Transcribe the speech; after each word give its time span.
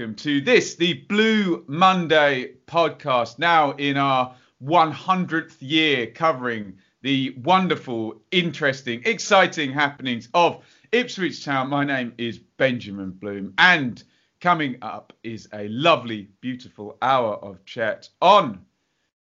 Welcome 0.00 0.14
to 0.14 0.40
this, 0.40 0.76
the 0.76 0.94
Blue 0.94 1.62
Monday 1.66 2.54
podcast, 2.66 3.38
now 3.38 3.72
in 3.72 3.98
our 3.98 4.34
100th 4.64 5.56
year 5.60 6.06
covering 6.06 6.78
the 7.02 7.36
wonderful, 7.44 8.22
interesting, 8.30 9.02
exciting 9.04 9.70
happenings 9.70 10.30
of 10.32 10.64
Ipswich 10.90 11.44
Town. 11.44 11.68
My 11.68 11.84
name 11.84 12.14
is 12.16 12.38
Benjamin 12.38 13.10
Bloom, 13.10 13.52
and 13.58 14.02
coming 14.40 14.78
up 14.80 15.12
is 15.22 15.46
a 15.52 15.68
lovely, 15.68 16.30
beautiful 16.40 16.96
hour 17.02 17.34
of 17.34 17.62
chat 17.66 18.08
on 18.22 18.64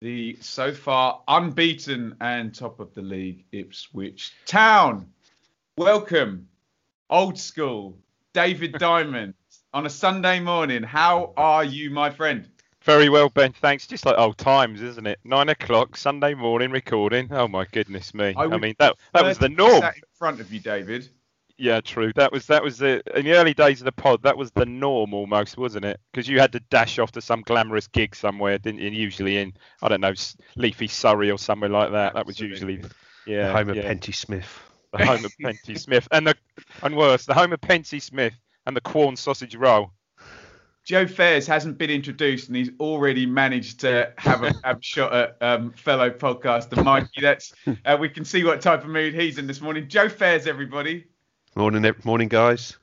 the 0.01 0.39
so 0.41 0.73
far 0.73 1.21
unbeaten 1.29 2.17
and 2.23 2.55
top 2.55 2.81
of 2.81 2.95
the 2.95 3.03
league 3.03 3.45
Ipswich 3.53 4.33
Town. 4.47 5.07
Welcome, 5.77 6.49
old 7.11 7.39
school, 7.39 7.99
David 8.33 8.79
Diamond 8.79 9.35
on 9.73 9.87
a 9.87 9.91
Sunday 9.91 10.41
morning. 10.41 10.83
How 10.83 11.33
are 11.37 11.65
you, 11.65 11.91
my 11.91 12.11
friend? 12.11 12.49
Very 12.83 13.09
well, 13.09 13.29
Ben. 13.29 13.53
Thanks. 13.53 13.87
Just 13.87 14.05
like 14.05 14.19
old 14.19 14.39
times, 14.39 14.83
isn't 14.83 15.07
it? 15.07 15.21
Nine 15.25 15.49
o'clock 15.49 15.97
Sunday 15.97 16.35
morning 16.35 16.71
recording. 16.71 17.29
Oh 17.31 17.47
my 17.47 17.65
goodness 17.71 18.13
me! 18.13 18.35
I, 18.37 18.47
would 18.47 18.61
mean 18.61 18.75
that 18.79 18.97
that 19.15 19.25
was 19.25 19.39
the 19.39 19.49
prefer 19.49 19.55
to 19.55 19.57
be 19.57 19.71
norm. 19.71 19.81
sat 19.81 19.97
in 19.97 20.03
front 20.15 20.41
of 20.41 20.53
you, 20.53 20.61
David. 20.61 21.09
Yeah, 21.59 21.81
true. 21.81 22.13
That 22.17 22.33
was 22.33 22.47
that 22.49 22.63
was 22.63 22.79
the 22.79 23.03
in 23.17 23.25
the 23.25 23.35
early 23.35 23.55
days 23.55 23.81
of 23.81 23.85
the 23.85 23.93
pod. 23.93 24.23
That 24.25 24.37
was 24.37 24.51
the 24.51 24.67
norm 24.67 25.15
almost, 25.15 25.57
wasn't 25.57 25.85
it? 25.85 26.01
Because 26.11 26.27
you 26.27 26.41
had 26.41 26.51
to 26.53 26.61
dash 26.71 26.99
off 26.99 27.13
to 27.13 27.21
some 27.21 27.43
glamorous 27.43 27.87
gig 27.87 28.17
somewhere, 28.17 28.59
didn't 28.59 28.81
you? 28.81 28.91
Usually 28.91 29.39
in 29.39 29.55
I 29.81 29.89
don't 29.89 30.01
know 30.01 30.15
leafy 30.57 30.89
Surrey 30.89 31.31
or 31.31 31.39
somewhere 31.39 31.71
like 31.71 31.93
that. 31.93 32.15
That 32.15 32.27
was 32.27 32.35
Absolutely. 32.35 32.75
usually 32.75 32.91
yeah 33.27 33.47
the 33.47 33.53
home 33.53 33.69
of 33.69 33.77
yeah, 33.77 33.83
Penty 33.83 34.11
Smith. 34.11 34.61
the 34.93 35.07
home 35.07 35.25
of 35.25 35.33
Penty 35.41 35.77
Smith 35.77 36.09
and 36.11 36.27
the 36.27 36.35
and 36.83 36.97
worse 36.97 37.27
the 37.27 37.35
home 37.35 37.53
of 37.53 37.61
Pensy 37.61 38.03
Smith 38.03 38.35
and 38.67 38.77
the 38.77 38.81
Quorn 38.81 39.17
sausage 39.17 39.55
roll. 39.55 39.93
Joe 40.85 41.07
Fairs 41.07 41.47
hasn't 41.47 41.79
been 41.79 41.91
introduced, 41.91 42.49
and 42.49 42.57
he's 42.57 42.71
already 42.81 43.25
managed 43.25 43.81
to 43.81 44.13
have 44.19 44.43
a, 44.43 44.53
have 44.65 44.79
a 44.79 44.83
shot 44.83 45.13
at 45.15 45.37
um, 45.41 45.71
fellow 45.73 46.11
podcaster 46.11 46.83
Mikey. 46.85 47.21
That's 47.21 47.53
uh, 47.85 47.97
we 48.01 48.09
can 48.09 48.25
see 48.25 48.43
what 48.43 48.61
type 48.61 48.83
of 48.83 48.89
mood 48.91 49.15
he's 49.15 49.39
in 49.39 49.47
this 49.47 49.61
morning. 49.61 49.89
Joe 49.89 50.09
Fairs, 50.09 50.49
everybody. 50.49 51.05
Morning, 51.55 51.89
morning, 52.05 52.29
guys. 52.29 52.77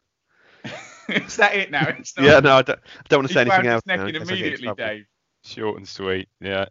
Is 1.09 1.35
that 1.37 1.55
it 1.55 1.71
now? 1.71 1.87
It's 1.89 2.15
not- 2.15 2.25
Yeah, 2.25 2.39
no, 2.39 2.55
I 2.57 2.61
don't, 2.61 2.79
I 2.79 3.01
don't 3.09 3.19
want 3.19 3.27
to 3.29 3.33
say 3.33 3.41
anything 3.41 3.65
else. 3.67 3.85
neck 3.85 3.97
now, 3.99 4.05
in 4.05 4.15
in 4.15 4.21
case 4.21 4.29
I 4.31 4.35
get 4.35 4.37
in 4.37 4.45
immediately. 4.53 4.73
Dave. 4.77 5.05
Short 5.43 5.77
and 5.77 5.87
sweet. 5.87 6.29
Yeah. 6.39 6.65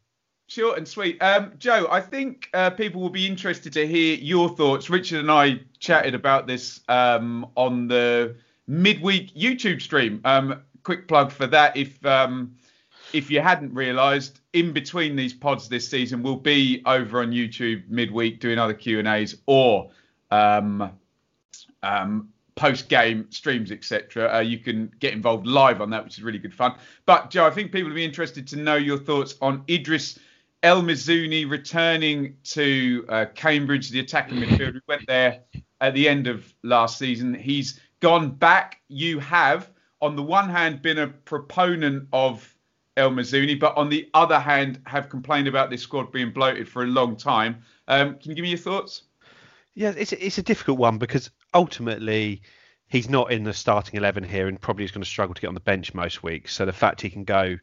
Short 0.46 0.78
and 0.78 0.88
sweet. 0.88 1.22
Um, 1.22 1.52
Joe, 1.58 1.88
I 1.90 2.00
think 2.00 2.48
uh, 2.54 2.70
people 2.70 3.02
will 3.02 3.10
be 3.10 3.26
interested 3.26 3.72
to 3.74 3.86
hear 3.86 4.14
your 4.16 4.48
thoughts. 4.48 4.88
Richard 4.88 5.20
and 5.20 5.30
I 5.30 5.60
chatted 5.78 6.14
about 6.14 6.46
this 6.46 6.80
um, 6.88 7.50
on 7.54 7.88
the 7.88 8.36
midweek 8.68 9.34
YouTube 9.34 9.82
stream. 9.82 10.20
Um, 10.24 10.62
quick 10.84 11.08
plug 11.08 11.32
for 11.32 11.46
that. 11.48 11.76
If 11.76 12.04
um, 12.06 12.54
if 13.12 13.30
you 13.30 13.40
hadn't 13.40 13.74
realised, 13.74 14.40
in 14.52 14.72
between 14.72 15.16
these 15.16 15.32
pods 15.32 15.68
this 15.68 15.88
season, 15.88 16.22
we'll 16.22 16.36
be 16.36 16.82
over 16.86 17.22
on 17.22 17.32
YouTube 17.32 17.88
midweek 17.88 18.38
doing 18.38 18.58
other 18.58 18.74
Q 18.74 18.98
and 19.00 19.08
A's 19.08 19.36
or 19.46 19.90
um, 20.30 20.92
um, 21.82 22.28
post 22.54 22.88
game 22.88 23.26
streams, 23.30 23.72
etc. 23.72 24.34
Uh, 24.34 24.40
you 24.40 24.58
can 24.58 24.92
get 25.00 25.14
involved 25.14 25.46
live 25.46 25.80
on 25.80 25.90
that, 25.90 26.04
which 26.04 26.18
is 26.18 26.22
really 26.22 26.38
good 26.38 26.54
fun. 26.54 26.74
But 27.06 27.30
Joe, 27.30 27.46
I 27.46 27.50
think 27.50 27.72
people 27.72 27.88
would 27.88 27.96
be 27.96 28.04
interested 28.04 28.46
to 28.48 28.56
know 28.56 28.76
your 28.76 28.98
thoughts 28.98 29.34
on 29.40 29.64
Idris 29.68 30.18
El 30.62 30.82
Mizouni 30.82 31.48
returning 31.48 32.36
to 32.42 33.06
uh, 33.08 33.26
Cambridge, 33.34 33.90
the 33.90 34.00
attacking 34.00 34.38
midfielder 34.38 34.80
went 34.88 35.06
there 35.06 35.40
at 35.80 35.94
the 35.94 36.08
end 36.08 36.26
of 36.26 36.52
last 36.64 36.98
season. 36.98 37.32
He's 37.32 37.80
gone 38.00 38.30
back. 38.30 38.80
You 38.88 39.18
have, 39.20 39.70
on 40.00 40.16
the 40.16 40.22
one 40.22 40.48
hand, 40.48 40.82
been 40.82 40.98
a 40.98 41.08
proponent 41.08 42.08
of 42.12 42.54
El 42.96 43.10
Mizouni, 43.10 43.58
but 43.58 43.76
on 43.76 43.88
the 43.88 44.08
other 44.14 44.38
hand, 44.38 44.80
have 44.86 45.08
complained 45.08 45.48
about 45.48 45.70
this 45.70 45.82
squad 45.82 46.10
being 46.12 46.32
bloated 46.32 46.68
for 46.68 46.82
a 46.82 46.86
long 46.86 47.16
time. 47.16 47.62
Um, 47.86 48.18
can 48.18 48.30
you 48.30 48.34
give 48.34 48.42
me 48.42 48.50
your 48.50 48.58
thoughts? 48.58 49.02
Yeah, 49.74 49.94
it's 49.96 50.12
it's 50.12 50.38
a 50.38 50.42
difficult 50.42 50.78
one 50.78 50.98
because 50.98 51.30
ultimately 51.54 52.42
he's 52.88 53.08
not 53.08 53.30
in 53.30 53.44
the 53.44 53.52
starting 53.52 53.96
eleven 53.96 54.24
here, 54.24 54.48
and 54.48 54.60
probably 54.60 54.84
is 54.84 54.90
going 54.90 55.02
to 55.02 55.08
struggle 55.08 55.34
to 55.34 55.40
get 55.40 55.48
on 55.48 55.54
the 55.54 55.60
bench 55.60 55.94
most 55.94 56.22
weeks. 56.22 56.54
So 56.54 56.64
the 56.64 56.72
fact 56.72 57.00
he 57.00 57.10
can 57.10 57.24
go 57.24 57.56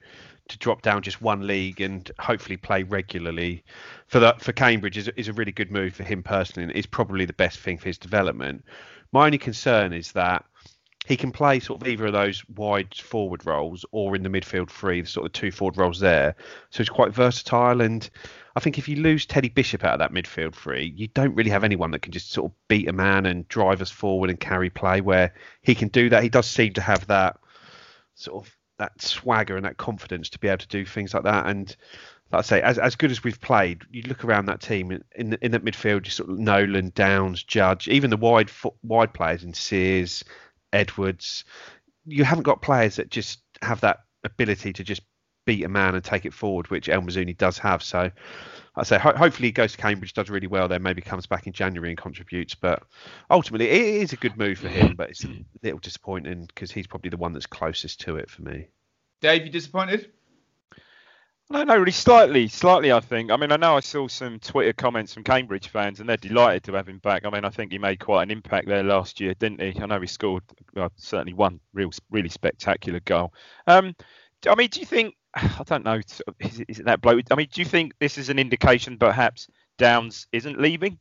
to 0.47 0.57
drop 0.59 0.83
down 0.83 1.01
just 1.01 1.21
one 1.21 1.47
league 1.47 1.81
and 1.81 2.11
hopefully 2.19 2.55
play 2.55 2.83
regularly 2.83 3.63
for 4.05 4.19
that 4.19 4.41
for 4.41 4.51
Cambridge 4.51 4.95
is, 4.95 5.07
is 5.15 5.27
a 5.27 5.33
really 5.33 5.51
good 5.51 5.71
move 5.71 5.95
for 5.95 6.03
him 6.03 6.21
personally, 6.21 6.67
and 6.67 6.71
is 6.77 6.85
probably 6.85 7.25
the 7.25 7.33
best 7.33 7.59
thing 7.59 7.77
for 7.77 7.89
his 7.89 7.97
development. 7.97 8.63
My 9.11 9.25
only 9.25 9.37
concern 9.37 9.93
is 9.93 10.11
that 10.11 10.45
he 11.05 11.15
can 11.15 11.31
play 11.31 11.59
sort 11.59 11.81
of 11.81 11.87
either 11.87 12.07
of 12.07 12.13
those 12.13 12.43
wide 12.49 12.93
forward 12.95 13.45
roles 13.45 13.85
or 13.91 14.15
in 14.15 14.23
the 14.23 14.29
midfield 14.29 14.69
three, 14.69 15.01
the 15.01 15.07
sort 15.07 15.25
of 15.25 15.33
two 15.33 15.51
forward 15.51 15.77
roles 15.77 15.99
there. 15.99 16.35
So 16.71 16.79
he's 16.79 16.89
quite 16.89 17.13
versatile. 17.13 17.81
And 17.81 18.09
I 18.55 18.59
think 18.59 18.77
if 18.79 18.89
you 18.89 18.97
lose 18.97 19.25
Teddy 19.25 19.49
Bishop 19.49 19.83
out 19.83 19.93
of 19.93 19.99
that 19.99 20.13
midfield 20.13 20.55
three, 20.55 20.93
you 20.95 21.07
don't 21.07 21.35
really 21.35 21.51
have 21.51 21.63
anyone 21.63 21.91
that 21.91 22.01
can 22.01 22.11
just 22.11 22.31
sort 22.31 22.51
of 22.51 22.57
beat 22.67 22.89
a 22.89 22.93
man 22.93 23.27
and 23.27 23.47
drive 23.47 23.81
us 23.81 23.91
forward 23.91 24.31
and 24.31 24.39
carry 24.39 24.69
play 24.69 24.99
where 24.99 25.33
he 25.61 25.75
can 25.75 25.89
do 25.89 26.09
that. 26.09 26.23
He 26.23 26.29
does 26.29 26.47
seem 26.47 26.73
to 26.73 26.81
have 26.81 27.05
that 27.07 27.37
sort 28.15 28.45
of 28.45 28.55
that 28.77 28.99
swagger 29.01 29.55
and 29.55 29.65
that 29.65 29.77
confidence 29.77 30.29
to 30.29 30.39
be 30.39 30.47
able 30.47 30.57
to 30.57 30.67
do 30.67 30.85
things 30.85 31.13
like 31.13 31.23
that. 31.23 31.45
And 31.45 31.73
like 32.31 32.39
I 32.39 32.41
say, 32.41 32.61
as 32.61 32.79
as 32.79 32.95
good 32.95 33.11
as 33.11 33.23
we've 33.23 33.39
played, 33.39 33.83
you 33.91 34.01
look 34.03 34.25
around 34.25 34.47
that 34.47 34.61
team 34.61 34.91
in 34.91 35.03
in, 35.15 35.37
in 35.41 35.51
that 35.51 35.63
midfield, 35.63 36.05
you 36.05 36.11
sort 36.11 36.29
of 36.31 36.39
Nolan, 36.39 36.91
Downes, 36.95 37.43
Judge, 37.43 37.87
even 37.87 38.09
the 38.09 38.17
wide 38.17 38.49
wide 38.83 39.13
players 39.13 39.43
in 39.43 39.53
Sears, 39.53 40.23
Edwards. 40.75 41.43
You 42.05 42.23
haven't 42.23 42.43
got 42.43 42.61
players 42.61 42.97
that 42.97 43.09
just 43.09 43.39
have 43.61 43.81
that 43.81 43.99
ability 44.23 44.73
to 44.73 44.83
just 44.83 45.01
beat 45.45 45.63
a 45.63 45.69
man 45.69 45.95
and 45.95 46.03
take 46.03 46.25
it 46.25 46.33
forward, 46.33 46.69
which 46.69 46.89
El 46.89 47.01
Mizouni 47.01 47.37
does 47.37 47.57
have. 47.59 47.83
So 47.83 48.11
I 48.75 48.83
say 48.83 48.97
ho- 48.97 49.15
hopefully 49.15 49.47
he 49.47 49.51
goes 49.51 49.71
to 49.73 49.77
Cambridge, 49.77 50.13
does 50.13 50.29
really 50.29 50.47
well 50.47 50.67
there, 50.67 50.79
maybe 50.79 51.01
comes 51.01 51.25
back 51.27 51.47
in 51.47 51.53
January 51.53 51.89
and 51.89 51.97
contributes. 51.97 52.55
But 52.55 52.83
ultimately, 53.29 53.69
it 53.69 54.01
is 54.01 54.13
a 54.13 54.17
good 54.17 54.37
move 54.37 54.57
for 54.59 54.67
him, 54.67 54.95
but 54.95 55.11
it's 55.11 55.23
a 55.23 55.29
little 55.63 55.79
disappointing 55.79 56.45
because 56.45 56.71
he's 56.71 56.87
probably 56.87 57.09
the 57.09 57.17
one 57.17 57.33
that's 57.33 57.45
closest 57.45 58.01
to 58.01 58.17
it 58.17 58.29
for 58.29 58.41
me. 58.41 58.67
Dave, 59.21 59.45
you 59.45 59.51
disappointed? 59.51 60.11
No, 61.51 61.63
no, 61.63 61.77
really 61.77 61.91
slightly, 61.91 62.47
slightly. 62.47 62.91
I 62.91 62.99
think. 62.99 63.29
I 63.29 63.37
mean, 63.37 63.51
I 63.51 63.57
know 63.57 63.77
I 63.77 63.79
saw 63.79 64.07
some 64.07 64.39
Twitter 64.39 64.73
comments 64.73 65.13
from 65.13 65.23
Cambridge 65.23 65.67
fans, 65.67 65.99
and 65.99 66.09
they're 66.09 66.17
delighted 66.17 66.63
to 66.63 66.73
have 66.73 66.89
him 66.89 66.97
back. 66.97 67.23
I 67.23 67.29
mean, 67.29 67.45
I 67.45 67.49
think 67.49 67.71
he 67.71 67.77
made 67.77 67.99
quite 67.99 68.23
an 68.23 68.31
impact 68.31 68.67
there 68.67 68.83
last 68.83 69.19
year, 69.19 69.35
didn't 69.35 69.61
he? 69.61 69.79
I 69.79 69.85
know 69.85 70.01
he 70.01 70.07
scored 70.07 70.43
well, 70.73 70.91
certainly 70.95 71.33
one 71.33 71.59
real, 71.73 71.91
really 72.09 72.29
spectacular 72.29 72.99
goal. 72.99 73.31
Um, 73.67 73.95
I 74.47 74.55
mean, 74.55 74.69
do 74.69 74.79
you 74.79 74.87
think? 74.87 75.15
I 75.35 75.61
don't 75.65 75.85
know. 75.85 76.01
Is 76.39 76.59
it, 76.59 76.65
is 76.67 76.79
it 76.79 76.85
that 76.85 77.01
bloke? 77.01 77.21
I 77.29 77.35
mean, 77.35 77.47
do 77.51 77.61
you 77.61 77.65
think 77.65 77.93
this 77.99 78.17
is 78.17 78.29
an 78.29 78.39
indication 78.39 78.97
perhaps 78.97 79.47
Downes 79.77 80.27
isn't 80.31 80.59
leaving? 80.59 80.97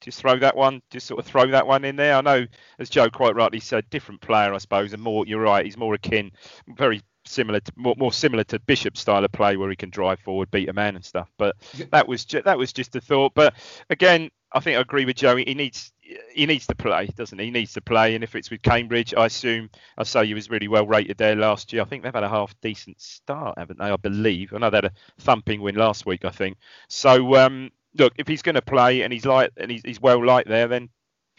Just 0.00 0.18
throw 0.18 0.36
that 0.38 0.56
one, 0.56 0.80
just 0.90 1.06
sort 1.06 1.20
of 1.20 1.26
throw 1.26 1.46
that 1.48 1.66
one 1.66 1.84
in 1.84 1.94
there. 1.94 2.16
I 2.16 2.22
know, 2.22 2.46
as 2.78 2.88
Joe 2.88 3.10
quite 3.10 3.36
rightly 3.36 3.60
said, 3.60 3.88
different 3.90 4.22
player, 4.22 4.52
I 4.52 4.58
suppose, 4.58 4.94
and 4.94 5.02
more. 5.02 5.26
You're 5.26 5.42
right. 5.42 5.64
He's 5.64 5.76
more 5.76 5.94
akin, 5.94 6.32
very 6.76 7.02
similar 7.24 7.60
to 7.60 7.72
more, 7.76 7.94
more 7.96 8.12
similar 8.12 8.44
to 8.44 8.58
Bishop's 8.58 9.00
style 9.00 9.24
of 9.24 9.32
play, 9.32 9.56
where 9.56 9.70
he 9.70 9.76
can 9.76 9.90
drive 9.90 10.20
forward, 10.20 10.50
beat 10.50 10.68
a 10.68 10.72
man 10.72 10.96
and 10.96 11.04
stuff. 11.04 11.30
But 11.38 11.56
that 11.90 12.08
was 12.08 12.24
ju- 12.24 12.42
that 12.42 12.58
was 12.58 12.72
just 12.72 12.96
a 12.96 13.00
thought. 13.00 13.34
But 13.34 13.54
again, 13.88 14.30
I 14.52 14.60
think 14.60 14.78
I 14.78 14.80
agree 14.80 15.04
with 15.04 15.16
Joe. 15.16 15.36
He 15.36 15.54
needs 15.54 15.92
he 16.34 16.46
needs 16.46 16.66
to 16.66 16.74
play, 16.74 17.06
doesn't 17.14 17.38
he? 17.38 17.46
He 17.46 17.50
needs 17.50 17.72
to 17.74 17.80
play, 17.80 18.14
and 18.14 18.24
if 18.24 18.34
it's 18.34 18.50
with 18.50 18.62
Cambridge, 18.62 19.14
I 19.14 19.26
assume 19.26 19.70
I 19.96 20.02
say 20.02 20.26
he 20.26 20.34
was 20.34 20.50
really 20.50 20.68
well 20.68 20.86
rated 20.86 21.18
there 21.18 21.36
last 21.36 21.72
year. 21.72 21.82
I 21.82 21.84
think 21.84 22.02
they've 22.02 22.14
had 22.14 22.24
a 22.24 22.28
half 22.28 22.54
decent 22.60 23.00
start, 23.00 23.58
haven't 23.58 23.78
they? 23.78 23.86
I 23.86 23.96
believe. 23.96 24.52
I 24.52 24.58
know 24.58 24.70
they 24.70 24.78
had 24.78 24.84
a 24.86 24.92
thumping 25.18 25.60
win 25.60 25.76
last 25.76 26.06
week, 26.06 26.24
I 26.24 26.30
think. 26.30 26.56
So 26.88 27.36
um, 27.36 27.70
look, 27.96 28.14
if 28.18 28.26
he's 28.26 28.42
going 28.42 28.56
to 28.56 28.62
play 28.62 29.02
and 29.02 29.12
he's 29.12 29.24
like 29.26 29.52
and 29.56 29.70
he's, 29.70 29.82
he's 29.84 30.00
well 30.00 30.24
liked 30.24 30.48
there, 30.48 30.68
then 30.68 30.88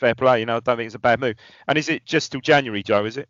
fair 0.02 0.16
play. 0.16 0.40
You 0.42 0.46
know, 0.48 0.58
I 0.58 0.60
don't 0.60 0.76
think 0.76 0.88
it's 0.88 0.96
a 0.96 1.00
bad 1.00 1.22
move. 1.22 1.36
And 1.68 1.78
is 1.78 1.88
it 1.88 2.04
just 2.06 2.32
till 2.34 2.42
January, 2.42 2.84
Joe? 2.84 3.06
Is 3.06 3.16
it 3.18 3.30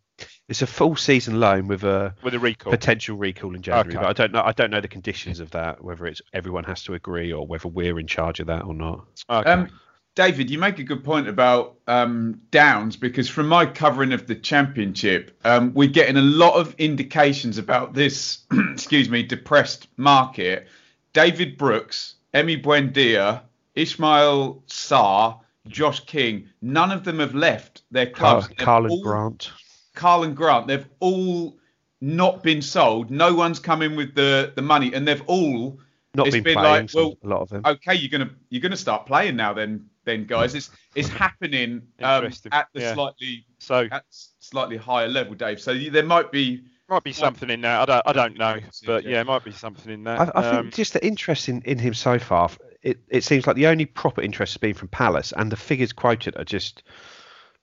It's 0.49 0.61
a 0.63 0.67
full 0.67 0.95
season 0.95 1.39
loan 1.39 1.67
with 1.67 1.83
a 1.83 2.15
with 2.23 2.33
a 2.33 2.39
recall? 2.39 2.71
potential 2.71 3.17
recall 3.17 3.53
in 3.53 3.61
January, 3.61 3.89
Okay. 3.89 3.97
but 4.01 4.09
I 4.09 4.13
don't 4.13 4.31
know. 4.31 4.41
I 4.43 4.53
don't 4.53 4.71
know 4.71 4.81
the 4.81 4.87
conditions 4.87 5.39
of 5.39 5.51
that, 5.51 5.83
whether 5.83 6.07
it's 6.07 6.21
everyone 6.33 6.63
has 6.63 6.81
to 6.83 6.93
agree 6.95 7.31
or 7.31 7.45
whether 7.45 7.67
we're 7.67 7.99
in 7.99 8.07
charge 8.07 8.39
of 8.39 8.47
that 8.47 8.63
or 8.63 8.73
not. 8.73 9.05
Okay. 9.29 9.49
Um, 9.51 9.69
David, 10.15 10.49
you 10.49 10.59
make 10.59 10.77
a 10.79 10.83
good 10.83 11.03
point 11.05 11.27
about 11.29 11.77
um, 11.87 12.41
Downs 12.51 12.97
because 12.97 13.29
from 13.29 13.47
my 13.47 13.65
covering 13.65 14.11
of 14.11 14.27
the 14.27 14.35
championship, 14.35 15.39
um, 15.45 15.73
we're 15.73 15.87
getting 15.89 16.17
a 16.17 16.21
lot 16.21 16.55
of 16.55 16.75
indications 16.77 17.57
about 17.57 17.93
this, 17.93 18.39
excuse 18.73 19.09
me, 19.09 19.23
depressed 19.23 19.87
market. 19.95 20.67
David 21.13 21.57
Brooks, 21.57 22.15
Emi 22.33 22.61
Buendia, 22.61 23.41
Ishmael 23.75 24.63
Sarr, 24.67 25.39
Josh 25.67 26.01
King, 26.05 26.49
none 26.61 26.91
of 26.91 27.03
them 27.03 27.19
have 27.19 27.35
left 27.35 27.83
their 27.91 28.07
Carl, 28.07 28.41
clubs. 28.41 28.47
They've 28.49 28.57
Carl 28.57 28.83
and 28.85 28.91
all- 28.91 29.03
Grant. 29.03 29.51
Carl 29.93 30.23
and 30.23 30.35
Grant, 30.35 30.67
they've 30.67 30.87
all 30.99 31.57
not 31.99 32.41
been 32.41 32.61
sold. 32.61 33.11
No 33.11 33.33
one's 33.35 33.59
come 33.59 33.81
in 33.81 33.95
with 33.95 34.15
the, 34.15 34.53
the 34.55 34.61
money, 34.61 34.93
and 34.93 35.07
they've 35.07 35.21
all 35.27 35.79
Not 36.15 36.27
it's 36.27 36.35
been, 36.35 36.43
been 36.43 36.57
playing. 36.57 36.81
like, 36.87 36.93
well, 36.93 37.17
a 37.23 37.27
lot 37.27 37.41
of 37.41 37.49
them. 37.49 37.61
okay, 37.65 37.93
you're 37.95 38.09
gonna 38.09 38.31
you're 38.49 38.61
gonna 38.61 38.77
start 38.77 39.05
playing 39.05 39.35
now, 39.35 39.53
then 39.53 39.85
then 40.05 40.25
guys, 40.25 40.55
it's 40.55 40.71
it's 40.95 41.07
happening 41.25 41.81
um, 42.01 42.31
at 42.51 42.67
the 42.73 42.79
Yeah. 42.81 42.93
slightly 42.95 43.45
so 43.59 43.87
at 43.91 44.05
slightly 44.39 44.77
higher 44.77 45.07
level, 45.07 45.35
Dave. 45.35 45.61
So 45.61 45.77
there 45.77 46.03
might 46.03 46.31
be 46.31 46.63
might 46.89 47.03
be 47.03 47.13
something 47.13 47.49
in 47.49 47.61
there. 47.61 47.77
I 47.77 47.85
don't 47.85 48.01
I 48.07 48.13
don't 48.13 48.37
know, 48.37 48.59
but 48.87 49.03
yeah, 49.03 49.21
it 49.21 49.27
might 49.27 49.43
be 49.43 49.51
something 49.51 49.93
in 49.93 50.03
there. 50.05 50.19
I, 50.19 50.31
I 50.33 50.47
Um, 50.49 50.63
think 50.65 50.73
just 50.75 50.93
the 50.93 51.05
interest 51.05 51.49
in, 51.49 51.61
in 51.63 51.77
him 51.77 51.93
so 51.93 52.17
far, 52.17 52.49
it, 52.81 52.99
it 53.09 53.23
seems 53.23 53.45
like 53.47 53.55
the 53.55 53.67
only 53.67 53.85
proper 53.85 54.21
interest 54.21 54.53
has 54.53 54.57
been 54.57 54.73
from 54.73 54.87
Palace, 54.87 55.33
and 55.35 55.51
the 55.51 55.55
figures 55.57 55.93
quoted 55.93 56.35
are 56.37 56.43
just 56.43 56.83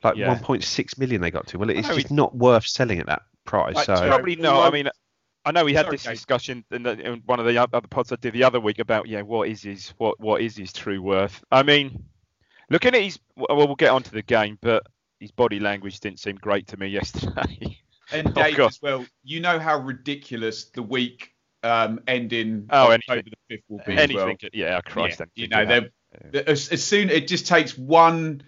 like 0.05 0.17
Yeah. 0.17 0.35
1.6 0.39 0.99
million 0.99 1.21
they 1.21 1.31
got 1.31 1.47
to. 1.49 1.59
Well, 1.59 1.71
it's 1.71 1.89
just 1.89 2.09
he- 2.09 2.15
not 2.15 2.37
worth 2.37 2.67
selling 2.67 3.01
at 3.01 3.07
that 3.07 3.23
price. 3.45 3.75
Like, 3.75 3.87
so 3.87 3.95
Probably 4.07 4.37
Well, 4.37 4.55
not. 4.55 4.69
I 4.69 4.71
mean, 4.71 4.89
I 5.45 5.51
know 5.53 5.65
we 5.65 5.73
had 5.75 5.87
sorry, 5.87 5.97
this 5.97 6.05
discussion 6.05 6.65
in, 6.71 6.83
the, 6.83 6.93
in 7.01 7.23
one 7.27 7.41
of 7.41 7.47
the 7.47 7.57
other 7.59 7.81
pods 7.89 8.13
I 8.13 8.17
did 8.17 8.35
the 8.35 8.45
other 8.45 8.61
week 8.61 8.79
about 8.79 9.09
yeah, 9.09 9.23
what 9.23 9.49
is 9.49 9.63
his 9.63 9.89
what 9.99 10.21
what 10.21 10.41
is 10.43 10.57
his 10.57 10.73
true 10.73 11.01
worth? 11.03 11.43
I 11.51 11.63
mean, 11.63 12.05
looking 12.71 12.95
at 12.95 13.03
his 13.03 13.19
well, 13.37 13.57
we'll 13.57 13.75
get 13.75 13.91
onto 13.91 14.11
the 14.11 14.23
game, 14.23 14.59
but 14.61 14.85
his 15.21 15.31
body 15.33 15.59
language 15.59 15.99
didn't 16.01 16.21
seem 16.21 16.37
great 16.37 16.67
to 16.69 16.77
me 16.77 16.87
yesterday. 17.01 17.79
and 18.13 18.29
Oh, 18.29 18.33
Dave 18.43 18.57
God. 18.57 18.69
as 18.69 18.81
well. 18.83 19.05
You 19.25 19.41
know 19.41 19.59
how 19.59 19.79
ridiculous 19.81 20.67
the 20.67 20.83
week 20.83 21.33
um, 21.63 22.01
ending 22.07 22.67
Oh, 22.71 22.93
October 22.93 23.13
anything. 23.15 23.33
the 23.49 23.57
fifth 23.57 23.65
will 23.69 23.81
be 23.87 23.97
as 23.97 24.13
well. 24.13 24.29
Anything, 24.29 24.51
yeah, 24.53 24.81
Christ, 24.81 25.21
Yeah, 25.21 25.27
anything 25.27 25.31
you 25.35 25.49
know, 25.49 25.91
they're, 26.33 26.49
as, 26.49 26.69
as 26.71 26.83
soon 26.85 27.11
it 27.11 27.27
just 27.29 27.47
takes 27.47 27.77
one 27.77 28.43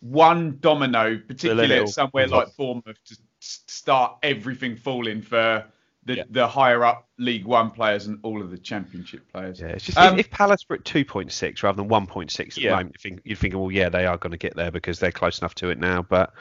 one 0.00 0.58
domino, 0.60 1.18
particularly 1.26 1.86
somewhere 1.86 2.26
like 2.28 2.54
Bournemouth, 2.56 2.98
to 3.06 3.16
start 3.40 4.18
everything 4.22 4.76
falling 4.76 5.22
for 5.22 5.64
the, 6.04 6.16
Yeah. 6.18 6.22
the 6.30 6.46
higher 6.46 6.84
up 6.84 7.08
League 7.18 7.46
One 7.46 7.70
players 7.70 8.06
and 8.06 8.18
all 8.22 8.40
of 8.42 8.50
the 8.50 8.58
Championship 8.58 9.26
players. 9.32 9.58
yeah, 9.58 9.68
it's 9.68 9.84
just 9.84 9.98
Um, 9.98 10.14
if, 10.14 10.26
if 10.26 10.30
Palace 10.30 10.64
were 10.68 10.76
at 10.76 10.84
2.6 10.84 11.62
rather 11.64 11.76
than 11.82 11.88
1.6 11.88 12.40
at 12.40 12.58
Yeah. 12.58 12.70
the 12.70 12.76
moment, 12.76 12.96
you 12.98 13.10
think, 13.10 13.20
you're 13.24 13.36
thinking, 13.36 13.58
well, 13.58 13.72
yeah, 13.72 13.88
they 13.88 14.06
are 14.06 14.16
going 14.18 14.30
to 14.32 14.36
get 14.36 14.54
there 14.54 14.70
because 14.70 15.00
they're 15.00 15.10
close 15.10 15.40
enough 15.40 15.54
to 15.56 15.70
it 15.70 15.78
now. 15.78 16.02
But 16.02 16.32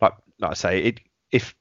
like 0.00 0.12
like 0.40 0.50
I 0.50 0.54
say, 0.54 0.82
it, 0.82 1.00
if 1.30 1.54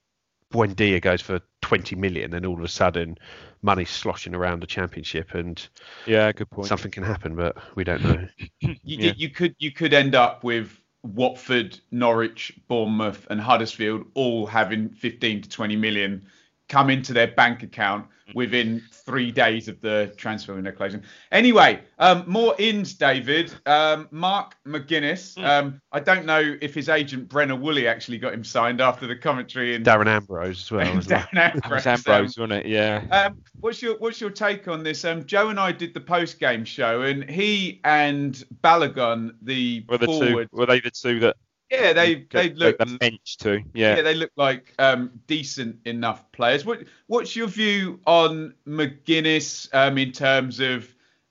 Buendia 0.53 1.01
goes 1.01 1.21
for 1.21 1.41
20 1.61 1.95
million, 1.95 2.31
then 2.31 2.45
all 2.45 2.57
of 2.57 2.63
a 2.63 2.67
sudden 2.67 3.17
money's 3.61 3.89
sloshing 3.89 4.35
around 4.35 4.61
the 4.61 4.67
Championship 4.67 5.33
and 5.33 5.67
yeah, 6.05 6.31
good 6.31 6.49
point. 6.49 6.67
something 6.67 6.91
can 6.91 7.03
happen, 7.03 7.35
but 7.35 7.57
we 7.75 7.83
don't 7.83 8.03
know. 8.03 8.27
you, 8.61 8.75
Yeah. 8.83 9.13
you 9.17 9.29
could 9.29 9.55
you 9.59 9.71
could 9.71 9.93
end 9.93 10.15
up 10.15 10.43
with 10.43 10.79
Watford, 11.03 11.79
Norwich, 11.91 12.53
Bournemouth, 12.67 13.27
and 13.29 13.41
Huddersfield 13.41 14.05
all 14.13 14.45
having 14.45 14.89
15 14.89 15.41
to 15.41 15.49
20 15.49 15.75
million 15.75 16.25
come 16.73 16.89
into 16.89 17.13
their 17.13 17.27
bank 17.27 17.61
account 17.61 18.03
within 18.33 18.81
three 18.91 19.31
days 19.31 19.67
of 19.67 19.79
the 19.79 20.11
transfer 20.17 20.55
window 20.55 20.71
closing. 20.71 21.03
Anyway, 21.31 21.79
um, 21.99 22.23
more 22.25 22.55
ins, 22.57 22.95
David. 22.95 23.53
Um, 23.67 24.07
Mark 24.09 24.55
McGuinness. 24.65 25.37
Um, 25.43 25.79
I 25.91 25.99
don't 25.99 26.25
know 26.25 26.57
if 26.61 26.73
his 26.73 26.89
agent 26.89 27.29
Brenner 27.29 27.55
Woolley 27.55 27.87
actually 27.87 28.17
got 28.17 28.33
him 28.33 28.43
signed 28.43 28.81
after 28.81 29.05
the 29.05 29.15
commentary 29.15 29.75
and 29.75 29.85
Darren 29.85 30.07
Ambrose 30.07 30.61
as 30.63 30.71
well. 30.71 30.81
and 30.87 30.97
isn't 30.97 31.11
it? 31.11 31.15
Darren 31.15 31.55
It 31.57 31.63
Ambrose, 31.63 31.85
Ambrose, 31.85 32.37
wasn't 32.39 32.53
it? 32.53 32.65
Yeah. 32.65 33.03
um, 33.11 33.37
what's 33.59 33.79
your 33.79 33.99
what's 33.99 34.19
your 34.19 34.31
take 34.31 34.67
on 34.67 34.81
this? 34.81 35.05
Um, 35.05 35.25
Joe 35.25 35.49
and 35.49 35.59
I 35.59 35.71
did 35.71 35.93
the 35.93 36.01
post 36.01 36.39
game 36.39 36.65
show, 36.65 37.03
and 37.03 37.29
he 37.29 37.81
and 37.83 38.43
Balogun, 38.63 39.35
the 39.43 39.85
Were 39.87 39.99
the 39.99 40.07
forward, 40.07 40.49
two? 40.49 40.57
Were 40.57 40.65
they 40.65 40.79
the 40.79 40.89
two 40.89 41.19
that? 41.19 41.37
Yeah, 41.69 41.93
they 41.93 42.25
they 42.29 42.53
look 42.53 42.77
the 42.77 42.97
bench 42.99 43.37
too. 43.37 43.61
yeah. 43.73 43.95
Yeah. 43.97 44.01
they 44.01 44.13
look 44.15 44.31
like 44.35 44.73
um, 44.79 45.11
decent 45.27 45.77
enough 45.85 46.31
players. 46.31 46.65
What 46.65 46.83
what's 47.07 47.35
your 47.35 47.47
view 47.47 47.99
on 48.05 48.53
McGuinness 48.67 49.69
um, 49.73 49.97
in 49.97 50.11
terms 50.11 50.59
of 50.59 50.87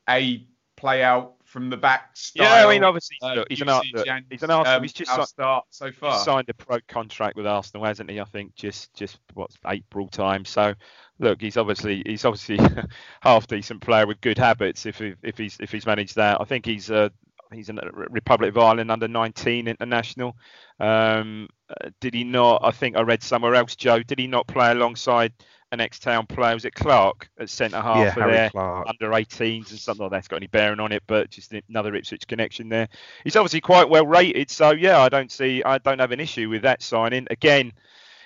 a 0.09 0.47
play 0.77 1.03
out 1.03 1.35
from 1.45 1.71
the 1.71 1.77
back 1.77 2.17
style? 2.17 2.47
Yeah, 2.47 2.67
I 2.67 2.73
mean, 2.73 2.83
obviously, 2.83 3.19
uh, 3.23 3.35
look, 3.35 3.47
he's 3.51 3.61
an 3.61 3.69
and, 3.69 4.25
He's 4.31 4.43
an 4.43 4.51
Arsenal. 4.51 4.77
um, 4.77 4.83
he's 4.83 4.93
just 4.93 5.11
start 5.29 5.65
so 5.71 5.93
far. 5.93 6.19
signed 6.19 6.49
a 6.49 6.55
pro 6.55 6.79
contract 6.89 7.37
with 7.37 7.47
Arsenal, 7.47 7.85
hasn't 7.85 8.11
he? 8.11 8.21
I 8.21 8.25
think 8.25 8.55
just 8.55 8.93
just 8.95 9.19
what's 9.35 9.57
April 9.67 10.09
time. 10.09 10.45
So 10.45 10.75
look, 11.19 11.41
he's 11.41 11.57
obviously 11.57 12.03
he's 12.07 12.25
obviously 12.25 12.59
half 13.21 13.47
decent 13.47 13.81
player 13.83 14.07
with 14.07 14.21
good 14.21 14.39
habits. 14.39 14.87
If 14.87 15.01
if 15.01 15.39
he's 15.39 15.59
if 15.61 15.71
he's 15.71 15.87
managed 15.87 16.17
that, 16.17 16.41
I 16.41 16.45
think 16.45 16.67
he's 16.67 16.91
uh, 16.91 17.11
he's 17.53 17.69
a 17.69 17.75
Republic 17.93 18.51
of 18.51 18.59
Ireland 18.59 18.91
under 18.91 19.09
19 19.09 19.69
international. 19.69 20.37
Um, 20.81 21.49
did 22.01 22.15
he 22.15 22.25
not? 22.25 22.61
I 22.65 22.71
think 22.71 22.97
I 22.97 23.03
read 23.03 23.23
somewhere 23.23 23.55
else, 23.55 23.77
Joe. 23.77 24.03
Did 24.03 24.19
he 24.19 24.27
not 24.27 24.47
play 24.47 24.71
alongside 24.71 25.33
an 25.71 25.81
ex-town 25.81 26.27
player? 26.27 26.55
Was 26.55 26.65
it 26.65 26.75
Clark 26.75 27.31
at 27.39 27.49
centre 27.49 27.81
half 27.81 27.99
yeah, 27.99 28.15
for 28.15 28.21
Harry 28.21 28.33
their 28.33 28.51
Clark. 28.51 28.89
under 28.89 29.11
18s 29.11 29.71
and 29.71 29.79
something 29.79 30.05
like 30.05 30.13
that's 30.13 30.29
got 30.29 30.37
any 30.37 30.47
bearing 30.49 30.81
on 30.81 30.93
it, 30.93 31.03
but 31.07 31.31
just 31.31 31.53
another 31.69 31.95
Ipswich 31.95 32.27
connection 32.27 32.69
there. 32.69 32.89
He's 33.25 33.37
obviously 33.37 33.61
quite 33.61 33.89
well 33.89 34.07
rated, 34.07 34.51
so 34.51 34.71
yeah, 34.73 35.01
I 35.01 35.09
don't 35.09 35.31
see, 35.31 35.63
I 35.65 35.79
don't 35.79 35.99
have 35.99 36.13
an 36.13 36.21
issue 36.21 36.49
with 36.49 36.63
that 36.63 36.83
signing. 36.83 37.27
Again, 37.31 37.73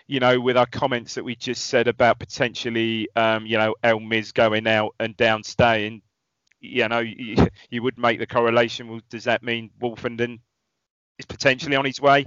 you 0.08 0.20
know, 0.20 0.40
with 0.40 0.56
our 0.56 0.66
comments 0.66 1.14
that 1.14 1.24
we 1.24 1.34
just 1.34 1.66
said 1.66 1.88
about 1.88 2.18
potentially, 2.18 3.08
um, 3.16 3.44
you 3.44 3.58
know, 3.58 3.74
El 3.82 4.00
Miz 4.00 4.32
going 4.32 4.66
out 4.66 4.94
and 5.00 5.16
down 5.16 5.42
staying, 5.42 6.02
you 6.60 6.88
know, 6.88 7.00
you, 7.00 7.36
you 7.70 7.82
would 7.82 7.98
make 7.98 8.18
the 8.18 8.26
correlation. 8.26 8.88
Well, 8.88 9.00
does 9.10 9.24
that 9.24 9.42
mean 9.42 9.70
Woolfenden 9.80 10.40
is 11.18 11.26
potentially 11.26 11.76
on 11.76 11.84
his 11.84 12.00
way. 12.00 12.26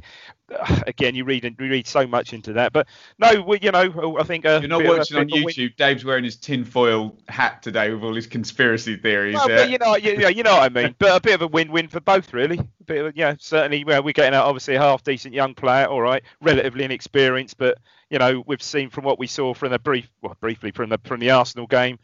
Again, 0.87 1.13
you 1.15 1.25
read 1.25 1.43
you 1.43 1.53
read 1.59 1.85
so 1.87 2.07
much 2.07 2.33
into 2.33 2.53
that, 2.53 2.73
but 2.73 2.87
no, 3.19 3.41
we, 3.41 3.59
you 3.61 3.71
know, 3.71 4.17
I 4.19 4.23
think 4.23 4.45
uh, 4.45 4.59
You're 4.61 4.69
not 4.69 4.85
a- 4.85 4.87
watching 4.87 5.17
on 5.17 5.29
a 5.31 5.35
win- 5.35 5.45
YouTube. 5.45 5.75
Dave's 5.75 6.03
wearing 6.03 6.23
his 6.23 6.35
tinfoil 6.35 7.15
hat 7.27 7.61
today 7.61 7.91
with 7.91 8.03
all 8.03 8.15
his 8.15 8.25
conspiracy 8.27 8.95
theories. 8.95 9.35
Well, 9.35 9.43
uh, 9.45 9.47
but 9.47 9.69
you 9.69 9.77
know, 9.77 9.95
you, 9.95 10.27
you 10.29 10.43
know, 10.43 10.55
what 10.55 10.63
I 10.63 10.69
mean. 10.69 10.95
But 10.97 11.15
a 11.15 11.21
bit 11.21 11.35
of 11.35 11.41
a 11.43 11.47
win-win 11.47 11.87
for 11.87 11.99
both, 11.99 12.33
really. 12.33 12.57
A 12.57 12.83
bit 12.83 13.05
of, 13.05 13.15
yeah, 13.15 13.35
certainly. 13.39 13.83
Well, 13.83 14.01
we're 14.03 14.13
getting 14.13 14.33
out 14.35 14.45
obviously 14.45 14.75
a 14.75 14.81
half 14.81 15.03
decent 15.03 15.33
young 15.33 15.53
player, 15.53 15.85
all 15.85 16.01
right, 16.01 16.23
relatively 16.41 16.83
inexperienced, 16.83 17.57
but 17.57 17.77
you 18.09 18.17
know, 18.17 18.43
we've 18.47 18.63
seen 18.63 18.89
from 18.89 19.03
what 19.03 19.19
we 19.19 19.27
saw 19.27 19.53
from 19.53 19.71
the 19.71 19.79
brief, 19.79 20.09
well, 20.23 20.35
briefly 20.39 20.71
from 20.71 20.89
the 20.89 20.99
from 21.03 21.19
the 21.19 21.29
Arsenal 21.29 21.67
game, 21.67 21.99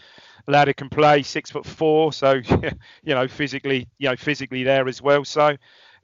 lad 0.47 0.75
can 0.77 0.89
play, 0.89 1.23
six 1.23 1.51
foot 1.51 1.65
four, 1.65 2.13
so 2.13 2.33
you 3.03 3.15
know, 3.15 3.27
physically, 3.27 3.87
you 3.97 4.09
know, 4.09 4.15
physically 4.15 4.63
there 4.63 4.87
as 4.87 5.01
well. 5.01 5.25
So, 5.25 5.55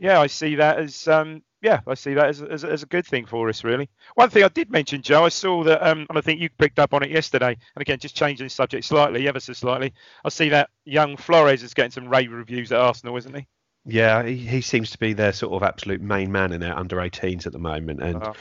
yeah, 0.02 0.20
I 0.20 0.26
see 0.28 0.56
that 0.56 0.80
as 0.80 1.08
um, 1.08 1.44
yeah, 1.62 1.82
I 1.86 1.94
see 1.94 2.16
that 2.16 2.26
as, 2.26 2.42
as, 2.42 2.64
as 2.64 2.82
a 2.82 2.88
good 2.88 3.06
thing 3.06 3.28
for 3.28 3.48
us, 3.50 3.64
really. 3.64 3.88
One 4.16 4.32
thing 4.32 4.44
I 4.44 4.48
did 4.48 4.72
mention, 4.72 5.04
Joe, 5.04 5.26
I 5.26 5.30
saw 5.30 5.64
that, 5.64 5.88
um, 5.88 6.08
and 6.10 6.18
I 6.18 6.22
think 6.22 6.42
you 6.42 6.50
picked 6.50 6.80
up 6.80 6.96
on 6.96 7.04
it 7.04 7.12
yesterday. 7.12 7.56
And 7.76 7.82
again, 7.82 8.00
just 8.00 8.16
changing 8.16 8.48
the 8.48 8.50
subject 8.50 8.84
slightly, 8.84 9.28
ever 9.28 9.40
so 9.40 9.54
slightly. 9.54 9.94
I 10.26 10.30
see 10.30 10.50
that 10.50 10.72
young 10.86 11.18
Flores 11.18 11.62
is 11.62 11.76
getting 11.76 11.92
some 11.92 12.08
rave 12.08 12.32
reviews 12.32 12.72
at 12.72 12.80
Arsenal, 12.80 13.16
isn't 13.16 13.36
he? 13.36 13.48
Yeah, 13.86 14.24
he, 14.24 14.38
he 14.38 14.62
seems 14.62 14.90
to 14.90 14.98
be 14.98 15.14
their 15.14 15.34
sort 15.34 15.54
of 15.54 15.62
absolute 15.62 16.02
main 16.02 16.32
man 16.32 16.52
in 16.52 16.62
their 16.62 16.76
under 16.76 16.96
18s 16.98 17.46
at 17.46 17.54
the 17.54 17.60
moment, 17.60 18.02
and 18.02 18.24
Uh-huh. 18.24 18.34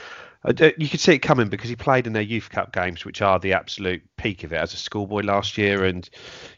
You 0.46 0.88
could 0.88 1.00
see 1.00 1.12
it 1.12 1.18
coming 1.18 1.50
because 1.50 1.68
he 1.68 1.76
played 1.76 2.06
in 2.06 2.14
their 2.14 2.22
youth 2.22 2.48
cup 2.48 2.72
games, 2.72 3.04
which 3.04 3.20
are 3.20 3.38
the 3.38 3.52
absolute 3.52 4.02
peak 4.16 4.42
of 4.42 4.54
it 4.54 4.56
as 4.56 4.72
a 4.72 4.78
schoolboy 4.78 5.20
last 5.20 5.58
year, 5.58 5.84
and 5.84 6.08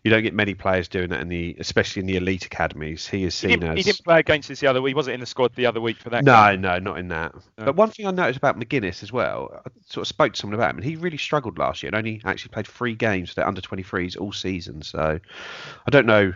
you 0.05 0.11
don't 0.11 0.23
get 0.23 0.35
many 0.35 0.55
players 0.55 0.87
doing 0.87 1.09
that 1.09 1.21
in 1.21 1.29
the, 1.29 1.57
especially 1.59 1.99
in 1.99 2.07
the 2.07 2.15
elite 2.15 2.47
academies. 2.47 3.09
He 3.09 3.25
is 3.25 3.35
seen 3.35 3.51
didn't, 3.51 3.71
as 3.71 3.77
he 3.79 3.83
didn't 3.83 4.05
play 4.05 4.21
against 4.21 4.53
us 4.53 4.61
the 4.61 4.69
other 4.69 4.81
week. 4.81 4.91
He 4.91 4.95
wasn't 4.95 5.15
in 5.15 5.21
the 5.21 5.27
squad 5.27 5.53
the 5.57 5.67
other 5.67 5.81
week 5.81 5.97
for 5.97 6.11
that. 6.11 6.23
no, 6.25 6.53
game. 6.53 6.61
no, 6.61 6.79
not 6.79 6.99
in 6.99 7.09
that. 7.09 7.35
No. 7.59 7.65
But 7.65 7.75
one 7.75 7.91
thing 7.91 8.07
I 8.07 8.13
noticed 8.13 8.37
about 8.37 8.57
McGuinness 8.57 9.03
as 9.03 9.13
well, 9.13 9.63
I 9.67 9.71
sort 9.89 10.03
of 10.03 10.09
spoke 10.09 10.35
to 10.35 10.39
someone 10.39 10.55
about 10.55 10.71
him, 10.71 10.77
and 10.77 10.85
he 10.85 10.95
really 10.95 11.19
struggled 11.19 11.59
last 11.59 11.83
year 11.83 11.89
and 11.89 11.97
only 11.97 12.21
actually 12.25 12.51
played 12.51 12.69
three 12.69 12.95
games 12.95 13.31
for 13.31 13.35
their 13.37 13.49
under 13.49 13.61
23s 13.61 14.17
all 14.17 14.33
season. 14.33 14.83
So 14.83 15.19
I 15.87 15.91
don't 15.91 16.07
know 16.07 16.33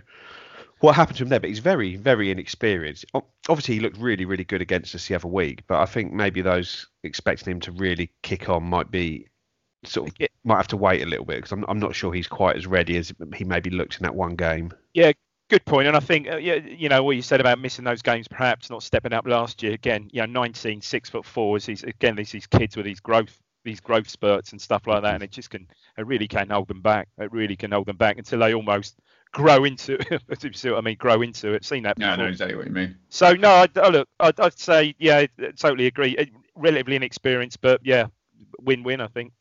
what 0.80 0.95
happened 0.95 1.16
to 1.18 1.25
him 1.25 1.30
there, 1.30 1.40
but 1.40 1.49
he's 1.49 1.59
very, 1.59 1.97
very 1.97 2.30
inexperienced. 2.30 3.06
Obviously, 3.49 3.75
he 3.75 3.80
looked 3.80 3.97
really, 3.97 4.25
really 4.25 4.45
good 4.45 4.61
against 4.61 4.95
us 4.95 5.06
the 5.06 5.14
other 5.14 5.28
week, 5.28 5.62
but 5.66 5.80
I 5.80 5.87
think 5.87 6.12
maybe 6.12 6.42
those 6.42 6.87
expecting 7.02 7.52
him 7.52 7.61
to 7.61 7.73
really 7.73 8.11
kick 8.23 8.49
on 8.49 8.64
might 8.64 8.90
be 8.90 9.28
sort 9.85 10.09
of 10.09 10.28
might 10.45 10.56
have 10.56 10.68
to 10.68 10.76
wait 10.76 11.02
a 11.02 11.06
little 11.06 11.25
bit 11.25 11.37
because 11.37 11.52
I'm, 11.52 11.64
I'm 11.68 11.78
not 11.78 11.95
sure 11.95 12.12
he's 12.12 12.26
quite 12.26 12.56
as 12.56 12.66
ready 12.66 12.97
as 12.97 13.12
he 13.35 13.45
maybe 13.45 13.71
looked 13.71 13.97
in 13.97 14.02
that 14.02 14.14
one 14.14 14.35
game. 14.35 14.73
Yeah, 14.95 15.12
good 15.49 15.64
point. 15.64 15.87
And 15.88 15.97
I 15.97 16.00
think, 16.00 16.28
uh, 16.28 16.37
yeah, 16.37 16.54
you 16.54 16.88
know, 16.88 17.02
what 17.02 17.16
you 17.16 17.23
said 17.23 17.40
about 17.40 17.59
missing 17.59 17.85
those 17.85 18.02
games, 18.02 18.28
perhaps 18.28 18.68
not 18.68 18.83
stepping 18.83 19.12
up 19.12 19.26
last 19.26 19.62
year. 19.62 19.73
Again, 19.73 20.11
you 20.12 20.21
know, 20.21 20.26
19, 20.26 20.80
six 20.83 21.09
foot 21.09 21.25
four. 21.25 21.56
Is 21.56 21.66
these 21.66 21.85
again 21.85 22.16
these 22.16 22.33
these 22.33 22.47
kids 22.47 22.76
with 22.76 22.87
these 22.87 23.00
growth 23.00 23.38
these 23.64 23.80
growth 23.80 24.09
spurts 24.09 24.52
and 24.52 24.61
stuff 24.61 24.87
like 24.87 25.02
that, 25.02 25.14
and 25.14 25.23
it 25.23 25.30
just 25.30 25.50
can 25.50 25.66
it 25.97 26.06
really 26.06 26.28
can 26.28 26.50
hold 26.50 26.68
them 26.68 26.83
back. 26.83 27.09
It 27.18 27.33
really 27.33 27.56
can 27.56 27.73
hold 27.73 27.87
them 27.87 27.97
back 27.97 28.18
until 28.18 28.40
they 28.40 28.54
almost 28.54 28.97
grow 29.37 29.64
into 29.64 30.00
it. 30.00 30.23
if 30.28 30.43
you 30.43 30.52
see 30.55 30.71
what 30.71 30.78
I 30.78 30.81
mean? 30.81 30.97
Grow 30.97 31.21
into 31.21 31.52
it. 31.52 31.62
Seen 31.62 31.83
that 31.83 31.99
no, 31.99 32.07
I 32.07 32.11
before. 32.12 32.25
know 32.25 32.31
exactly 32.31 32.57
what 32.57 32.66
you 32.66 32.73
mean. 32.73 32.97
So 33.11 33.35
no, 33.35 33.50
I, 33.50 33.69
I 33.76 33.88
look, 33.88 34.09
I'd, 34.19 34.40
I'd 34.40 34.59
say 34.59 34.95
yeah, 34.99 35.19
I 35.19 35.28
totally 35.52 35.87
agree. 35.87 36.33
Relatively 36.55 36.97
inexperienced, 36.97 37.61
but 37.61 37.83
yeah, 37.85 38.07
win-win. 38.61 39.02
I 39.02 39.09
think. 39.09 39.33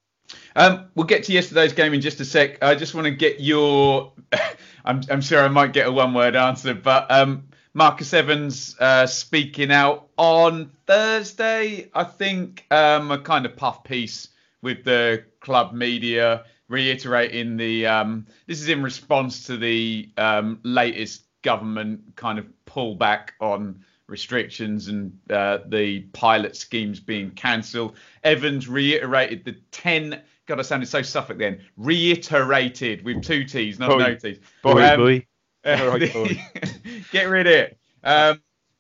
Um, 0.55 0.89
we'll 0.95 1.05
get 1.05 1.23
to 1.25 1.31
yesterday's 1.31 1.71
game 1.71 1.93
in 1.93 2.01
just 2.01 2.19
a 2.19 2.25
sec. 2.25 2.61
I 2.61 2.75
just 2.75 2.93
want 2.93 3.05
to 3.05 3.11
get 3.11 3.39
your. 3.39 4.11
I'm, 4.85 5.01
I'm 5.09 5.21
sure 5.21 5.41
I 5.41 5.47
might 5.47 5.71
get 5.71 5.87
a 5.87 5.91
one-word 5.91 6.35
answer, 6.35 6.73
but 6.73 7.09
um, 7.09 7.47
Marcus 7.73 8.13
Evans 8.13 8.75
uh, 8.79 9.07
speaking 9.07 9.71
out 9.71 10.09
on 10.17 10.71
Thursday. 10.85 11.89
I 11.93 12.03
think 12.03 12.65
um, 12.69 13.11
a 13.11 13.19
kind 13.19 13.45
of 13.45 13.55
puff 13.55 13.83
piece 13.85 14.27
with 14.61 14.83
the 14.83 15.23
club 15.39 15.73
media, 15.73 16.43
reiterating 16.67 17.57
the. 17.57 17.85
Um, 17.87 18.25
this 18.47 18.61
is 18.61 18.69
in 18.69 18.81
response 18.83 19.45
to 19.47 19.57
the 19.57 20.09
um, 20.17 20.59
latest 20.63 21.23
government 21.41 22.01
kind 22.15 22.39
of 22.39 22.47
pullback 22.65 23.29
on 23.39 23.83
restrictions 24.07 24.87
and 24.87 25.17
uh, 25.29 25.59
the 25.67 26.01
pilot 26.13 26.55
schemes 26.55 26.99
being 26.99 27.31
cancelled. 27.31 27.95
Evans 28.23 28.67
reiterated 28.67 29.43
the 29.45 29.53
10. 29.71 30.21
God, 30.47 30.59
I 30.59 30.61
sounded 30.61 30.87
so 30.87 31.01
Suffolk 31.01 31.37
then. 31.39 31.59
Reiterated 31.77 33.03
with 33.03 33.23
two 33.23 33.43
T's, 33.45 33.79
not 33.79 33.89
Boy. 33.89 33.97
no 33.97 34.15
T's. 34.15 34.37
Boy, 34.61 34.83
Um, 34.83 34.97
boy. 34.99 35.25
Right, 35.65 35.99
the- 35.99 37.01
get 37.11 37.23
rid 37.23 37.47
of 37.47 37.53
it. 37.53 37.77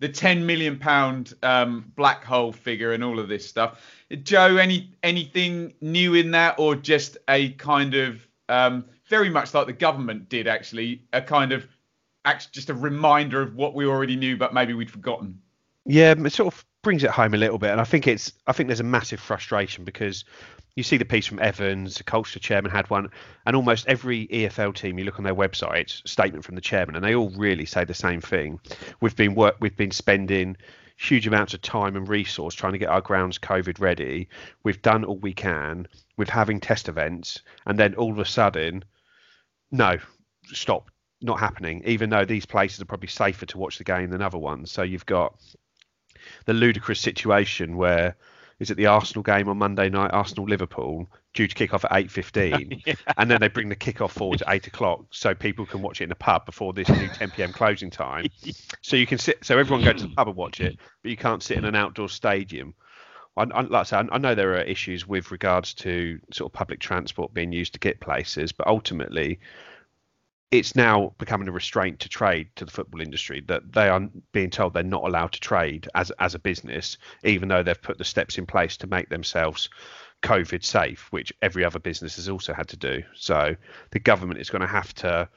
The 0.05 0.11
10 0.11 0.45
million 0.45 0.77
pound 0.77 1.33
um, 1.41 1.91
black 1.95 2.23
hole 2.23 2.51
figure 2.51 2.91
and 2.91 3.03
all 3.03 3.17
of 3.17 3.27
this 3.27 3.43
stuff. 3.43 3.81
Joe, 4.21 4.57
any 4.57 4.91
anything 5.01 5.73
new 5.81 6.13
in 6.13 6.29
that, 6.29 6.59
or 6.59 6.75
just 6.75 7.17
a 7.27 7.49
kind 7.53 7.95
of 7.95 8.27
um, 8.47 8.85
very 9.07 9.31
much 9.31 9.55
like 9.55 9.65
the 9.65 9.73
government 9.73 10.29
did 10.29 10.45
actually, 10.45 11.01
a 11.11 11.23
kind 11.23 11.51
of 11.51 11.67
just 12.51 12.69
a 12.69 12.75
reminder 12.75 13.41
of 13.41 13.55
what 13.55 13.73
we 13.73 13.87
already 13.87 14.15
knew, 14.15 14.37
but 14.37 14.53
maybe 14.53 14.75
we'd 14.75 14.91
forgotten. 14.91 15.41
Yeah, 15.87 16.13
it 16.15 16.33
sort 16.33 16.53
of 16.53 16.63
brings 16.83 17.03
it 17.03 17.09
home 17.09 17.33
a 17.33 17.37
little 17.37 17.57
bit, 17.57 17.71
and 17.71 17.81
I 17.81 17.83
think 17.83 18.05
it's 18.05 18.31
I 18.45 18.51
think 18.51 18.67
there's 18.67 18.79
a 18.79 18.83
massive 18.83 19.19
frustration 19.19 19.85
because 19.85 20.23
you 20.75 20.83
see 20.83 20.97
the 20.97 21.05
piece 21.05 21.25
from 21.25 21.39
Evans, 21.39 21.95
the 21.95 22.03
Colchester 22.03 22.39
chairman 22.39 22.71
had 22.71 22.89
one, 22.89 23.09
and 23.45 23.55
almost 23.55 23.87
every 23.87 24.27
EFL 24.27 24.75
team 24.75 24.99
you 24.99 25.05
look 25.05 25.17
on 25.17 25.23
their 25.23 25.35
website, 25.35 26.05
statement 26.07 26.43
from 26.43 26.55
the 26.55 26.61
chairman, 26.61 26.95
and 26.95 27.03
they 27.03 27.15
all 27.15 27.29
really 27.31 27.65
say 27.65 27.85
the 27.85 27.93
same 27.93 28.19
thing. 28.19 28.59
We've 28.99 29.15
been 29.15 29.35
work, 29.35 29.55
we've 29.61 29.77
been 29.77 29.91
spending 29.91 30.57
huge 30.97 31.27
amounts 31.27 31.53
of 31.53 31.61
time 31.61 31.95
and 31.95 32.07
resource 32.07 32.53
trying 32.53 32.73
to 32.73 32.79
get 32.79 32.89
our 32.89 33.01
grounds 33.01 33.37
COVID 33.37 33.79
ready. 33.79 34.29
We've 34.63 34.81
done 34.81 35.03
all 35.03 35.17
we 35.17 35.33
can 35.33 35.87
with 36.17 36.29
having 36.29 36.59
test 36.59 36.89
events, 36.89 37.41
and 37.65 37.79
then 37.79 37.95
all 37.95 38.11
of 38.11 38.19
a 38.19 38.25
sudden, 38.25 38.83
no, 39.71 39.97
stop, 40.47 40.91
not 41.21 41.39
happening. 41.39 41.83
Even 41.85 42.09
though 42.09 42.25
these 42.25 42.45
places 42.45 42.81
are 42.81 42.85
probably 42.85 43.07
safer 43.07 43.45
to 43.45 43.57
watch 43.57 43.77
the 43.77 43.85
game 43.85 44.09
than 44.09 44.21
other 44.21 44.37
ones, 44.37 44.71
so 44.71 44.83
you've 44.83 45.05
got 45.05 45.39
the 46.45 46.53
ludicrous 46.53 46.99
situation 46.99 47.77
where 47.77 48.17
is 48.59 48.71
it 48.71 48.77
the 48.77 48.85
Arsenal 48.85 49.23
game 49.23 49.49
on 49.49 49.57
Monday 49.57 49.89
night, 49.89 50.11
Arsenal 50.13 50.45
Liverpool, 50.45 51.09
due 51.33 51.47
to 51.47 51.55
kick 51.55 51.73
off 51.73 51.83
at 51.85 51.91
eight 51.93 52.09
fifteen, 52.09 52.81
and 53.17 53.29
then 53.29 53.39
they 53.41 53.47
bring 53.47 53.69
the 53.69 53.75
kick 53.75 54.01
off 54.01 54.13
forward 54.13 54.39
to 54.39 54.45
eight 54.47 54.67
o'clock 54.67 55.05
so 55.11 55.35
people 55.35 55.65
can 55.65 55.81
watch 55.81 55.99
it 55.99 56.05
in 56.05 56.09
the 56.09 56.15
pub 56.15 56.45
before 56.45 56.73
this 56.73 56.87
new 56.89 57.07
ten 57.09 57.31
pm 57.31 57.51
closing 57.51 57.89
time. 57.89 58.27
So 58.81 58.95
you 58.95 59.07
can 59.07 59.17
sit, 59.17 59.43
so 59.43 59.57
everyone 59.57 59.83
go 59.83 59.93
to 59.93 60.07
the 60.07 60.13
pub 60.13 60.27
and 60.27 60.37
watch 60.37 60.61
it, 60.61 60.77
but 61.01 61.09
you 61.09 61.17
can't 61.17 61.41
sit 61.41 61.57
in 61.57 61.65
an 61.65 61.75
outdoor 61.75 62.07
stadium. 62.07 62.75
I, 63.35 63.43
I, 63.43 63.61
like 63.61 63.73
I 63.73 63.83
say, 63.83 63.97
I 63.97 64.17
know 64.19 64.35
there 64.35 64.53
are 64.53 64.61
issues 64.61 65.07
with 65.07 65.31
regards 65.31 65.73
to 65.75 66.19
sort 66.31 66.49
of 66.51 66.53
public 66.53 66.79
transport 66.79 67.33
being 67.33 67.51
used 67.51 67.73
to 67.73 67.79
get 67.79 67.99
places, 67.99 68.51
but 68.51 68.67
ultimately, 68.67 69.39
it's 70.57 70.75
now 70.75 71.13
becoming 71.17 71.47
a 71.47 71.51
restraint 71.51 71.99
to 72.01 72.09
trade 72.09 72.49
to 72.55 72.65
the 72.65 72.71
football 72.71 73.01
industry 73.01 73.41
that 73.47 73.71
they 73.73 73.89
are 73.89 74.01
being 74.31 74.49
told 74.49 74.73
they're 74.73 74.83
not 74.83 75.03
allowed 75.03 75.31
to 75.33 75.39
trade 75.39 75.87
as 75.95 76.11
as 76.19 76.35
a 76.35 76.39
business, 76.39 76.97
even 77.23 77.47
though 77.49 77.63
they've 77.63 77.81
put 77.81 77.97
the 77.97 78.03
steps 78.03 78.37
in 78.37 78.45
place 78.45 78.77
to 78.77 78.87
make 78.87 79.09
themselves 79.09 79.69
COVID 80.23 80.63
safe, 80.63 81.07
which 81.11 81.31
every 81.41 81.63
other 81.63 81.79
business 81.79 82.15
has 82.15 82.29
also 82.29 82.53
had 82.53 82.67
to 82.69 82.77
do. 82.77 83.03
So 83.15 83.55
the 83.91 83.99
government 83.99 84.39
is 84.39 84.49
going 84.49 84.61
to 84.61 84.67
have 84.67 84.93
to 84.95 85.29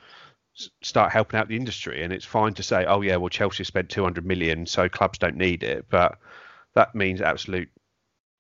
start 0.83 1.13
helping 1.13 1.39
out 1.39 1.49
the 1.49 1.57
industry, 1.57 2.03
and 2.03 2.13
it's 2.13 2.25
fine 2.25 2.55
to 2.55 2.63
say, 2.63 2.85
oh 2.87 3.01
yeah, 3.03 3.17
well 3.17 3.29
Chelsea 3.29 3.65
spent 3.65 3.91
200 3.91 4.25
million, 4.27 4.67
so 4.67 4.89
clubs 4.89 5.19
don't 5.19 5.37
need 5.37 5.63
it, 5.63 5.87
but 5.91 6.19
that 6.75 6.95
means 6.95 7.21
absolute 7.21 7.69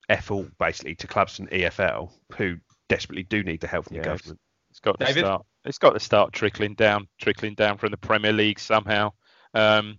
f 0.09 0.31
all 0.31 0.47
basically 0.59 0.95
to 0.95 1.07
clubs 1.07 1.39
and 1.39 1.51
EFL 1.51 2.11
who 2.37 2.57
desperately 2.89 3.25
do 3.25 3.43
need 3.43 3.61
the 3.61 3.67
help 3.67 3.85
from 3.87 3.97
Yeah, 3.97 4.03
the 4.03 4.09
it's- 4.11 4.21
government. 4.23 4.41
It's 4.71 4.81
got 4.81 4.99
to 5.01 5.05
David? 5.07 5.21
start. 5.25 5.47
It's 5.69 5.79
got 5.79 5.91
to 5.91 6.01
start 6.01 6.33
trickling 6.33 6.75
down, 6.75 7.09
trickling 7.19 7.55
down 7.55 7.77
from 7.77 7.91
the 7.91 7.99
Premier 7.99 8.33
League 8.33 8.59
somehow. 8.59 9.13
Um, 9.53 9.99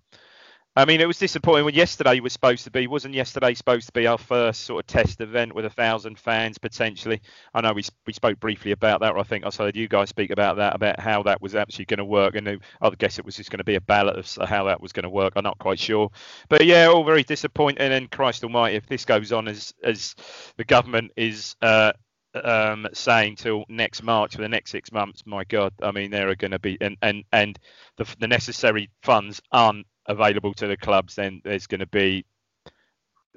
I 0.76 0.86
mean, 0.86 1.02
it 1.02 1.08
was 1.08 1.18
disappointing 1.18 1.66
when 1.66 1.74
yesterday 1.74 2.20
was 2.22 2.32
supposed 2.34 2.64
to 2.64 2.72
be. 2.72 2.88
Wasn't 2.88 3.14
yesterday 3.14 3.54
supposed 3.54 3.88
to 3.88 3.92
be 3.92 4.08
our 4.08 4.18
first 4.18 4.62
sort 4.62 4.84
of 4.84 4.88
test 4.88 5.20
event 5.20 5.54
with 5.54 5.66
a 5.66 5.70
thousand 5.70 6.18
fans 6.18 6.58
potentially? 6.58 7.22
I 7.54 7.62
know 7.62 7.74
we 7.74 7.84
we 8.08 8.14
spoke 8.14 8.40
briefly 8.40 8.72
about 8.72 9.02
that. 9.02 9.16
I 9.16 9.24
think 9.24 9.46
I 9.46 9.50
heard 9.56 9.76
you 9.76 9.88
guys 9.88 10.10
speak 10.10 10.32
about 10.32 10.58
that, 10.58 10.76
about 10.76 11.00
how 11.00 11.22
that 11.24 11.42
was 11.42 11.54
actually 11.54 11.86
going 11.86 11.98
to 11.98 12.06
work. 12.06 12.36
And 12.36 12.62
I 12.82 12.90
guess 12.98 13.20
it 13.20 13.26
was 13.26 13.36
just 13.36 13.52
going 13.52 13.58
to 13.58 13.64
be 13.64 13.76
a 13.76 13.82
ballot 13.82 14.16
of 14.16 14.50
how 14.50 14.64
that 14.66 14.82
was 14.82 14.94
going 14.94 15.04
to 15.04 15.10
work. 15.10 15.34
I'm 15.36 15.44
not 15.44 15.60
quite 15.60 15.80
sure. 15.80 16.10
But 16.50 16.66
yeah, 16.66 16.88
all 16.88 17.04
very 17.04 17.24
disappointing. 17.24 17.92
And 17.92 18.10
Christ 18.10 18.44
Almighty, 18.44 18.78
if 18.78 18.88
this 18.88 19.06
goes 19.06 19.32
on 19.32 19.48
as 19.48 19.74
as 19.84 20.16
the 20.58 20.64
government 20.66 21.12
is. 21.16 21.56
Uh, 21.62 21.92
um, 22.36 22.88
saying 22.94 23.36
till 23.36 23.66
next 23.70 24.04
March 24.04 24.36
for 24.36 24.42
the 24.42 24.50
next 24.50 24.72
six 24.72 24.92
months. 24.92 25.24
My 25.26 25.44
God, 25.44 25.74
I 25.82 25.92
mean, 25.92 26.12
there 26.12 26.30
are 26.30 26.36
going 26.36 26.52
to 26.52 26.60
be 26.60 26.78
and 26.82 26.98
and 27.02 27.24
and 27.32 27.58
the, 27.98 28.06
the 28.20 28.28
necessary 28.28 28.90
funds 29.04 29.42
aren't 29.52 29.88
available 30.06 30.54
to 30.56 30.68
the 30.68 30.78
clubs. 30.78 31.16
Then 31.16 31.42
there's 31.44 31.68
going 31.68 31.80
to 31.80 31.88
be 31.88 32.26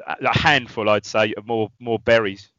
a 0.07 0.17
a 0.25 0.39
handful, 0.39 0.89
I'd 0.89 1.07
say, 1.07 1.35
of 1.35 1.47
more 1.47 1.71
more 1.79 1.99
berries. 1.99 2.51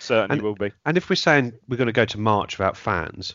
Certainly 0.00 0.34
And- 0.34 0.42
will 0.42 0.54
be. 0.54 0.70
And 0.84 0.96
if 0.96 1.10
we're 1.10 1.16
saying 1.16 1.52
we're 1.68 1.76
going 1.76 1.86
to 1.86 1.92
go 1.92 2.04
to 2.04 2.18
March 2.18 2.58
without 2.58 2.76
fans, 2.76 3.34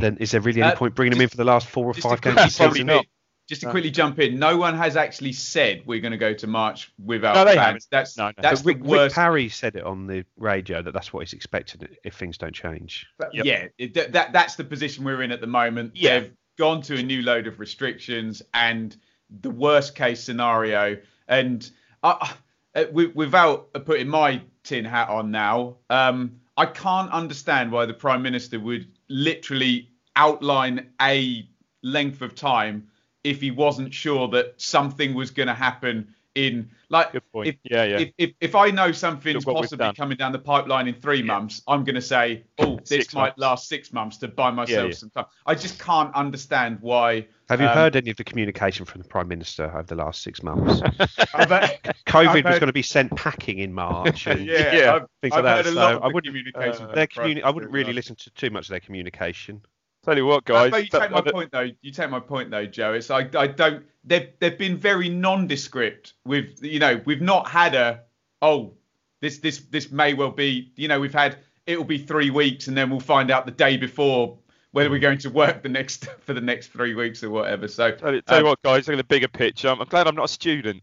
then 0.00 0.16
is 0.18 0.30
there 0.30 0.40
really 0.40 0.62
any 0.62 0.72
Uh, 0.72 0.76
point 0.76 0.94
bringing 0.94 1.12
them 1.12 1.20
in 1.20 1.28
for 1.28 1.36
the 1.36 1.44
last 1.44 1.66
four 1.68 1.84
or 1.84 1.92
five 1.94 2.22
games 2.22 2.56
Probably 2.56 2.82
not. 2.84 3.04
Just 3.48 3.62
to 3.62 3.66
No. 3.66 3.70
quickly 3.72 3.90
jump 3.90 4.18
in, 4.18 4.38
no 4.38 4.56
one 4.58 4.76
has 4.76 4.94
actually 4.96 5.32
said 5.32 5.82
we're 5.86 6.00
going 6.00 6.12
to 6.12 6.18
go 6.18 6.34
to 6.34 6.46
March 6.46 6.92
without 7.02 7.34
No, 7.34 7.44
they 7.44 7.54
fans. 7.54 7.64
haven't. 7.66 7.86
That's 7.90 8.16
No, 8.16 8.26
no. 8.26 8.32
that's 8.40 8.64
Rick, 8.64 8.82
the 8.82 8.88
worst. 8.88 9.02
Rick 9.04 9.14
Parry 9.14 9.48
said 9.48 9.74
it 9.74 9.84
on 9.84 10.06
the 10.06 10.24
radio 10.36 10.82
that 10.82 10.92
that's 10.92 11.12
what 11.12 11.20
he's 11.20 11.32
expecting 11.32 11.88
if 12.04 12.14
things 12.14 12.36
don't 12.38 12.54
change. 12.54 13.06
But 13.18 13.34
Yep. 13.34 13.44
Yeah, 13.46 13.66
it, 13.78 13.94
that, 13.94 14.12
that 14.12 14.32
that's 14.32 14.56
the 14.56 14.64
position 14.64 15.02
we're 15.02 15.22
in 15.22 15.32
at 15.32 15.40
the 15.40 15.46
moment. 15.46 15.92
Yeah. 15.96 16.20
They've 16.20 16.32
gone 16.58 16.82
to 16.82 16.98
a 16.98 17.02
new 17.02 17.22
load 17.22 17.46
of 17.46 17.58
restrictions 17.58 18.42
and 18.52 18.94
the 19.40 19.50
worst 19.50 19.94
case 19.94 20.22
scenario. 20.22 20.98
And 21.26 21.68
I, 22.02 22.34
I, 22.76 22.84
without 22.92 23.72
putting 23.86 24.08
my 24.08 24.42
tin 24.62 24.84
hat 24.84 25.08
on 25.08 25.30
now, 25.30 25.76
um, 25.88 26.38
I 26.58 26.66
can't 26.66 27.10
understand 27.12 27.72
why 27.72 27.86
the 27.86 27.94
prime 27.94 28.20
minister 28.22 28.60
would 28.60 28.88
literally 29.08 29.88
outline 30.16 30.90
a 31.00 31.48
length 31.82 32.20
of 32.20 32.34
time 32.34 32.88
if 33.24 33.40
he 33.40 33.50
wasn't 33.50 33.92
sure 33.92 34.28
that 34.28 34.54
something 34.60 35.14
was 35.14 35.30
going 35.30 35.48
to 35.48 35.54
happen 35.54 36.14
in 36.34 36.70
like 36.88 37.10
Good 37.12 37.32
point. 37.32 37.48
if, 37.48 37.56
Yeah, 37.64 37.84
yeah. 37.84 37.98
if, 37.98 38.12
if 38.16 38.30
if 38.40 38.54
I 38.54 38.70
know 38.70 38.92
something's 38.92 39.44
Look 39.44 39.46
what 39.46 39.54
we've 39.56 39.62
possibly 39.70 39.92
coming 39.94 40.16
down 40.16 40.30
the 40.30 40.38
pipeline 40.38 40.86
in 40.86 40.94
three 40.94 41.22
months, 41.22 41.62
I'm 41.66 41.82
going 41.82 41.96
to 41.96 42.02
say, 42.02 42.44
oh, 42.58 42.76
this 42.76 42.88
Six 42.90 43.14
might 43.14 43.20
months. 43.30 43.38
last 43.38 43.68
six 43.68 43.92
months 43.92 44.18
to 44.18 44.28
buy 44.28 44.50
myself 44.52 44.88
yeah. 44.88 44.94
some 44.94 45.10
time. 45.10 45.24
I 45.46 45.54
just 45.56 45.80
can't 45.80 46.14
understand 46.14 46.78
why. 46.80 47.26
Have 47.48 47.60
you 47.60 47.66
um, 47.66 47.74
heard 47.74 47.96
any 47.96 48.10
of 48.10 48.16
the 48.18 48.24
communication 48.24 48.84
from 48.84 49.02
the 49.02 49.08
prime 49.08 49.26
minister 49.26 49.64
over 49.64 49.82
the 49.82 49.96
last 49.96 50.22
six 50.22 50.42
months? 50.44 50.80
I've 51.34 51.50
heard- 51.50 51.78
COVID 52.06 52.28
I've 52.28 52.44
was 52.44 52.58
going 52.60 52.68
to 52.68 52.72
be 52.72 52.82
sent 52.82 53.16
packing 53.16 53.58
in 53.58 53.72
March. 53.74 54.26
And 54.28 54.46
yeah, 54.46 54.74
Yeah, 54.74 54.94
I've, 54.94 55.02
things 55.22 55.34
I've 55.34 55.44
like 55.44 55.56
heard 55.56 55.64
that. 55.66 55.70
a 55.70 55.74
So 55.74 55.80
lot 55.80 55.94
of 55.94 56.02
I 56.04 56.06
wouldn't- 56.06 56.26
communication. 56.26 56.86
uh, 56.86 56.94
their 56.94 57.06
communi- 57.08 57.42
I 57.42 57.50
wouldn't 57.50 57.72
really 57.72 57.92
listen 57.94 58.14
to 58.16 58.30
too 58.30 58.50
much 58.50 58.66
of 58.66 58.70
their 58.70 58.80
communication. 58.80 59.62
Tell 60.08 60.16
you 60.16 60.24
what, 60.24 60.46
guys. 60.46 60.70
but 60.70 60.84
you 60.84 60.88
take 60.88 61.10
my 61.10 61.20
point 61.20 61.52
though. 61.52 61.68
You 61.82 61.92
take 61.92 62.08
my 62.08 62.18
point 62.18 62.50
though, 62.50 62.64
Joe. 62.64 62.94
It's 62.94 63.10
I 63.10 63.28
I 63.34 63.46
don't. 63.46 63.84
They've 64.04 64.30
they've 64.40 64.56
been 64.56 64.78
very 64.78 65.10
nondescript. 65.10 66.14
With 66.24 66.62
you 66.62 66.78
know 66.78 67.02
we've 67.04 67.20
not 67.20 67.46
had 67.46 67.74
a 67.74 68.04
oh 68.40 68.72
this 69.20 69.40
this 69.40 69.58
this 69.58 69.90
may 69.90 70.14
well 70.14 70.30
be 70.30 70.72
you 70.76 70.88
know 70.88 70.98
we've 70.98 71.12
had 71.12 71.36
it 71.66 71.76
will 71.76 71.84
be 71.84 71.98
three 71.98 72.30
weeks 72.30 72.68
and 72.68 72.74
then 72.74 72.88
we'll 72.88 73.00
find 73.00 73.30
out 73.30 73.44
the 73.44 73.52
day 73.52 73.76
before 73.76 74.38
whether 74.70 74.88
we're 74.88 74.98
going 74.98 75.18
to 75.18 75.28
work 75.28 75.62
the 75.62 75.68
next 75.68 76.06
for 76.20 76.32
the 76.32 76.40
next 76.40 76.68
three 76.68 76.94
weeks 76.94 77.22
or 77.22 77.28
whatever. 77.28 77.68
So 77.68 77.90
Tell 77.90 78.14
you, 78.14 78.22
tell 78.22 78.38
you 78.38 78.44
um, 78.44 78.48
what, 78.48 78.62
guys. 78.62 78.88
Look 78.88 78.94
at 78.94 78.96
the 78.96 79.04
bigger 79.04 79.28
picture. 79.28 79.68
I'm, 79.68 79.78
I'm 79.78 79.88
glad 79.88 80.06
I'm 80.06 80.16
not 80.16 80.24
a 80.24 80.28
student. 80.28 80.82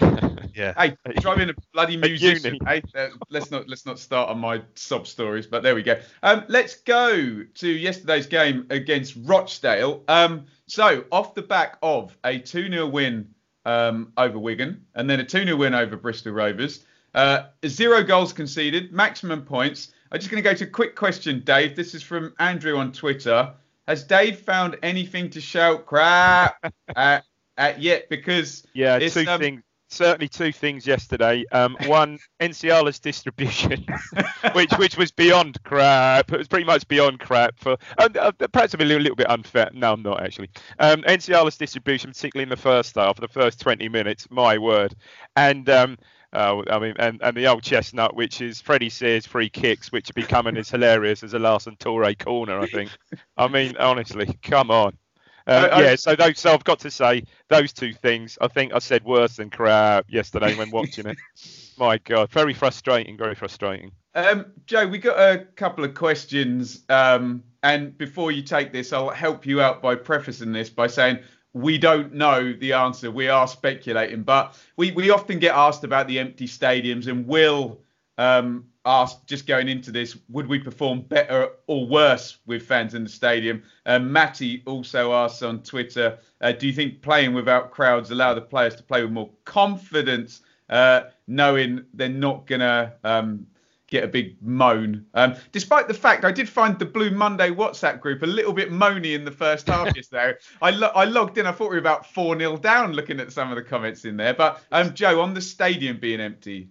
Yeah. 0.54 0.72
Hey, 0.76 0.96
driving 1.20 1.50
a 1.50 1.54
bloody 1.72 1.96
musician. 1.96 2.58
Hey, 2.66 2.82
uh, 2.94 3.08
let's 3.30 3.50
not 3.50 3.68
let's 3.68 3.86
not 3.86 3.98
start 3.98 4.30
on 4.30 4.38
my 4.38 4.62
sob 4.74 5.06
stories, 5.06 5.46
but 5.46 5.62
there 5.62 5.74
we 5.74 5.82
go. 5.82 6.00
Um, 6.22 6.44
let's 6.48 6.76
go 6.76 7.42
to 7.42 7.68
yesterday's 7.68 8.26
game 8.26 8.66
against 8.70 9.16
Rochdale. 9.24 10.04
Um, 10.08 10.46
so 10.66 11.04
off 11.10 11.34
the 11.34 11.42
back 11.42 11.78
of 11.82 12.16
a 12.24 12.38
2-0 12.38 12.90
win 12.90 13.34
um, 13.64 14.12
over 14.16 14.38
Wigan 14.38 14.84
and 14.94 15.08
then 15.08 15.20
a 15.20 15.24
2-0 15.24 15.58
win 15.58 15.74
over 15.74 15.96
Bristol 15.96 16.32
Rovers, 16.32 16.84
uh, 17.14 17.46
zero 17.66 18.02
goals 18.02 18.32
conceded, 18.32 18.92
maximum 18.92 19.42
points. 19.42 19.92
I'm 20.10 20.18
just 20.20 20.30
going 20.30 20.42
to 20.42 20.48
go 20.48 20.54
to 20.54 20.64
a 20.64 20.68
quick 20.68 20.94
question, 20.94 21.42
Dave. 21.44 21.76
This 21.76 21.94
is 21.94 22.02
from 22.02 22.34
Andrew 22.38 22.76
on 22.78 22.92
Twitter. 22.92 23.52
Has 23.88 24.04
Dave 24.04 24.40
found 24.40 24.76
anything 24.82 25.28
to 25.30 25.40
shout 25.40 25.86
crap 25.86 26.56
at, 26.96 27.24
at 27.58 27.82
yet? 27.82 28.08
Because 28.08 28.66
Yeah, 28.72 28.98
two 28.98 29.26
um, 29.28 29.40
things. 29.40 29.62
Certainly 29.94 30.28
two 30.28 30.52
things 30.52 30.86
yesterday. 30.86 31.44
Um, 31.52 31.76
one, 31.86 32.18
NCR's 32.40 32.98
distribution, 32.98 33.86
which 34.52 34.72
which 34.72 34.96
was 34.96 35.12
beyond 35.12 35.62
crap. 35.62 36.32
It 36.32 36.38
was 36.38 36.48
pretty 36.48 36.64
much 36.64 36.86
beyond 36.88 37.20
crap. 37.20 37.58
For 37.58 37.76
and, 37.98 38.16
uh, 38.16 38.32
perhaps 38.32 38.74
I'm 38.74 38.80
a 38.80 38.84
little, 38.84 39.02
little 39.02 39.16
bit 39.16 39.30
unfair. 39.30 39.70
No, 39.72 39.92
I'm 39.92 40.02
not 40.02 40.22
actually. 40.22 40.50
Um, 40.78 41.02
NCR's 41.02 41.56
distribution, 41.56 42.10
particularly 42.10 42.42
in 42.42 42.48
the 42.48 42.56
first 42.56 42.96
half, 42.96 43.16
for 43.16 43.20
the 43.20 43.28
first 43.28 43.60
20 43.60 43.88
minutes, 43.88 44.26
my 44.30 44.58
word. 44.58 44.94
And 45.36 45.68
um, 45.70 45.96
uh, 46.32 46.62
I 46.68 46.78
mean, 46.80 46.94
and, 46.98 47.20
and 47.22 47.36
the 47.36 47.46
old 47.46 47.62
chestnut, 47.62 48.16
which 48.16 48.40
is 48.40 48.60
Freddie 48.60 48.90
Sears 48.90 49.26
free 49.26 49.48
kicks, 49.48 49.92
which 49.92 50.10
are 50.10 50.14
becoming 50.14 50.56
as 50.56 50.68
hilarious 50.68 51.22
as 51.22 51.34
a 51.34 51.38
Larson 51.38 51.76
Torre 51.76 52.14
corner. 52.14 52.58
I 52.58 52.66
think. 52.66 52.90
I 53.36 53.46
mean, 53.46 53.76
honestly, 53.78 54.36
come 54.42 54.70
on. 54.70 54.98
Uh, 55.46 55.68
I- 55.70 55.76
I- 55.76 55.82
yeah, 55.82 55.96
so 55.96 56.16
those, 56.16 56.38
so 56.38 56.52
I've 56.54 56.64
got 56.64 56.80
to 56.80 56.90
say 56.90 57.24
those 57.48 57.72
two 57.72 57.92
things. 57.92 58.38
I 58.40 58.48
think 58.48 58.72
I 58.72 58.78
said 58.78 59.04
worse 59.04 59.36
than 59.36 59.50
crap 59.50 60.06
yesterday 60.08 60.54
when 60.54 60.70
watching 60.70 61.06
it. 61.06 61.18
My 61.78 61.98
God, 61.98 62.30
very 62.30 62.54
frustrating, 62.54 63.16
very 63.16 63.34
frustrating. 63.34 63.90
Um, 64.14 64.46
Joe, 64.66 64.86
we 64.86 64.98
got 64.98 65.18
a 65.18 65.44
couple 65.56 65.84
of 65.84 65.94
questions, 65.94 66.82
um, 66.88 67.42
and 67.64 67.96
before 67.98 68.30
you 68.30 68.42
take 68.42 68.72
this, 68.72 68.92
I'll 68.92 69.10
help 69.10 69.44
you 69.44 69.60
out 69.60 69.82
by 69.82 69.96
prefacing 69.96 70.52
this 70.52 70.70
by 70.70 70.86
saying 70.86 71.18
we 71.52 71.78
don't 71.78 72.14
know 72.14 72.52
the 72.52 72.72
answer. 72.74 73.10
We 73.10 73.28
are 73.28 73.48
speculating, 73.48 74.22
but 74.22 74.56
we, 74.76 74.92
we 74.92 75.10
often 75.10 75.40
get 75.40 75.54
asked 75.54 75.82
about 75.84 76.06
the 76.06 76.18
empty 76.20 76.46
stadiums, 76.46 77.08
and 77.08 77.26
Will 77.26 77.80
um, 78.18 78.66
asked 78.84 79.26
just 79.26 79.46
going 79.46 79.68
into 79.68 79.90
this, 79.90 80.16
would 80.28 80.46
we 80.46 80.58
perform 80.58 81.00
better 81.02 81.50
or 81.66 81.86
worse 81.86 82.38
with 82.46 82.62
fans 82.62 82.94
in 82.94 83.04
the 83.04 83.10
stadium? 83.10 83.62
Um, 83.86 84.12
Matty 84.12 84.62
also 84.66 85.12
asked 85.12 85.42
on 85.42 85.62
Twitter, 85.62 86.18
uh, 86.40 86.52
do 86.52 86.66
you 86.66 86.72
think 86.72 87.02
playing 87.02 87.34
without 87.34 87.70
crowds 87.70 88.10
allow 88.10 88.34
the 88.34 88.40
players 88.40 88.74
to 88.76 88.82
play 88.82 89.02
with 89.02 89.12
more 89.12 89.30
confidence, 89.44 90.42
uh, 90.68 91.02
knowing 91.26 91.84
they're 91.94 92.08
not 92.08 92.46
gonna 92.46 92.92
um, 93.04 93.46
get 93.88 94.04
a 94.04 94.08
big 94.08 94.36
moan. 94.42 95.06
Um, 95.14 95.36
despite 95.52 95.88
the 95.88 95.94
fact 95.94 96.24
I 96.24 96.32
did 96.32 96.48
find 96.48 96.78
the 96.78 96.84
Blue 96.84 97.10
Monday 97.10 97.50
WhatsApp 97.50 98.00
group 98.00 98.22
a 98.22 98.26
little 98.26 98.52
bit 98.52 98.70
moany 98.70 99.14
in 99.14 99.24
the 99.24 99.30
first 99.30 99.68
half 99.68 99.94
yesterday. 99.94 100.34
I, 100.60 100.70
lo- 100.70 100.90
I 100.94 101.04
logged 101.04 101.38
in, 101.38 101.46
I 101.46 101.52
thought 101.52 101.70
we 101.70 101.76
were 101.76 101.78
about 101.78 102.06
4 102.12 102.38
0 102.38 102.56
down 102.58 102.92
looking 102.92 103.20
at 103.20 103.32
some 103.32 103.50
of 103.50 103.56
the 103.56 103.62
comments 103.62 104.04
in 104.04 104.16
there. 104.16 104.34
But 104.34 104.62
um, 104.72 104.94
Joe, 104.94 105.20
on 105.20 105.32
the 105.34 105.40
stadium 105.40 105.98
being 105.98 106.20
empty, 106.20 106.68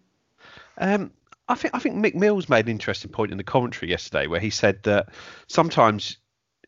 Um, 0.78 1.12
I 1.48 1.56
think 1.56 1.76
I 1.76 1.80
think 1.80 1.96
Mick 1.96 2.16
Mills 2.16 2.50
made 2.50 2.66
an 2.66 2.72
interesting 2.72 3.12
point 3.12 3.32
in 3.32 3.38
the 3.38 3.44
commentary 3.44 3.90
yesterday, 3.90 4.28
where 4.28 4.40
he 4.40 4.50
said 4.50 4.82
that 4.84 5.10
sometimes 5.48 6.18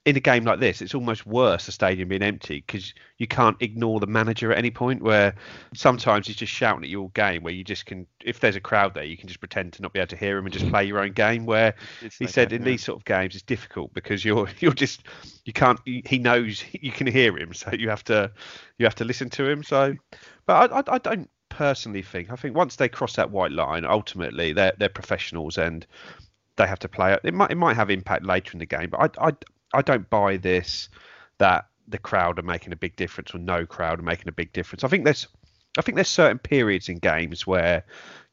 in 0.05 0.15
a 0.15 0.19
game 0.19 0.43
like 0.43 0.59
this, 0.59 0.83
it's 0.83 0.93
almost 0.93 1.25
worse 1.25 1.65
the 1.65 1.71
stadium 1.71 2.09
being 2.09 2.21
empty 2.21 2.63
because 2.65 2.93
you 3.17 3.25
can't 3.25 3.57
ignore 3.59 3.99
the 3.99 4.05
manager 4.05 4.51
at 4.51 4.57
any 4.57 4.69
point. 4.69 5.01
Where 5.01 5.33
sometimes 5.73 6.27
he's 6.27 6.35
just 6.35 6.53
shouting 6.53 6.83
at 6.83 6.89
your 6.89 7.09
game, 7.11 7.41
where 7.41 7.53
you 7.53 7.63
just 7.63 7.87
can, 7.87 8.05
if 8.23 8.39
there's 8.39 8.55
a 8.55 8.61
crowd 8.61 8.93
there, 8.93 9.03
you 9.03 9.17
can 9.17 9.27
just 9.27 9.39
pretend 9.39 9.73
to 9.73 9.81
not 9.81 9.93
be 9.93 9.99
able 9.99 10.07
to 10.07 10.15
hear 10.15 10.37
him 10.37 10.45
and 10.45 10.53
just 10.53 10.69
play 10.69 10.85
your 10.85 10.99
own 10.99 11.13
game. 11.13 11.45
Where 11.45 11.73
It's 12.01 12.17
he 12.17 12.25
like 12.25 12.33
said 12.33 12.49
that, 12.49 12.55
in 12.55 12.61
yeah. 12.61 12.65
these 12.65 12.83
sort 12.83 12.99
of 12.99 13.05
games, 13.05 13.33
it's 13.33 13.43
difficult 13.43 13.93
because 13.93 14.23
you're 14.23 14.47
you're 14.59 14.73
just 14.73 15.03
you 15.45 15.53
can't. 15.53 15.79
He 15.85 16.19
knows 16.19 16.63
you 16.71 16.91
can 16.91 17.07
hear 17.07 17.35
him, 17.35 17.53
so 17.53 17.71
you 17.71 17.89
have 17.89 18.03
to 18.05 18.31
you 18.77 18.85
have 18.85 18.95
to 18.95 19.05
listen 19.05 19.29
to 19.31 19.49
him. 19.49 19.63
So, 19.63 19.95
but 20.45 20.71
I, 20.71 20.79
I, 20.79 20.83
I 20.95 20.97
don't 20.99 21.29
personally 21.55 22.01
think. 22.01 22.31
I 22.31 22.35
think 22.35 22.55
once 22.55 22.75
they 22.75 22.89
cross 22.89 23.15
that 23.15 23.31
white 23.31 23.51
line, 23.51 23.85
ultimately 23.85 24.53
they're 24.53 24.73
they're 24.77 24.89
professionals 24.89 25.57
and 25.57 25.85
they 26.57 26.67
have 26.67 26.79
to 26.79 26.89
play. 26.89 27.17
It 27.23 27.33
might 27.33 27.51
it 27.51 27.55
might 27.55 27.75
have 27.75 27.89
impact 27.89 28.25
later 28.25 28.51
in 28.53 28.59
the 28.59 28.65
game, 28.65 28.89
but 28.89 29.17
I 29.19 29.29
I 29.29 29.33
I 29.73 29.81
don't 29.81 30.09
buy 30.09 30.37
this 30.37 30.89
that 31.37 31.67
the 31.87 31.97
crowd 31.97 32.39
are 32.39 32.43
making 32.43 32.73
a 32.73 32.77
big 32.77 32.95
difference 32.95 33.33
or 33.33 33.37
no 33.37 33.65
crowd 33.65 33.99
are 33.99 34.03
making 34.03 34.27
a 34.27 34.33
big 34.33 34.51
difference. 34.53 34.83
I 34.83 34.87
think 34.87 35.05
there's 35.05 35.27
I 35.77 35.81
think 35.81 35.95
there's 35.95 36.09
certain 36.09 36.39
periods 36.39 36.89
in 36.89 36.97
games 36.97 37.45
where 37.47 37.83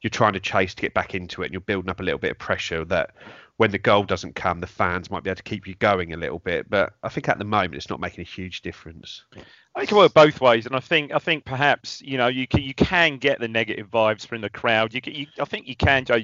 you're 0.03 0.11
trying 0.11 0.33
to 0.33 0.39
chase 0.39 0.75
to 0.75 0.81
get 0.81 0.93
back 0.93 1.15
into 1.15 1.41
it 1.41 1.45
and 1.45 1.53
you're 1.53 1.61
building 1.61 1.89
up 1.89 2.01
a 2.01 2.03
little 2.03 2.19
bit 2.19 2.31
of 2.31 2.37
pressure 2.37 2.83
that 2.85 3.11
when 3.57 3.71
the 3.71 3.77
goal 3.77 4.03
doesn't 4.03 4.35
come, 4.35 4.59
the 4.59 4.67
fans 4.67 5.09
might 5.09 5.23
be 5.23 5.29
able 5.29 5.37
to 5.37 5.43
keep 5.43 5.65
you 5.65 5.75
going 5.75 6.13
a 6.13 6.17
little 6.17 6.39
bit. 6.39 6.69
But 6.69 6.93
I 7.03 7.09
think 7.09 7.29
at 7.29 7.37
the 7.37 7.45
moment 7.45 7.75
it's 7.75 7.89
not 7.89 8.01
making 8.01 8.21
a 8.21 8.27
huge 8.27 8.61
difference. 8.61 9.23
I 9.75 9.79
think 9.79 9.91
it 9.91 9.95
work 9.95 10.13
both 10.13 10.41
ways, 10.41 10.65
and 10.65 10.75
I 10.75 10.79
think 10.79 11.13
I 11.13 11.19
think 11.19 11.45
perhaps 11.45 12.01
you 12.01 12.17
know 12.17 12.27
you 12.27 12.47
can 12.47 12.61
you 12.61 12.73
can 12.73 13.17
get 13.17 13.39
the 13.39 13.47
negative 13.47 13.89
vibes 13.89 14.25
from 14.25 14.41
the 14.41 14.49
crowd. 14.49 14.93
You, 14.93 15.01
can, 15.01 15.15
you 15.15 15.27
I 15.39 15.45
think 15.45 15.67
you 15.67 15.75
can, 15.75 16.05
Joe. 16.05 16.19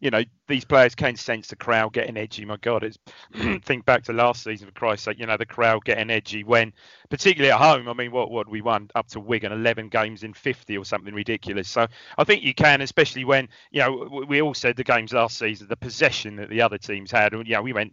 You 0.00 0.10
know 0.10 0.22
these 0.48 0.64
players 0.64 0.94
can 0.94 1.16
sense 1.16 1.48
the 1.48 1.56
crowd 1.56 1.92
getting 1.92 2.16
edgy. 2.16 2.44
My 2.44 2.56
God, 2.56 2.84
it's 2.84 2.98
think 3.64 3.84
back 3.84 4.04
to 4.04 4.12
last 4.12 4.42
season 4.42 4.66
for 4.66 4.72
Christ's 4.72 5.04
sake. 5.04 5.18
You 5.18 5.26
know 5.26 5.36
the 5.36 5.46
crowd 5.46 5.84
getting 5.84 6.10
edgy 6.10 6.42
when, 6.42 6.72
particularly 7.10 7.52
at 7.52 7.60
home. 7.60 7.88
I 7.88 7.92
mean, 7.92 8.10
what 8.10 8.30
what 8.30 8.48
we 8.48 8.62
won 8.62 8.90
up 8.94 9.08
to 9.08 9.20
Wigan, 9.20 9.52
11 9.52 9.88
games 9.88 10.22
in 10.22 10.32
50 10.32 10.78
or 10.78 10.84
something 10.84 11.14
ridiculous. 11.14 11.68
So 11.68 11.86
I 12.18 12.24
think 12.24 12.42
you 12.42 12.54
can, 12.54 12.80
especially 12.80 13.24
when 13.24 13.48
you 13.70 13.80
know 13.80 14.24
we 14.26 14.42
all 14.42 14.54
said 14.54 14.76
the 14.76 14.84
games 14.84 15.12
last 15.12 15.38
season, 15.38 15.68
the 15.68 15.76
possession 15.76 16.36
that 16.36 16.48
the 16.48 16.62
other 16.62 16.78
teams 16.78 17.10
had. 17.10 17.32
and 17.34 17.46
You 17.46 17.54
know 17.54 17.62
we 17.62 17.72
went 17.72 17.92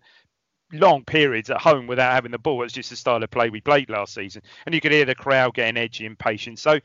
long 0.73 1.03
periods 1.05 1.49
at 1.49 1.61
home 1.61 1.87
without 1.87 2.13
having 2.13 2.31
the 2.31 2.37
ball. 2.37 2.63
It's 2.63 2.73
just 2.73 2.89
the 2.89 2.95
style 2.95 3.23
of 3.23 3.31
play 3.31 3.49
we 3.49 3.61
played 3.61 3.89
last 3.89 4.13
season, 4.13 4.41
and 4.65 4.75
you 4.75 4.81
could 4.81 4.91
hear 4.91 5.05
the 5.05 5.15
crowd 5.15 5.53
getting 5.53 5.77
edgy, 5.77 6.05
impatient. 6.05 6.59
So 6.59 6.79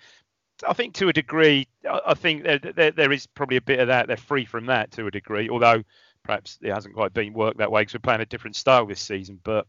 I 0.69 0.73
think 0.73 0.95
to 0.95 1.09
a 1.09 1.13
degree, 1.13 1.67
I 2.07 2.15
think 2.15 2.45
there, 2.45 2.59
there, 2.59 2.91
there 2.91 3.13
is 3.13 3.27
probably 3.27 3.57
a 3.57 3.63
bit 3.63 3.81
of 3.81 3.89
that. 3.89 4.07
They're 4.07 4.17
free 4.17 4.45
from 4.45 4.67
that 4.67 4.91
to 4.93 5.07
a 5.07 5.11
degree, 5.11 5.49
although 5.49 5.83
perhaps 6.23 6.59
it 6.63 6.73
hasn't 6.73 6.95
quite 6.95 7.13
been 7.13 7.33
worked 7.33 7.59
that 7.59 7.71
way 7.71 7.83
because 7.83 7.95
we're 7.95 8.01
playing 8.01 8.21
a 8.21 8.27
different 8.27 8.57
style 8.57 8.87
this 8.87 9.01
season. 9.01 9.41
But 9.43 9.67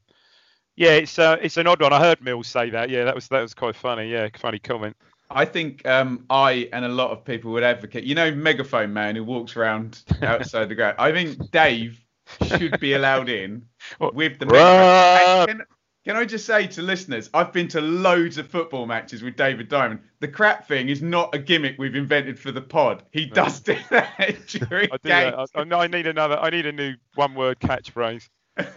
yeah, 0.76 0.92
it's 0.92 1.18
uh, 1.20 1.38
it's 1.42 1.58
an 1.58 1.68
odd 1.68 1.82
one. 1.82 1.94
I 1.94 2.00
heard 2.00 2.22
Mills 2.22 2.48
say 2.48 2.70
that. 2.72 2.90
Yeah, 2.90 3.06
that 3.06 3.16
was 3.16 3.28
that 3.30 3.42
was 3.42 3.54
quite 3.54 3.76
funny. 3.76 4.12
Yeah, 4.12 4.30
funny 4.38 4.60
comment. 4.60 4.96
I 5.30 5.46
think 5.46 5.86
um, 5.88 6.26
I 6.30 6.70
and 6.74 6.86
a 6.86 6.90
lot 6.90 7.12
of 7.12 7.26
people 7.26 7.52
would 7.54 7.64
advocate. 7.64 8.04
You 8.04 8.16
know, 8.16 8.32
megaphone 8.32 8.94
man 8.94 9.16
who 9.16 9.24
walks 9.24 9.56
around 9.56 10.04
outside 10.22 10.70
the 10.70 10.76
ground. 10.76 10.96
I 11.00 11.12
think 11.12 11.52
Dave 11.52 12.00
should 12.46 12.80
be 12.80 12.94
allowed 12.94 13.30
in 13.30 13.66
What? 13.98 14.16
with 14.16 14.40
the 14.40 14.46
megaphone. 14.46 15.50
And 15.50 15.64
Can 16.06 16.18
I 16.18 16.26
just 16.26 16.46
say 16.46 16.68
to 16.68 16.82
listeners, 16.82 17.30
I've 17.34 17.54
been 17.54 17.70
to 17.70 17.80
loads 17.80 18.38
of 18.38 18.50
football 18.50 18.86
matches 18.86 19.24
with 19.24 19.38
David 19.38 19.70
Diamond. 19.70 20.02
The 20.20 20.28
crap 20.28 20.68
thing 20.68 20.90
is 20.90 21.02
not 21.02 21.34
a 21.34 21.40
gimmick 21.40 21.76
we've 21.80 21.96
invented 21.96 22.38
for 22.38 22.52
the 22.52 22.60
pod. 22.62 23.04
He 23.12 23.26
does 23.26 23.62
do 23.62 23.78
that 23.90 24.36
during 24.48 24.90
I 24.92 24.98
do 24.98 25.10
games. 25.10 25.50
that. 25.54 25.72
I, 25.72 25.84
I, 25.84 25.88
need 25.88 26.06
another. 26.06 26.38
I 26.38 26.50
need 26.50 26.66
a 26.66 26.74
new 26.74 26.96
one-word 27.16 27.62
catchphrase. 27.62 28.28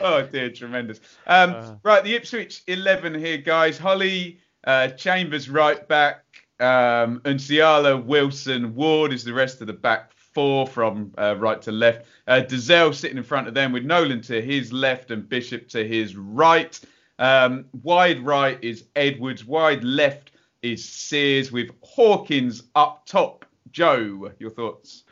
oh 0.00 0.22
dear, 0.22 0.50
tremendous. 0.50 1.00
Um, 1.26 1.50
Uh. 1.50 1.74
right, 1.82 2.04
the 2.04 2.14
Ipswich 2.14 2.62
11 2.68 3.14
here, 3.14 3.38
guys. 3.38 3.76
Holy, 3.76 4.38
uh, 4.64 4.86
Chambers 4.88 5.50
right 5.50 5.86
back, 5.88 6.22
um, 6.60 7.20
Nsiala, 7.24 8.04
Wilson, 8.04 8.76
Ward 8.76 9.12
is 9.12 9.24
the 9.24 9.32
rest 9.34 9.60
of 9.60 9.66
the 9.66 9.72
back 9.72 10.12
four 10.36 10.66
from 10.66 11.14
uh, 11.16 11.34
right 11.38 11.62
to 11.62 11.72
left. 11.72 12.06
Uh, 12.28 12.42
Dozzell 12.46 12.94
sitting 12.94 13.16
in 13.16 13.22
front 13.22 13.48
of 13.48 13.54
them 13.54 13.72
with 13.72 13.84
Nolan 13.84 14.20
to 14.20 14.42
his 14.42 14.70
left 14.70 15.10
and 15.10 15.26
Bishop 15.26 15.66
to 15.70 15.82
his 15.82 16.14
right. 16.14 16.78
Um, 17.18 17.64
wide 17.82 18.20
right 18.20 18.58
is 18.60 18.84
Edwards. 18.94 19.46
Wide 19.46 19.82
left 19.82 20.32
is 20.60 20.86
Sears 20.86 21.50
with 21.50 21.70
Hawkins 21.80 22.64
up 22.74 23.06
top. 23.06 23.46
Joe, 23.72 24.30
your 24.38 24.50
thoughts? 24.50 25.04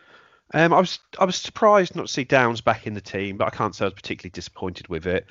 Um, 0.52 0.74
I 0.74 0.80
was 0.80 0.98
I 1.18 1.24
was 1.24 1.36
surprised 1.36 1.96
not 1.96 2.08
to 2.08 2.12
see 2.12 2.24
Downes 2.24 2.60
back 2.60 2.86
in 2.86 2.92
the 2.92 3.00
team, 3.00 3.38
but 3.38 3.46
I 3.46 3.56
can't 3.56 3.74
say 3.74 3.86
I 3.86 3.88
was 3.88 3.94
particularly 3.94 4.30
disappointed 4.30 4.88
with 4.88 5.06
it. 5.06 5.24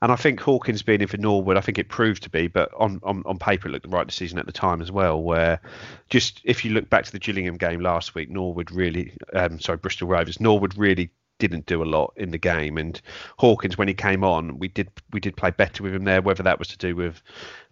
And 0.00 0.12
I 0.12 0.16
think 0.16 0.38
Hawkins 0.40 0.82
being 0.82 1.00
in 1.00 1.08
for 1.08 1.16
Norwood, 1.16 1.56
I 1.56 1.60
think 1.60 1.78
it 1.78 1.88
proved 1.88 2.22
to 2.22 2.30
be, 2.30 2.46
but 2.46 2.70
on, 2.78 3.00
on, 3.02 3.22
on 3.26 3.38
paper 3.38 3.68
it 3.68 3.72
looked 3.72 3.82
the 3.82 3.96
right 3.96 4.06
decision 4.06 4.38
at 4.38 4.46
the 4.46 4.52
time 4.52 4.80
as 4.80 4.92
well. 4.92 5.20
Where 5.20 5.60
just 6.08 6.40
if 6.44 6.64
you 6.64 6.72
look 6.72 6.88
back 6.88 7.04
to 7.04 7.12
the 7.12 7.18
Gillingham 7.18 7.56
game 7.56 7.80
last 7.80 8.14
week, 8.14 8.30
Norwood 8.30 8.70
really, 8.70 9.12
um, 9.34 9.58
sorry, 9.58 9.78
Bristol 9.78 10.06
Rovers, 10.06 10.40
Norwood 10.40 10.78
really 10.78 11.10
didn't 11.38 11.66
do 11.66 11.82
a 11.82 11.84
lot 11.84 12.12
in 12.16 12.30
the 12.30 12.38
game. 12.38 12.78
And 12.78 13.00
Hawkins, 13.38 13.78
when 13.78 13.88
he 13.88 13.94
came 13.94 14.24
on, 14.24 14.58
we 14.58 14.68
did 14.68 14.88
we 15.12 15.20
did 15.20 15.36
play 15.36 15.50
better 15.50 15.82
with 15.82 15.94
him 15.94 16.04
there. 16.04 16.22
Whether 16.22 16.42
that 16.44 16.58
was 16.58 16.68
to 16.68 16.78
do 16.78 16.94
with 16.94 17.20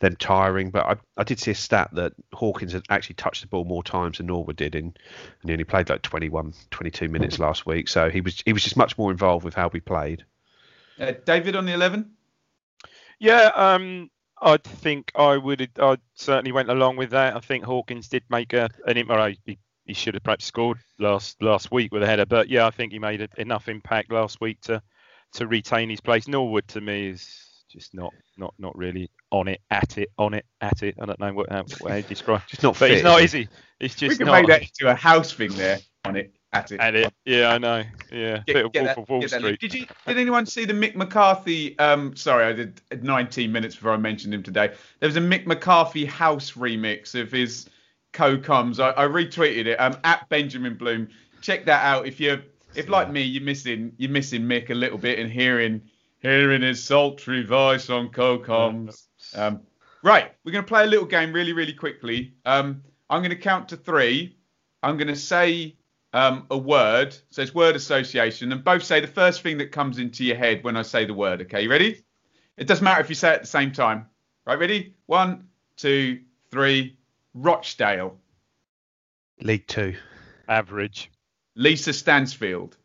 them 0.01 0.17
tiring, 0.17 0.71
but 0.71 0.87
I, 0.87 0.97
I 1.17 1.25
did 1.25 1.39
see 1.39 1.51
a 1.51 1.55
stat 1.55 1.91
that 1.93 2.15
Hawkins 2.33 2.73
had 2.73 2.85
actually 2.89 3.15
touched 3.15 3.43
the 3.43 3.49
ball 3.49 3.65
more 3.65 3.83
times 3.83 4.19
than 4.19 4.27
Norwood 4.27 4.57
did, 4.57 4.75
in, 4.75 4.95
and 5.43 5.51
he 5.51 5.53
only 5.53 5.65
played 5.65 5.89
like 5.89 6.03
21, 6.03 6.55
22 6.71 7.09
minutes 7.09 7.39
last 7.39 7.67
week. 7.67 7.89
So 7.89 8.11
he 8.11 8.21
was 8.21 8.43
he 8.45 8.53
was 8.53 8.63
just 8.63 8.77
much 8.77 8.97
more 8.99 9.11
involved 9.11 9.45
with 9.45 9.55
how 9.55 9.69
we 9.73 9.81
played. 9.81 10.25
Uh, 10.99 11.13
David 11.25 11.57
on 11.57 11.67
the 11.67 11.75
11? 11.75 12.16
Yeah, 13.19 13.51
um, 13.55 14.11
I 14.41 14.59
think 14.59 15.11
I 15.15 15.37
would. 15.37 15.71
I 15.79 15.97
certainly 16.15 16.53
went 16.53 16.71
along 16.71 16.97
with 16.97 17.11
that. 17.11 17.37
I 17.37 17.41
think 17.41 17.65
Hawkins 17.65 18.09
did 18.09 18.23
make 18.29 18.53
a, 18.53 18.69
an 18.87 18.97
impact. 18.97 19.39
He, 19.45 19.59
he 19.85 19.95
should 19.95 20.15
have 20.15 20.23
perhaps 20.23 20.45
scored 20.45 20.79
last 20.99 21.41
last 21.43 21.71
week 21.71 21.93
with 21.93 22.03
a 22.03 22.07
header, 22.07 22.27
but 22.27 22.49
yeah, 22.49 22.67
I 22.67 22.71
think 22.71 22.93
he 22.93 22.99
made 22.99 23.23
a, 23.23 23.29
enough 23.39 23.69
impact 23.69 24.13
last 24.13 24.41
week 24.41 24.61
to 24.63 24.83
to 25.35 25.47
retain 25.47 25.89
his 25.89 26.01
place. 26.01 26.29
Norwood 26.29 26.69
to 26.69 26.81
me 26.81 27.09
is 27.09 27.47
just 27.71 27.95
not 27.95 28.13
not 28.37 28.55
not 28.59 28.77
really 28.77 29.11
on 29.31 29.49
it, 29.49 29.61
at 29.71 29.99
it, 29.99 30.11
on 30.19 30.35
it, 30.35 30.45
at 30.61 30.83
it. 30.83 30.97
I 31.01 31.07
don't 31.07 31.21
know 31.21 31.33
what 31.33 31.51
how, 31.51 31.65
how 31.87 31.95
you 31.95 32.03
describe. 32.03 32.43
Just 32.49 32.63
not 32.63 32.75
but 32.75 32.89
fit, 32.89 32.91
he's 32.93 33.03
not, 33.03 33.21
is 33.21 33.27
is 33.27 33.33
he? 33.33 33.49
He's 33.81 33.95
just 33.95 34.15
we 34.15 34.17
can 34.19 34.27
not. 34.27 34.41
make 34.41 34.49
that 34.49 34.63
into 34.63 34.91
a 34.91 34.95
house 34.95 35.33
thing 35.33 35.53
there 35.55 35.79
on 36.05 36.17
it. 36.17 36.33
At 36.57 36.73
it. 36.73 36.81
At 36.81 36.95
it. 36.95 37.15
Yeah, 37.25 37.53
I 37.53 37.59
know. 37.59 37.83
Yeah, 38.13 38.43
Get- 38.47 38.47
bit 38.47 38.57
of 38.65 38.75
Wolf 38.75 38.87
that- 38.87 38.99
of 38.99 39.09
Wall 39.09 39.29
Street. 39.29 39.61
Did 39.61 39.75
you? 39.75 39.87
Did 40.07 40.19
anyone 40.19 40.47
see 40.47 40.65
the 40.65 40.73
Mick 40.73 40.95
McCarthy? 40.95 41.79
Um, 41.79 42.15
sorry, 42.17 42.45
I 42.45 42.53
did 42.53 42.81
19 43.03 43.51
minutes 43.53 43.75
before 43.75 43.93
I 43.93 43.97
mentioned 43.97 44.33
him 44.35 44.43
today. 44.43 44.73
There 45.01 45.09
was 45.09 45.17
a 45.17 45.21
Mick 45.21 45.47
McCarthy 45.47 46.05
house 46.05 46.53
remix 46.53 47.15
of 47.21 47.31
his 47.31 47.69
co-coms. 48.13 48.81
I, 48.81 48.91
I 48.93 49.05
retweeted 49.07 49.67
it. 49.67 49.77
Um, 49.77 49.97
at 50.05 50.29
Benjamin 50.29 50.75
Bloom. 50.75 51.09
Check 51.43 51.67
that 51.67 51.85
out 51.85 52.07
if 52.07 52.19
you're 52.19 52.41
if 52.75 52.89
like 52.89 53.11
me 53.11 53.23
you're 53.23 53.43
missing 53.43 53.93
you're 53.99 54.11
missing 54.11 54.43
Mick 54.43 54.71
a 54.71 54.75
little 54.75 54.99
bit 54.99 55.19
and 55.19 55.31
hearing 55.31 55.83
hearing 56.21 56.63
his 56.63 56.83
sultry 56.83 57.45
voice 57.45 57.91
on 57.91 58.09
co-coms. 58.09 59.09
Um, 59.35 59.61
right, 60.03 60.33
we're 60.45 60.53
gonna 60.53 60.67
play 60.67 60.85
a 60.85 60.87
little 60.87 61.07
game 61.07 61.33
really 61.33 61.53
really 61.53 61.73
quickly. 61.75 62.35
Um, 62.45 62.83
I'm 63.11 63.23
gonna 63.23 63.37
count 63.37 63.69
to 63.69 63.77
three. 63.77 64.37
I'm 64.83 64.97
gonna 64.97 65.15
say 65.17 65.77
um, 66.17 66.47
a 66.51 66.57
word. 66.57 67.17
So 67.31 67.43
it's 67.43 67.55
word 67.55 67.77
association, 67.77 68.51
and 68.51 68.65
both 68.65 68.83
say 68.83 69.01
the 69.01 69.07
first 69.07 69.43
thing 69.43 69.59
that 69.59 69.71
comes 69.71 69.99
into 69.99 70.25
your 70.25 70.37
head 70.37 70.65
when 70.65 70.77
I 70.77 70.83
say 70.83 71.05
the 71.05 71.15
word. 71.15 71.43
Okay, 71.43 71.63
you 71.63 71.71
ready? 71.71 72.03
It 72.57 72.67
doesn't 72.67 72.83
matter 72.83 73.03
if 73.03 73.11
you 73.11 73.15
say 73.15 73.33
it 73.33 73.35
at 73.35 73.41
the 73.43 73.47
same 73.47 73.71
time. 73.71 74.07
Right, 74.47 74.59
ready? 74.59 74.95
One, 75.05 75.49
two, 75.77 76.21
three. 76.51 76.97
Rochdale. 77.35 78.19
League 79.43 79.67
Two. 79.67 79.95
Average. 80.49 81.11
Lisa 81.55 81.93
Stansfield. 81.93 82.79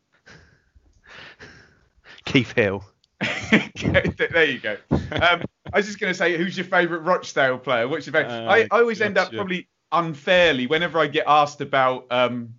Keith 2.25 2.51
Hill. 2.51 2.83
there 3.51 4.43
you 4.43 4.59
go. 4.59 4.75
Um, 4.91 5.43
I 5.71 5.77
was 5.77 5.85
just 5.85 5.99
going 5.99 6.11
to 6.11 6.17
say, 6.17 6.35
who's 6.35 6.57
your 6.57 6.65
favourite 6.65 7.03
Rochdale 7.05 7.59
player? 7.59 7.87
What's 7.87 8.05
your 8.07 8.13
favourite? 8.13 8.45
Uh, 8.45 8.49
I, 8.49 8.59
I 8.63 8.81
always 8.81 8.99
end 8.99 9.17
up 9.17 9.31
probably 9.31 9.69
unfairly 9.93 10.67
whenever 10.67 10.99
I 10.99 11.07
get 11.07 11.25
asked 11.27 11.61
about 11.61 12.07
um, 12.11 12.55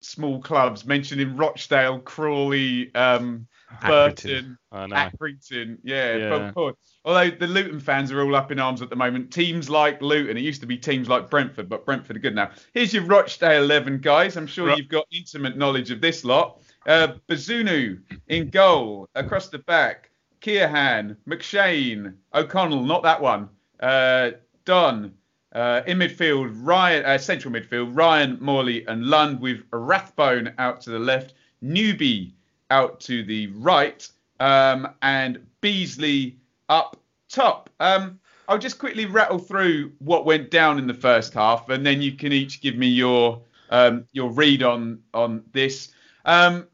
small 0.00 0.40
clubs, 0.40 0.84
mentioning 0.84 1.36
Rochdale, 1.36 1.98
Crawley, 2.00 2.94
um, 2.94 3.46
Burton, 3.86 4.58
I 4.72 4.86
know. 4.86 4.96
Accrington. 4.96 5.78
Yeah, 5.82 6.16
Yeah. 6.16 6.30
Bob 6.30 6.54
Ford. 6.54 6.74
Although 7.04 7.30
the 7.30 7.46
Luton 7.46 7.80
fans 7.80 8.10
are 8.12 8.20
all 8.20 8.34
up 8.34 8.50
in 8.50 8.58
arms 8.58 8.82
at 8.82 8.90
the 8.90 8.96
moment. 8.96 9.32
Teams 9.32 9.70
like 9.70 10.02
Luton, 10.02 10.36
it 10.36 10.42
used 10.42 10.60
to 10.60 10.66
be 10.66 10.76
teams 10.76 11.08
like 11.08 11.30
Brentford, 11.30 11.68
but 11.68 11.86
Brentford 11.86 12.16
are 12.16 12.20
good 12.20 12.34
now. 12.34 12.50
Here's 12.74 12.92
your 12.92 13.04
Rochdale 13.04 13.62
11, 13.62 13.98
guys. 14.00 14.36
I'm 14.36 14.46
sure 14.46 14.68
Ro- 14.68 14.76
you've 14.76 14.88
got 14.88 15.06
intimate 15.12 15.56
knowledge 15.56 15.90
of 15.90 16.00
this 16.00 16.24
lot. 16.24 16.60
Uh, 16.86 17.14
Bazunu 17.28 18.00
in 18.28 18.50
goal, 18.50 19.08
across 19.14 19.48
the 19.48 19.58
back. 19.60 20.10
Keohane, 20.40 21.16
McShane, 21.28 22.14
O'Connell, 22.34 22.82
not 22.84 23.02
that 23.02 23.20
one. 23.20 23.48
Uh, 23.78 24.30
Don, 24.64 25.12
uh, 25.52 25.82
in 25.86 25.98
midfield, 25.98 26.52
Ryan, 26.54 27.04
uh, 27.04 27.18
central 27.18 27.52
midfield, 27.52 27.96
Ryan, 27.96 28.38
Morley, 28.40 28.86
and 28.86 29.06
Lund 29.06 29.40
with 29.40 29.64
Rathbone 29.72 30.54
out 30.58 30.80
to 30.82 30.90
the 30.90 30.98
left, 30.98 31.34
Newby 31.60 32.34
out 32.70 33.00
to 33.00 33.24
the 33.24 33.48
right, 33.48 34.08
um, 34.38 34.88
and 35.02 35.44
Beesley 35.60 36.36
up 36.68 36.96
top. 37.28 37.68
Um, 37.80 38.20
I'll 38.48 38.58
just 38.58 38.78
quickly 38.78 39.06
rattle 39.06 39.38
through 39.38 39.92
what 39.98 40.24
went 40.24 40.50
down 40.50 40.78
in 40.78 40.86
the 40.86 40.94
first 40.94 41.34
half, 41.34 41.68
and 41.68 41.84
then 41.84 42.02
you 42.02 42.12
can 42.12 42.32
each 42.32 42.60
give 42.60 42.76
me 42.76 42.88
your 42.88 43.40
um, 43.70 44.06
your 44.12 44.30
read 44.30 44.62
on 44.62 45.00
on 45.14 45.44
this. 45.52 45.92
Um, 46.24 46.66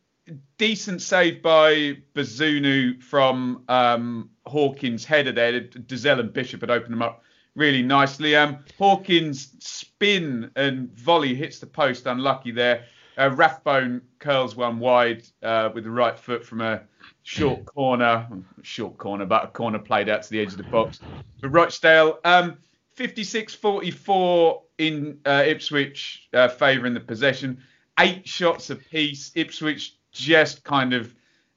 decent 0.59 1.03
save 1.03 1.43
by 1.43 1.99
Bazunu 2.15 3.03
from 3.03 3.63
um, 3.69 4.31
Hawkins' 4.47 5.05
header 5.05 5.33
there. 5.33 5.61
Dozzell 5.61 6.21
and 6.21 6.33
Bishop 6.33 6.61
had 6.63 6.71
opened 6.71 6.93
them 6.93 7.03
up 7.03 7.23
really 7.57 7.83
nicely. 7.83 8.37
Um, 8.37 8.59
Hawkins' 8.79 9.53
spin 9.59 10.51
and 10.55 10.93
volley 10.97 11.35
hits 11.35 11.59
the 11.59 11.67
post, 11.67 12.07
unlucky 12.07 12.53
there. 12.53 12.85
Uh, 13.19 13.31
Rathbone 13.31 14.03
curls 14.19 14.55
one 14.55 14.79
wide 14.79 15.27
uh, 15.43 15.71
with 15.75 15.85
the 15.85 15.91
right 15.91 16.17
foot 16.17 16.45
from 16.45 16.61
a 16.61 16.83
short 17.23 17.65
corner, 17.75 18.29
short 18.63 18.99
corner, 18.99 19.25
but 19.25 19.45
a 19.45 19.49
corner 19.49 19.79
played 19.79 20.09
out 20.09 20.23
to 20.23 20.31
the 20.31 20.39
edge 20.39 20.53
of 20.53 20.59
the 20.59 20.65
box 20.65 21.01
for 21.41 21.49
Rochdale. 21.49 22.21
Um, 22.25 22.59
56-44 22.97 24.63
in 24.79 25.19
uh, 25.25 25.45
Ipswich 25.47 26.29
uh, 26.35 26.49
favouring 26.49 26.95
the 26.95 27.01
possession. 27.01 27.63
Eight 27.99 28.29
shots 28.29 28.69
apiece. 28.69 29.33
Ipswich 29.35 29.97
just 30.13 30.63
kind 30.63 30.93
of 30.93 31.15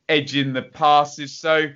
edging 0.07 0.53
the 0.53 0.61
passes. 0.61 1.37
So 1.37 1.67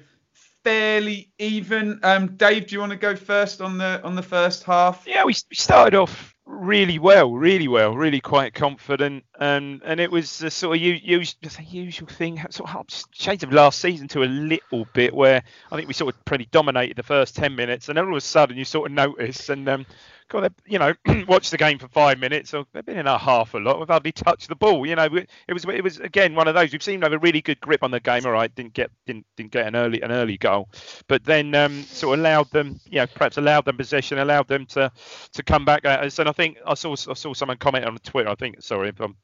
fairly 0.63 1.29
even. 1.39 1.99
Um, 2.03 2.35
Dave, 2.35 2.67
do 2.67 2.75
you 2.75 2.79
want 2.79 2.91
to 2.91 2.97
go 2.97 3.15
first 3.15 3.61
on 3.61 3.77
the 3.77 4.01
on 4.03 4.15
the 4.15 4.23
first 4.23 4.63
half? 4.63 5.03
Yeah, 5.05 5.25
we, 5.25 5.33
we 5.49 5.55
started 5.55 5.95
off 5.95 6.33
really 6.45 6.99
well, 6.99 7.31
really 7.31 7.67
well, 7.67 7.95
really 7.95 8.19
quite 8.19 8.53
confident, 8.53 9.23
and 9.39 9.81
and 9.85 9.99
it 9.99 10.11
was 10.11 10.41
a 10.41 10.49
sort 10.49 10.77
of 10.77 10.81
u- 10.81 11.19
a 11.19 11.63
usual 11.63 12.07
thing, 12.07 12.41
sort 12.49 12.69
of 12.69 12.85
shades 13.11 13.43
of 13.43 13.53
last 13.53 13.79
season 13.79 14.07
to 14.09 14.23
a 14.23 14.25
little 14.25 14.85
bit, 14.93 15.13
where 15.13 15.43
I 15.71 15.75
think 15.75 15.87
we 15.87 15.93
sort 15.93 16.13
of 16.13 16.25
pretty 16.25 16.47
dominated 16.51 16.97
the 16.97 17.03
first 17.03 17.35
ten 17.35 17.55
minutes, 17.55 17.89
and 17.89 17.97
then 17.97 18.05
all 18.05 18.11
of 18.11 18.17
a 18.17 18.21
sudden 18.21 18.57
you 18.57 18.65
sort 18.65 18.89
of 18.89 18.95
notice, 18.95 19.49
and 19.49 19.67
um, 19.69 19.85
God, 20.33 20.51
you 20.65 20.79
know, 20.79 20.95
watch 21.27 21.51
the 21.51 21.59
game 21.59 21.77
for 21.77 21.87
five 21.87 22.17
minutes, 22.17 22.49
so 22.49 22.65
they've 22.73 22.83
been 22.83 22.97
in 22.97 23.07
our 23.07 23.19
half 23.19 23.53
a 23.53 23.59
lot, 23.59 23.77
we've 23.77 23.87
hardly 23.87 24.11
touched 24.11 24.49
the 24.49 24.55
ball, 24.55 24.83
you 24.83 24.95
know, 24.95 25.05
it 25.05 25.53
was 25.53 25.63
it 25.65 25.83
was 25.83 25.99
again 25.99 26.33
one 26.33 26.47
of 26.47 26.55
those 26.55 26.71
we've 26.71 26.81
seen 26.81 27.01
to 27.01 27.05
have 27.05 27.13
a 27.13 27.19
really 27.19 27.39
good 27.41 27.59
grip 27.59 27.83
on 27.83 27.91
the 27.91 27.99
game, 27.99 28.25
all 28.25 28.31
right, 28.31 28.53
didn't 28.55 28.73
get 28.73 28.89
didn't 29.05 29.27
didn't 29.37 29.51
get 29.51 29.67
an 29.67 29.75
early 29.75 30.01
an 30.01 30.11
early 30.11 30.37
goal, 30.39 30.69
but 31.07 31.23
then 31.23 31.53
um, 31.53 31.83
sort 31.83 32.17
of 32.17 32.25
allowed 32.25 32.49
them, 32.49 32.79
you 32.89 32.97
know, 32.97 33.05
perhaps 33.05 33.37
allowed 33.37 33.65
them 33.65 33.77
possession, 33.77 34.17
allowed 34.17 34.47
them 34.47 34.65
to 34.65 34.91
to 35.33 35.43
come 35.43 35.65
back 35.65 35.85
at 35.85 36.03
us. 36.03 36.17
And 36.17 36.27
I 36.27 36.31
think 36.31 36.57
I 36.65 36.73
saw 36.73 36.93
I 36.93 37.13
saw 37.13 37.33
someone 37.33 37.57
comment 37.57 37.85
on 37.85 37.95
Twitter. 37.99 38.29
I 38.29 38.35
think 38.35 38.59
sorry 38.63 38.89
if 38.89 38.99
I'm 38.99 39.15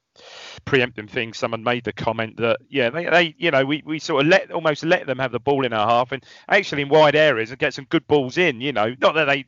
preempting 0.66 1.08
things. 1.08 1.38
Someone 1.38 1.64
made 1.64 1.86
the 1.86 1.94
comment 1.94 2.38
that 2.38 2.60
yeah 2.70 2.92
they, 2.92 3.06
they 3.06 3.36
you 3.38 3.50
know 3.50 3.66
we, 3.66 3.82
we 3.84 3.98
sort 3.98 4.26
of 4.26 4.30
let 4.30 4.52
almost 4.52 4.84
let 4.84 5.08
them 5.08 5.18
have 5.18 5.32
the 5.32 5.40
ball 5.40 5.66
in 5.66 5.74
our 5.74 5.88
half 5.88 6.12
and 6.12 6.24
actually 6.48 6.84
in 6.84 6.90
wide 6.90 7.16
areas 7.16 7.50
and 7.50 7.60
get 7.60 7.74
some 7.74 7.86
good 7.86 8.08
balls 8.08 8.38
in. 8.38 8.62
You 8.62 8.74
know, 8.74 8.94
not 9.00 9.16
that 9.16 9.26
they 9.26 9.46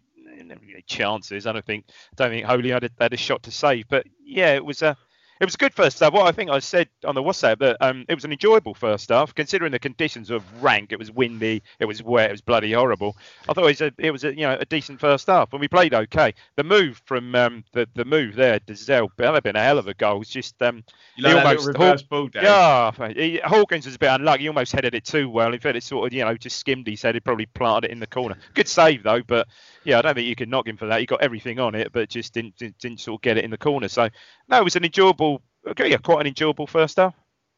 never 0.52 0.66
really 0.66 0.84
chances. 0.84 1.48
I 1.48 1.54
don't 1.54 1.66
think 1.66 1.86
don't 2.16 2.30
think 2.30 2.46
Holy 2.46 2.70
had 2.70 2.84
a, 2.84 2.90
had 3.00 3.14
a 3.14 3.18
shot 3.18 3.44
to 3.44 3.52
save, 3.52 3.88
but 3.90 4.06
yeah, 4.24 4.54
it 4.54 4.64
was 4.64 4.82
a 4.82 4.96
it 5.42 5.46
was 5.46 5.56
a 5.56 5.58
good 5.58 5.74
first 5.74 6.00
half. 6.00 6.14
What 6.14 6.28
I 6.28 6.32
think 6.32 6.52
I 6.52 6.60
said 6.60 6.88
on 7.04 7.16
the 7.16 7.24
WhatsApp 7.24 7.58
that 7.60 7.78
um, 7.82 8.06
it 8.08 8.14
was 8.14 8.26
an 8.26 8.32
enjoyable 8.32 8.76
first 8.76 9.10
half, 9.10 9.34
considering 9.34 9.72
the 9.72 9.80
conditions 9.80 10.30
of 10.30 10.44
rank. 10.62 10.92
It 10.92 11.00
was 11.00 11.12
windy, 11.12 11.64
it 11.80 11.86
was 11.86 12.04
wet, 12.04 12.30
it 12.30 12.34
was 12.34 12.42
bloody 12.42 12.74
horrible. 12.74 13.18
I 13.50 13.54
thought 13.54 13.64
it 13.64 13.68
was 13.68 13.82
a, 13.82 13.92
it 13.98 14.12
was 14.12 14.24
a 14.24 14.36
you 14.36 14.42
know 14.42 14.56
a 14.60 14.66
decent 14.66 15.00
first 15.00 15.26
half, 15.26 15.52
and 15.52 15.60
we 15.60 15.68
played 15.68 15.96
okay. 15.96 16.36
The 16.58 16.64
move 16.64 17.02
from 17.06 17.34
um, 17.34 17.64
the 17.74 17.90
the 17.96 18.06
move 18.06 18.36
there, 18.36 18.60
Dozzell, 18.60 19.10
that 19.18 19.34
had 19.34 19.42
been 19.42 19.56
a 19.56 19.64
hell 19.64 19.80
of 19.80 19.88
a 19.88 19.96
goal. 19.96 20.22
It's 20.22 20.30
just 20.30 20.62
um, 20.62 20.84
You 21.16 21.24
like 21.24 21.58
little 21.58 21.74
reverse 21.74 22.04
ball, 22.04 22.28
Dave? 22.28 22.44
yeah, 22.44 22.92
he, 23.16 23.42
Hawkins 23.44 23.88
was 23.88 23.96
a 23.96 24.00
bit 24.00 24.12
unlucky. 24.12 24.44
He 24.44 24.48
almost 24.48 24.74
headed 24.74 24.94
it 24.94 25.06
too 25.06 25.28
well. 25.28 25.56
In 25.56 25.60
fact, 25.60 25.76
it 25.76 25.84
sort 25.84 26.06
of 26.06 26.14
you 26.14 26.24
know 26.24 26.38
just 26.38 26.60
skimmed 26.60 26.86
his 26.86 27.02
head. 27.02 27.16
He 27.16 27.20
probably 27.20 27.48
planted 27.48 27.86
it 27.86 27.92
in 27.92 28.00
the 28.00 28.06
corner. 28.06 28.38
Good 28.54 28.68
save 28.68 29.02
though, 29.02 29.24
but 29.26 29.48
yeah, 29.84 29.98
I 29.98 30.04
don't 30.04 30.14
think 30.14 30.28
you 30.28 30.36
can 30.36 30.52
knock 30.52 30.68
him 30.68 30.78
for 30.78 30.86
that. 30.86 31.00
He 31.00 31.08
got 31.08 31.24
everything 31.24 31.60
on 31.60 31.74
it, 31.74 31.92
but 31.92 32.10
just 32.10 32.32
didn't 32.32 32.58
didn't, 32.58 32.78
didn't 32.78 33.00
sort 33.00 33.18
of 33.18 33.24
get 33.24 33.38
it 33.38 33.44
in 33.44 33.50
the 33.50 33.58
corner. 33.58 33.88
So 33.88 34.08
no, 34.52 34.58
it 34.60 34.64
was 34.64 34.76
an 34.76 34.84
enjoyable, 34.84 35.31
okay, 35.68 35.90
yeah, 35.90 35.98
quite 35.98 36.22
an 36.22 36.28
enjoyable 36.28 36.68
first 36.68 36.98
half. 36.98 37.16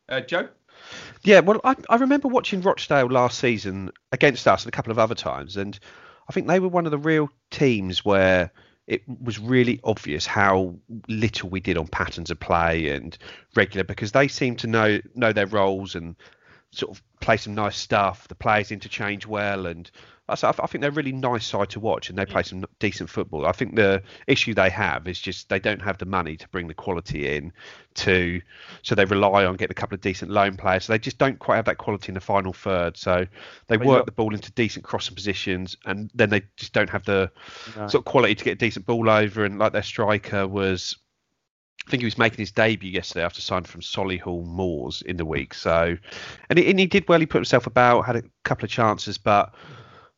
Uh, 0.10 0.22
Joe? 0.22 0.50
Yeah, 1.24 1.40
well, 1.40 1.62
I, 1.64 1.76
I 1.90 1.96
remember 1.96 2.28
watching 2.28 2.62
Rochdale 2.62 3.08
last 3.08 3.40
season 3.40 3.92
against 4.12 4.48
us 4.48 4.66
and 4.66 4.74
a 4.74 4.76
couple 4.76 4.92
of 4.92 5.00
other 5.00 5.16
times, 5.16 5.58
and 5.58 5.80
I 6.28 6.34
think 6.34 6.48
they 6.48 6.60
were 6.60 6.68
one 6.68 6.86
of 6.86 6.92
the 6.92 6.98
real 6.98 7.30
teams 7.52 8.04
where 8.04 8.52
it 8.88 9.04
was 9.08 9.40
really 9.40 9.80
obvious 9.84 10.26
how 10.26 10.76
little 11.08 11.50
we 11.50 11.62
did 11.62 11.78
on 11.78 11.88
patterns 11.88 12.30
of 12.30 12.40
play 12.40 12.90
and 12.90 13.18
regular 13.56 13.84
because 13.86 14.12
they 14.12 14.28
seemed 14.28 14.60
to 14.60 14.68
know 14.68 15.00
know 15.16 15.32
their 15.32 15.48
roles 15.48 15.96
and 15.96 16.16
sort 16.72 16.92
of 16.92 17.02
play 17.22 17.38
some 17.38 17.56
nice 17.56 17.78
stuff. 17.78 18.28
The 18.28 18.36
players 18.36 18.72
interchange 18.72 19.26
well, 19.26 19.66
and 19.68 19.90
I 20.30 20.34
I 20.34 20.52
think 20.52 20.82
they're 20.82 20.90
a 20.90 20.94
really 20.94 21.12
nice 21.12 21.46
side 21.46 21.70
to 21.72 21.82
watch, 21.82 22.10
and 22.10 22.18
they 22.18 22.26
play 22.26 22.44
some 22.44 22.64
decent 22.80 23.10
football. 23.10 23.46
I 23.46 23.52
think 23.52 23.76
the 23.76 24.02
issue 24.26 24.54
they 24.54 24.70
have 24.70 25.08
is 25.08 25.20
just 25.20 25.50
they 25.50 25.60
don't 25.60 25.82
have 25.82 25.98
the 25.98 26.06
money 26.06 26.38
to 26.38 26.48
bring 26.48 26.68
the 26.68 26.74
quality 26.74 27.36
in 27.36 27.52
to, 27.96 28.42
so 28.84 28.96
they 28.96 29.04
rely 29.04 29.46
on 29.46 29.56
getting 29.58 29.72
a 29.72 29.76
couple 29.76 29.96
of 29.96 30.02
decent 30.02 30.32
loan 30.32 30.56
players. 30.56 30.86
So 30.86 30.94
they 30.94 31.00
just 31.00 31.18
don't 31.18 31.40
quite 31.40 31.58
have 31.58 31.66
that 31.66 31.78
quality 31.78 32.10
in 32.10 32.14
the 32.14 32.22
final 32.22 32.54
third. 32.54 32.96
So 32.96 33.26
they 33.68 33.76
But 33.76 33.88
work 33.88 34.06
the 34.06 34.14
ball 34.14 34.34
into 34.34 34.52
decent 34.54 34.86
crossing 34.86 35.16
positions, 35.16 35.76
and 35.86 36.10
then 36.16 36.30
they 36.30 36.44
just 36.56 36.72
don't 36.72 36.90
have 36.90 37.04
the 37.04 37.30
No. 37.76 37.88
sort 37.88 38.02
of 38.02 38.06
quality 38.06 38.36
to 38.36 38.44
get 38.46 38.52
a 38.52 38.56
decent 38.56 38.86
ball 38.86 39.10
over. 39.10 39.44
And 39.44 39.60
like 39.60 39.74
their 39.74 39.84
striker 39.84 40.48
was 40.48 40.96
I 41.86 41.92
think 41.92 42.00
he 42.00 42.06
was 42.06 42.18
making 42.18 42.38
his 42.38 42.52
debut 42.54 42.92
yesterday 42.92 43.26
after 43.26 43.42
signing 43.42 43.66
from 43.66 43.82
Solihull 43.82 44.46
Moors 44.46 45.02
in 45.02 45.18
the 45.18 45.26
week. 45.26 45.54
So, 45.54 45.98
and 46.50 46.58
he, 46.58 46.70
and 46.70 46.80
he 46.80 46.86
did 46.86 47.10
well. 47.10 47.20
He 47.20 47.26
put 47.26 47.40
himself 47.40 47.68
about, 47.68 48.04
had 48.04 48.16
a 48.16 48.24
couple 48.46 48.64
of 48.64 48.72
chances, 48.72 49.18
but 49.18 49.54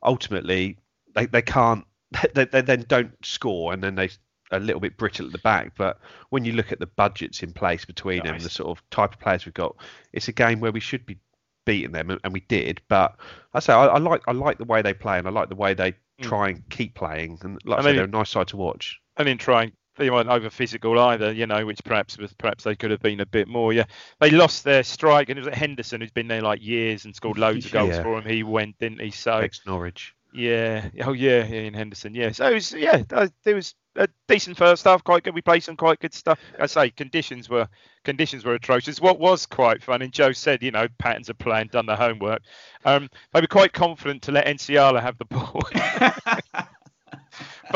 ultimately 0.05 0.77
they, 1.13 1.25
they 1.25 1.41
can't. 1.41 1.85
They, 2.33 2.45
they 2.45 2.61
then 2.61 2.85
don't 2.87 3.13
score, 3.25 3.73
and 3.73 3.83
then 3.83 3.95
they 3.95 4.09
a 4.51 4.59
little 4.59 4.79
bit 4.79 4.95
brittle 4.95 5.25
at 5.25 5.31
the 5.31 5.37
back. 5.39 5.73
But 5.77 5.99
when 6.29 6.45
you 6.45 6.53
look 6.53 6.71
at 6.71 6.79
the 6.79 6.85
budgets 6.85 7.43
in 7.43 7.51
place 7.51 7.83
between 7.83 8.23
them, 8.23 8.39
the 8.39 8.49
sort 8.49 8.77
of 8.77 8.89
type 8.89 9.13
of 9.13 9.19
players 9.19 9.45
we've 9.45 9.53
got, 9.53 9.75
it's 10.13 10.27
a 10.27 10.31
game 10.31 10.59
where 10.59 10.71
we 10.71 10.79
should 10.79 11.05
be 11.05 11.17
beating 11.65 11.91
them, 11.91 12.09
and, 12.09 12.19
and 12.23 12.31
we 12.31 12.41
did. 12.41 12.81
But 12.87 13.17
I 13.53 13.59
say 13.59 13.73
I, 13.73 13.87
I 13.87 13.97
like 13.97 14.21
I 14.27 14.31
like 14.31 14.57
the 14.59 14.65
way 14.65 14.81
they 14.81 14.93
play, 14.93 15.17
and 15.17 15.27
I 15.27 15.31
like 15.31 15.49
the 15.49 15.55
way 15.55 15.73
they 15.73 15.91
hmm. 16.19 16.27
try 16.27 16.49
and 16.49 16.67
keep 16.69 16.95
playing. 16.95 17.39
And 17.41 17.59
like 17.65 17.79
I, 17.79 17.81
I 17.81 17.83
say, 17.83 17.87
mean- 17.87 17.95
they're 17.97 18.05
a 18.05 18.07
nice 18.07 18.29
side 18.29 18.47
to 18.49 18.57
watch. 18.57 18.99
and 19.17 19.27
in 19.27 19.37
trying 19.37 19.73
they 19.97 20.09
weren't 20.09 20.29
over 20.29 20.49
physical 20.49 20.99
either, 20.99 21.31
you 21.31 21.47
know, 21.47 21.65
which 21.65 21.83
perhaps 21.83 22.17
was 22.17 22.33
perhaps 22.33 22.63
they 22.63 22.75
could 22.75 22.91
have 22.91 23.01
been 23.01 23.19
a 23.19 23.25
bit 23.25 23.47
more. 23.47 23.73
Yeah, 23.73 23.85
they 24.19 24.29
lost 24.29 24.63
their 24.63 24.83
strike, 24.83 25.29
and 25.29 25.39
it 25.39 25.45
was 25.45 25.55
Henderson 25.55 26.01
who's 26.01 26.11
been 26.11 26.27
there 26.27 26.41
like 26.41 26.61
years 26.63 27.05
and 27.05 27.15
scored 27.15 27.37
loads 27.37 27.65
of 27.65 27.71
goals 27.71 27.95
Yeah. 27.95 28.03
for 28.03 28.17
him. 28.17 28.25
He 28.29 28.43
went, 28.43 28.77
didn't 28.79 29.01
he? 29.01 29.11
So 29.11 29.37
Ex 29.37 29.61
Norwich. 29.65 30.13
yeah, 30.33 30.89
oh 31.03 31.13
yeah, 31.13 31.45
Ian 31.47 31.73
Henderson. 31.73 32.13
Yeah, 32.13 32.31
so 32.31 32.47
it 32.49 32.53
was 32.55 32.73
yeah, 32.73 33.03
uh, 33.11 33.27
there 33.43 33.55
was 33.55 33.73
a 33.97 34.09
decent 34.27 34.57
first 34.57 34.83
half, 34.83 35.05
quite 35.05 35.23
good. 35.23 35.33
We 35.33 35.41
played 35.41 35.63
some 35.63 35.77
quite 35.77 36.01
good 36.01 36.13
stuff. 36.13 36.37
I 36.59 36.65
say 36.65 36.89
conditions 36.89 37.49
were 37.49 37.69
conditions 38.03 38.43
were 38.43 38.53
atrocious. 38.55 38.99
What 38.99 39.19
was 39.19 39.45
quite 39.45 39.81
fun, 39.81 40.01
and 40.01 40.11
Joe 40.11 40.33
said, 40.33 40.61
you 40.61 40.71
know, 40.71 40.87
patterns 40.97 41.29
of 41.29 41.37
play 41.37 41.61
and 41.61 41.71
done 41.71 41.85
the 41.85 41.95
homework. 41.95 42.41
Um, 42.83 43.09
they 43.33 43.39
were 43.39 43.47
quite 43.47 43.71
confident 43.71 44.23
to 44.23 44.33
let 44.33 44.47
Nsiala 44.47 45.01
have 45.01 45.17
the 45.17 45.23
ball. 45.25 45.61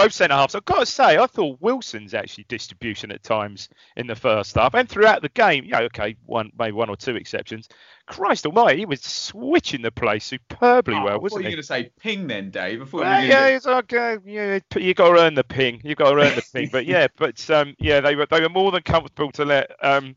both 0.04 0.14
centre 0.14 0.36
halves. 0.36 0.56
I've 0.56 0.66
got 0.66 0.80
to 0.80 0.86
say, 0.86 1.18
I 1.18 1.26
thought 1.28 1.58
Wilson's 1.62 2.14
actually 2.14 2.46
distribution 2.48 3.12
at 3.12 3.24
times 3.24 3.70
in 3.96 4.08
the 4.08 4.16
first 4.16 4.56
half 4.56 4.74
and 4.76 4.88
throughout 4.88 5.22
the 5.22 5.30
game. 5.30 5.66
Yeah, 5.66 5.82
okay, 5.82 6.16
one 6.26 6.52
maybe 6.58 6.74
one 6.74 6.90
or 6.90 6.96
two 6.96 7.16
exceptions. 7.16 7.68
Christ 8.06 8.46
Almighty, 8.46 8.80
he 8.80 8.86
was 8.86 9.02
switching 9.02 9.82
the 9.82 9.92
play 9.92 10.18
superbly 10.20 10.96
Oh, 10.96 11.04
well, 11.06 11.20
wasn't 11.20 11.42
you 11.42 11.46
were 11.46 11.50
he? 11.50 11.56
going 11.56 11.62
to 11.62 11.68
say 11.68 11.92
ping 12.00 12.28
then, 12.28 12.50
Dave. 12.50 12.80
Thought 12.90 13.02
Well, 13.02 13.24
yeah, 13.24 13.48
it's 13.48 13.68
okay. 13.68 14.18
Yeah, 14.26 14.60
you 14.76 14.94
got 14.94 15.14
to 15.14 15.22
earn 15.22 15.36
the 15.36 15.44
ping. 15.44 15.82
You 15.84 15.96
got 15.96 16.12
to 16.12 16.18
earn 16.18 16.36
the 16.36 16.46
ping. 16.54 16.70
But 16.72 16.86
yeah, 16.86 17.08
but 17.18 17.48
um, 17.52 17.76
yeah, 17.80 18.00
they 18.02 18.16
were 18.16 18.26
they 18.26 18.42
were 18.42 18.50
more 18.50 18.72
than 18.72 18.82
comfortable 18.82 19.32
to 19.34 19.46
let 19.46 19.72
um. 19.84 20.16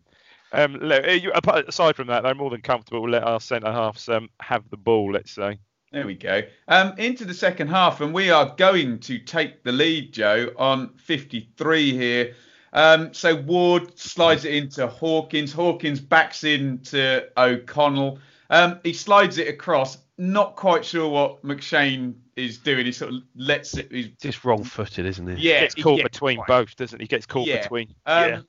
Um, 0.55 0.79
let, 0.83 1.07
eh, 1.09 1.13
you- 1.15 1.33
aside 1.35 1.97
from 1.97 2.09
that, 2.09 2.25
they're 2.25 2.35
more 2.35 2.51
than 2.51 2.61
comfortable 2.61 3.07
to 3.07 3.11
let 3.11 3.25
our 3.25 3.41
centre 3.41 3.73
halves 3.73 4.07
um, 4.11 4.29
have 4.39 4.69
the 4.69 4.77
ball. 4.77 5.11
Let's 5.11 5.33
say. 5.33 5.59
There 5.93 6.07
we 6.07 6.15
go. 6.15 6.43
Um, 6.69 6.95
into 6.99 7.25
the 7.25 7.35
second 7.35 7.69
half, 7.69 8.01
and 8.01 8.15
we 8.15 8.31
are 8.31 8.55
going 8.57 8.99
to 9.01 9.19
take 9.19 9.63
the 9.63 9.73
lead, 9.73 10.13
Joe, 10.13 10.51
on 10.57 10.95
53 10.97 11.93
here. 11.93 12.35
Um, 12.73 13.13
so 13.13 13.37
Ward 13.37 13.99
slides 13.99 14.47
it 14.47 14.55
into 14.55 14.87
Hawkins. 14.87 15.53
Hawkins 15.53 16.01
backs 16.01 16.45
into 16.45 17.29
O'Connell. 17.37 18.19
Um, 18.49 18.81
he 18.83 18.95
slides 18.95 19.37
it 19.39 19.49
across. 19.49 19.99
Not 20.17 20.57
quite 20.57 20.85
sure 20.85 21.09
what 21.11 21.43
McShane 21.45 22.15
is 22.37 22.57
doing. 22.59 22.87
He 22.87 22.93
sort 22.93 23.13
of 23.13 23.23
lets 23.35 23.77
it. 23.77 23.91
He's, 23.93 24.09
Just 24.21 24.45
wrong 24.45 24.65
footed, 24.65 25.05
isn't 25.05 25.27
he? 25.37 25.49
yeah, 25.51 25.61
gets 25.61 25.75
caught 25.75 25.99
yeah, 25.99 26.05
between 26.05 26.37
quite. 26.39 26.49
both, 26.49 26.77
doesn't 26.77 27.01
he? 27.01 27.07
Gets 27.07 27.27
caught 27.27 27.47
Yeah. 27.47 27.63
between. 27.63 27.95
Um, 28.07 28.29
yeah. 28.31 28.41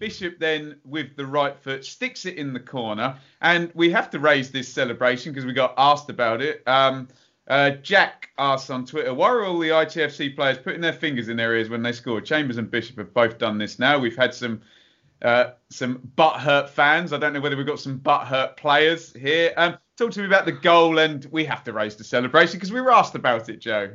Bishop 0.00 0.38
then 0.40 0.80
with 0.84 1.14
the 1.14 1.26
right 1.26 1.56
foot 1.56 1.84
sticks 1.84 2.24
it 2.24 2.36
in 2.36 2.52
the 2.54 2.58
corner, 2.58 3.16
and 3.42 3.70
we 3.74 3.90
have 3.90 4.10
to 4.10 4.18
raise 4.18 4.50
this 4.50 4.66
celebration 4.66 5.30
because 5.30 5.44
we 5.44 5.52
got 5.52 5.74
asked 5.76 6.08
about 6.08 6.40
it. 6.40 6.62
Um, 6.66 7.06
uh, 7.46 7.70
Jack 7.70 8.30
asked 8.38 8.70
on 8.70 8.86
Twitter, 8.86 9.12
"Why 9.12 9.28
are 9.28 9.44
all 9.44 9.58
the 9.58 9.68
ITFC 9.68 10.34
players 10.34 10.56
putting 10.56 10.80
their 10.80 10.94
fingers 10.94 11.28
in 11.28 11.36
their 11.36 11.54
ears 11.54 11.68
when 11.68 11.82
they 11.82 11.92
score?" 11.92 12.20
Chambers 12.22 12.56
and 12.56 12.70
Bishop 12.70 12.96
have 12.96 13.12
both 13.12 13.38
done 13.38 13.58
this 13.58 13.78
now. 13.78 13.98
We've 13.98 14.16
had 14.16 14.32
some 14.32 14.62
uh, 15.20 15.50
some 15.68 15.98
butthurt 16.16 16.70
fans. 16.70 17.12
I 17.12 17.18
don't 17.18 17.34
know 17.34 17.40
whether 17.40 17.56
we've 17.56 17.66
got 17.66 17.78
some 17.78 18.00
butthurt 18.00 18.56
players 18.56 19.12
here. 19.12 19.52
Um, 19.58 19.76
talk 19.98 20.12
to 20.12 20.20
me 20.20 20.26
about 20.26 20.46
the 20.46 20.52
goal, 20.52 20.98
and 20.98 21.26
we 21.26 21.44
have 21.44 21.62
to 21.64 21.74
raise 21.74 21.96
the 21.96 22.04
celebration 22.04 22.54
because 22.54 22.72
we 22.72 22.80
were 22.80 22.90
asked 22.90 23.14
about 23.14 23.50
it, 23.50 23.60
Joe. 23.60 23.90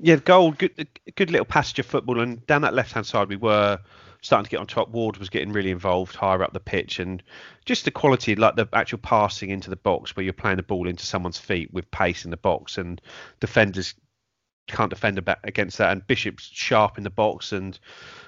Yeah, 0.00 0.16
goal, 0.16 0.52
good, 0.52 0.88
good 1.14 1.30
little 1.30 1.46
passage 1.46 1.78
of 1.78 1.86
football, 1.86 2.18
and 2.18 2.44
down 2.48 2.62
that 2.62 2.74
left 2.74 2.92
hand 2.92 3.06
side 3.06 3.28
we 3.28 3.36
were 3.36 3.78
starting 4.24 4.44
to 4.44 4.50
get 4.50 4.58
on 4.58 4.66
top. 4.66 4.88
Ward 4.88 5.18
was 5.18 5.28
getting 5.28 5.52
really 5.52 5.70
involved 5.70 6.16
higher 6.16 6.42
up 6.42 6.54
the 6.54 6.60
pitch, 6.60 6.98
and 6.98 7.22
just 7.66 7.84
the 7.84 7.90
quality, 7.90 8.34
like 8.34 8.56
the 8.56 8.66
actual 8.72 8.98
passing 8.98 9.50
into 9.50 9.68
the 9.68 9.76
box, 9.76 10.16
where 10.16 10.24
you're 10.24 10.32
playing 10.32 10.56
the 10.56 10.62
ball 10.62 10.88
into 10.88 11.04
someone's 11.04 11.38
feet 11.38 11.72
with 11.72 11.90
pace 11.90 12.24
in 12.24 12.30
the 12.30 12.36
box, 12.38 12.78
and 12.78 13.02
defenders 13.38 13.94
can't 14.66 14.88
defend 14.88 15.22
against 15.44 15.76
that. 15.76 15.92
And 15.92 16.06
Bishop's 16.06 16.48
sharp 16.50 16.96
in 16.96 17.04
the 17.04 17.10
box, 17.10 17.52
and 17.52 17.78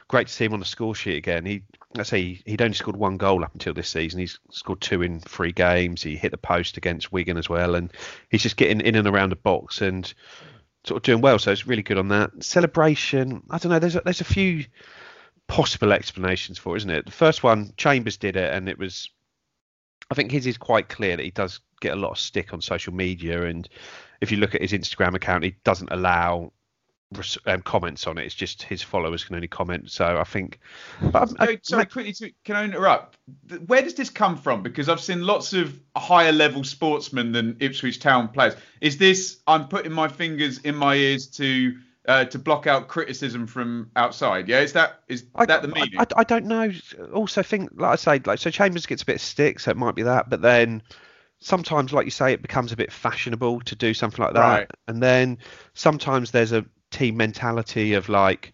great 0.08 0.26
to 0.26 0.32
see 0.32 0.44
him 0.44 0.52
on 0.52 0.60
the 0.60 0.66
score 0.66 0.94
sheet 0.94 1.16
again. 1.16 1.46
He, 1.46 1.62
let's 1.94 2.10
say, 2.10 2.42
he'd 2.44 2.60
only 2.60 2.74
scored 2.74 2.96
one 2.96 3.16
goal 3.16 3.42
up 3.42 3.54
until 3.54 3.72
this 3.72 3.88
season. 3.88 4.20
He's 4.20 4.38
scored 4.50 4.82
two 4.82 5.00
in 5.00 5.20
three 5.20 5.52
games. 5.52 6.02
He 6.02 6.14
hit 6.14 6.30
the 6.30 6.36
post 6.36 6.76
against 6.76 7.10
Wigan 7.10 7.38
as 7.38 7.48
well, 7.48 7.74
and 7.74 7.90
he's 8.28 8.42
just 8.42 8.58
getting 8.58 8.82
in 8.82 8.96
and 8.96 9.08
around 9.08 9.30
the 9.30 9.36
box 9.36 9.80
and 9.80 10.12
sort 10.84 10.98
of 10.98 11.04
doing 11.04 11.22
well. 11.22 11.38
So 11.38 11.52
it's 11.52 11.66
really 11.66 11.82
good 11.82 11.96
on 11.96 12.08
that 12.08 12.44
celebration. 12.44 13.42
I 13.48 13.56
don't 13.56 13.72
know. 13.72 13.78
There's 13.78 13.96
a, 13.96 14.02
there's 14.04 14.20
a 14.20 14.24
few 14.24 14.66
possible 15.48 15.92
explanations 15.92 16.58
for, 16.58 16.76
isn't 16.76 16.90
it? 16.90 17.06
The 17.06 17.12
first 17.12 17.42
one, 17.42 17.72
Chambers 17.76 18.16
did 18.16 18.36
it, 18.36 18.52
and 18.52 18.68
it 18.68 18.78
was. 18.78 19.10
I 20.10 20.14
think 20.14 20.30
his 20.30 20.46
is 20.46 20.56
quite 20.56 20.88
clear 20.88 21.16
that 21.16 21.22
he 21.24 21.30
does 21.30 21.60
get 21.80 21.92
a 21.92 22.00
lot 22.00 22.12
of 22.12 22.18
stick 22.18 22.52
on 22.52 22.60
social 22.60 22.92
media, 22.92 23.44
and 23.44 23.68
if 24.20 24.30
you 24.30 24.38
look 24.38 24.54
at 24.54 24.62
his 24.62 24.72
Instagram 24.72 25.14
account, 25.14 25.44
he 25.44 25.56
doesn't 25.64 25.90
allow 25.90 26.52
um, 27.46 27.62
comments 27.62 28.06
on 28.06 28.18
it. 28.18 28.24
It's 28.24 28.34
just 28.34 28.62
his 28.62 28.82
followers 28.82 29.24
can 29.24 29.36
only 29.36 29.48
comment. 29.48 29.90
So 29.90 30.18
I 30.18 30.24
think. 30.24 30.58
But 31.00 31.32
I, 31.38 31.46
Joe, 31.46 31.58
sorry, 31.62 31.86
quickly, 31.86 32.12
to, 32.14 32.30
can 32.44 32.56
I 32.56 32.64
interrupt? 32.64 33.18
Where 33.66 33.82
does 33.82 33.94
this 33.94 34.10
come 34.10 34.36
from? 34.36 34.62
Because 34.62 34.88
I've 34.88 35.00
seen 35.00 35.22
lots 35.22 35.52
of 35.52 35.80
higher 35.96 36.32
level 36.32 36.64
sportsmen 36.64 37.32
than 37.32 37.56
Ipswich 37.60 38.00
Town 38.00 38.28
players. 38.28 38.54
Is 38.80 38.98
this 38.98 39.38
I'm 39.46 39.68
putting 39.68 39.92
my 39.92 40.08
fingers 40.08 40.58
in 40.58 40.74
my 40.74 40.94
ears 40.94 41.26
to 41.28 41.76
uh, 42.06 42.24
to 42.26 42.38
block 42.38 42.66
out 42.66 42.88
criticism 42.88 43.46
from 43.46 43.90
outside? 43.96 44.48
Yeah, 44.48 44.60
is 44.60 44.72
that 44.74 45.02
is 45.08 45.24
I, 45.34 45.46
that 45.46 45.62
the 45.62 45.68
meaning? 45.68 45.98
I, 45.98 46.02
I, 46.02 46.06
I 46.20 46.24
don't 46.24 46.46
know. 46.46 46.70
Also, 47.12 47.42
think 47.42 47.70
like 47.74 47.92
I 47.92 47.96
say, 47.96 48.22
like 48.24 48.38
so 48.38 48.50
Chambers 48.50 48.86
gets 48.86 49.02
a 49.02 49.06
bit 49.06 49.16
of 49.16 49.22
stick, 49.22 49.60
so 49.60 49.70
it 49.70 49.76
might 49.76 49.94
be 49.94 50.02
that. 50.02 50.30
But 50.30 50.42
then 50.42 50.82
sometimes, 51.40 51.92
like 51.92 52.04
you 52.04 52.10
say, 52.10 52.32
it 52.32 52.42
becomes 52.42 52.72
a 52.72 52.76
bit 52.76 52.92
fashionable 52.92 53.60
to 53.60 53.74
do 53.74 53.94
something 53.94 54.24
like 54.24 54.34
that. 54.34 54.40
Right. 54.40 54.70
And 54.88 55.02
then 55.02 55.38
sometimes 55.74 56.30
there's 56.30 56.52
a 56.52 56.64
team 56.90 57.16
mentality 57.16 57.94
of 57.94 58.08
like 58.08 58.52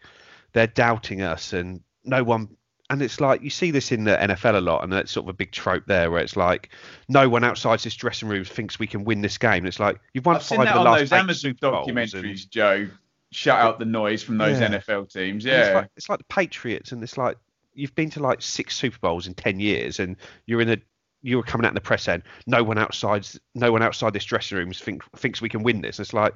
they're 0.52 0.66
doubting 0.66 1.22
us 1.22 1.52
and 1.52 1.80
no 2.04 2.22
one. 2.24 2.56
And 2.90 3.00
it's 3.00 3.20
like 3.20 3.40
you 3.42 3.48
see 3.48 3.70
this 3.70 3.90
in 3.90 4.04
the 4.04 4.14
NFL 4.14 4.56
a 4.56 4.60
lot, 4.60 4.84
and 4.84 4.92
that's 4.92 5.10
sort 5.10 5.24
of 5.24 5.30
a 5.30 5.32
big 5.32 5.50
trope 5.50 5.84
there, 5.86 6.10
where 6.10 6.20
it's 6.20 6.36
like 6.36 6.68
no 7.08 7.26
one 7.26 7.42
outside 7.42 7.78
this 7.80 7.94
dressing 7.94 8.28
room 8.28 8.44
thinks 8.44 8.78
we 8.78 8.86
can 8.86 9.04
win 9.04 9.22
this 9.22 9.38
game. 9.38 9.64
It's 9.64 9.80
like 9.80 9.98
you've 10.12 10.26
won 10.26 10.36
I've 10.36 10.42
five 10.42 10.48
seen 10.48 10.60
of 10.60 10.66
that 10.66 10.74
the 10.74 10.78
on 10.80 10.84
last 10.84 10.98
those 10.98 11.12
Amazon 11.12 11.56
Bowls 11.58 11.88
and- 11.88 11.96
documentaries, 11.96 12.48
Joe. 12.50 12.88
Shut 13.32 13.58
out 13.58 13.78
the 13.78 13.84
noise 13.84 14.22
from 14.22 14.38
those 14.38 14.60
Yeah. 14.60 14.68
NFL 14.68 15.06
teams. 15.12 15.44
And 15.46 15.54
It's 15.54 15.68
Yeah. 15.68 15.74
like, 15.74 15.88
it's 15.96 16.08
like 16.08 16.18
the 16.18 16.24
Patriots, 16.24 16.92
and 16.92 17.02
it's 17.02 17.16
like 17.18 17.36
you've 17.74 17.94
been 17.94 18.10
to 18.10 18.20
like 18.20 18.42
six 18.42 18.76
Super 18.76 18.98
Bowls 19.00 19.26
in 19.26 19.34
ten 19.34 19.58
years, 19.58 19.98
and 19.98 20.16
you're 20.46 20.60
in 20.60 20.68
a 20.70 20.76
you 21.24 21.36
were 21.36 21.42
coming 21.42 21.64
out 21.64 21.70
in 21.70 21.74
the 21.76 21.80
press 21.80 22.08
end. 22.08 22.24
no 22.46 22.62
one 22.64 22.78
outside 22.78 23.26
no 23.54 23.70
one 23.72 23.80
outside 23.82 24.12
this 24.12 24.24
dressing 24.24 24.58
room 24.58 24.72
think, 24.72 25.02
thinks 25.16 25.40
we 25.40 25.48
can 25.48 25.62
win 25.62 25.80
this. 25.80 26.00
It's 26.00 26.12
like 26.12 26.34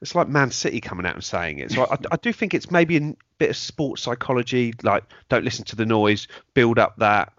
it's 0.00 0.14
like 0.16 0.28
Man 0.28 0.50
City 0.50 0.80
coming 0.80 1.06
out 1.06 1.14
and 1.14 1.22
saying 1.22 1.60
it. 1.60 1.70
So 1.70 1.84
I, 1.84 1.96
I 2.10 2.16
do 2.16 2.32
think 2.32 2.52
it's 2.54 2.70
maybe 2.72 2.96
a 2.96 3.14
bit 3.38 3.50
of 3.50 3.56
sports 3.56 4.02
psychology, 4.02 4.74
like 4.82 5.04
don't 5.28 5.44
listen 5.44 5.64
to 5.66 5.76
the 5.76 5.86
noise, 5.86 6.26
build 6.54 6.78
up 6.80 6.96
that. 6.98 7.32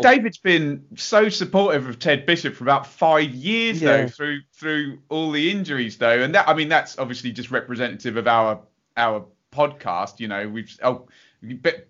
David's 0.00 0.38
been 0.38 0.84
so 0.96 1.28
supportive 1.28 1.88
of 1.88 1.98
Ted 1.98 2.26
Bishop 2.26 2.54
for 2.54 2.64
about 2.64 2.86
five 2.86 3.30
years 3.30 3.80
Yeah. 3.80 4.02
though, 4.02 4.08
through 4.08 4.40
through 4.54 4.98
all 5.08 5.30
the 5.30 5.50
injuries 5.50 5.98
though, 5.98 6.20
and 6.22 6.34
that 6.34 6.48
I 6.48 6.54
mean 6.54 6.68
that's 6.68 6.98
obviously 6.98 7.32
just 7.32 7.50
representative 7.50 8.16
of 8.16 8.26
our 8.26 8.60
our 8.96 9.26
podcast. 9.52 10.20
You 10.20 10.28
know, 10.28 10.48
we've 10.48 10.76
oh 10.82 11.06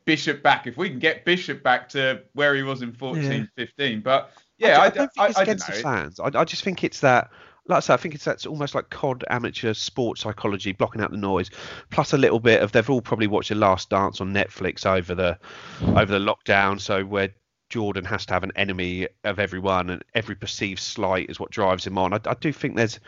Bishop 0.05 0.43
back 0.43 0.67
if 0.67 0.77
we 0.77 0.89
can 0.89 0.99
get 1.01 1.25
Bishop 1.25 1.63
back 1.63 1.89
to 1.91 2.23
where 2.35 2.55
he 2.55 2.63
was 2.63 2.83
in 2.83 2.93
14, 2.93 3.23
Yeah. 3.23 3.45
15. 3.57 4.01
But 4.01 4.31
yeah, 4.59 4.79
I, 4.79 4.85
I, 4.85 4.91
don't 4.91 5.13
think 5.13 5.19
I, 5.19 5.27
it's 5.29 5.39
I 5.39 5.43
against 5.43 5.67
the 5.67 5.73
fans. 5.73 6.21
I, 6.21 6.31
I 6.35 6.45
just 6.45 6.63
think 6.63 6.85
it's 6.85 7.01
that. 7.01 7.31
Like 7.67 7.77
I 7.79 7.81
said, 7.81 7.95
I 7.95 7.97
think 7.99 8.15
it's 8.15 8.25
that's 8.25 8.47
almost 8.47 8.75
like 8.75 8.91
COD 8.91 9.25
amateur 9.29 9.75
sports 9.75 10.23
psychology, 10.23 10.73
blocking 10.73 11.03
out 11.03 11.11
the 11.11 11.17
noise, 11.17 11.51
plus 11.91 12.13
a 12.13 12.19
little 12.19 12.41
bit 12.41 12.63
of 12.63 12.73
they've 12.73 12.89
all 12.89 13.03
probably 13.03 13.27
watched 13.27 13.51
The 13.51 13.55
Last 13.55 13.91
Dance 13.91 14.21
on 14.21 14.33
Netflix 14.33 14.87
over 14.87 15.15
the 15.15 15.39
over 15.83 16.07
the 16.07 16.19
lockdown. 16.19 16.81
So 16.81 17.05
where 17.05 17.29
Jordan 17.71 18.05
has 18.05 18.27
to 18.27 18.35
have 18.35 18.43
an 18.43 18.53
enemy 18.57 19.09
of 19.25 19.39
everyone, 19.39 19.91
and 19.91 20.05
every 20.15 20.35
perceived 20.35 20.81
slight 20.81 21.31
is 21.31 21.41
what 21.41 21.51
drives 21.51 21.87
him 21.87 21.97
on. 21.97 22.13
I, 22.13 22.21
I 22.27 22.35
do 22.35 22.53
think 22.53 22.77
there's 22.77 23.01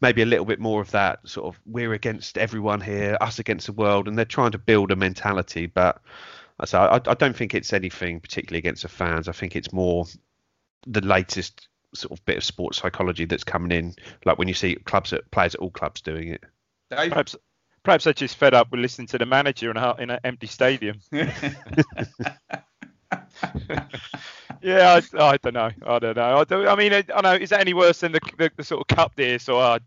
maybe 0.00 0.22
a 0.22 0.26
little 0.26 0.44
bit 0.44 0.60
more 0.60 0.82
of 0.82 0.90
that 0.90 1.26
sort 1.26 1.46
of 1.46 1.60
we're 1.64 1.94
against 1.94 2.36
everyone 2.36 2.80
here, 2.80 3.16
us 3.20 3.38
against 3.38 3.66
the 3.66 3.72
world, 3.72 4.08
and 4.08 4.18
they're 4.18 4.24
trying 4.24 4.50
to 4.50 4.58
build 4.58 4.90
a 4.90 4.96
mentality. 4.96 5.66
But 5.66 6.02
so 6.64 6.80
I, 6.80 6.96
I 6.96 7.14
don't 7.14 7.36
think 7.36 7.54
it's 7.54 7.72
anything 7.72 8.20
particularly 8.20 8.58
against 8.58 8.82
the 8.82 8.88
fans. 8.88 9.28
I 9.28 9.32
think 9.32 9.56
it's 9.56 9.72
more 9.72 10.04
the 10.86 11.00
latest 11.00 11.68
sort 11.94 12.18
of 12.18 12.24
bit 12.26 12.36
of 12.36 12.44
sports 12.44 12.78
psychology 12.78 13.24
that's 13.24 13.44
coming 13.44 13.72
in, 13.72 13.94
like 14.24 14.38
when 14.38 14.48
you 14.48 14.54
see 14.54 14.74
clubs 14.74 15.12
at 15.12 15.30
players 15.30 15.54
at 15.54 15.60
all 15.60 15.70
clubs 15.70 16.00
doing 16.00 16.28
it. 16.28 16.44
Dave? 16.90 17.10
Perhaps, 17.10 17.36
perhaps 17.82 18.04
they're 18.04 18.12
just 18.12 18.36
fed 18.36 18.54
up 18.54 18.70
with 18.70 18.80
listening 18.80 19.06
to 19.08 19.18
the 19.18 19.26
manager 19.26 19.70
in, 19.70 19.76
a, 19.76 19.94
in 19.98 20.10
an 20.10 20.20
empty 20.24 20.48
stadium. 20.48 21.00
yeah, 24.62 25.00
I, 25.14 25.18
I 25.32 25.36
don't 25.36 25.54
know. 25.54 25.70
I 25.86 25.98
don't 25.98 26.16
know. 26.16 26.38
I, 26.38 26.44
don't, 26.44 26.66
I 26.66 26.74
mean, 26.74 26.92
I, 26.92 27.04
I 27.14 27.20
know. 27.20 27.34
Is 27.34 27.50
that 27.50 27.60
any 27.60 27.74
worse 27.74 28.00
than 28.00 28.12
the, 28.12 28.20
the, 28.36 28.50
the 28.56 28.64
sort 28.64 28.80
of 28.80 28.96
cup 28.96 29.12
there? 29.16 29.38
So, 29.38 29.58
uh, 29.58 29.78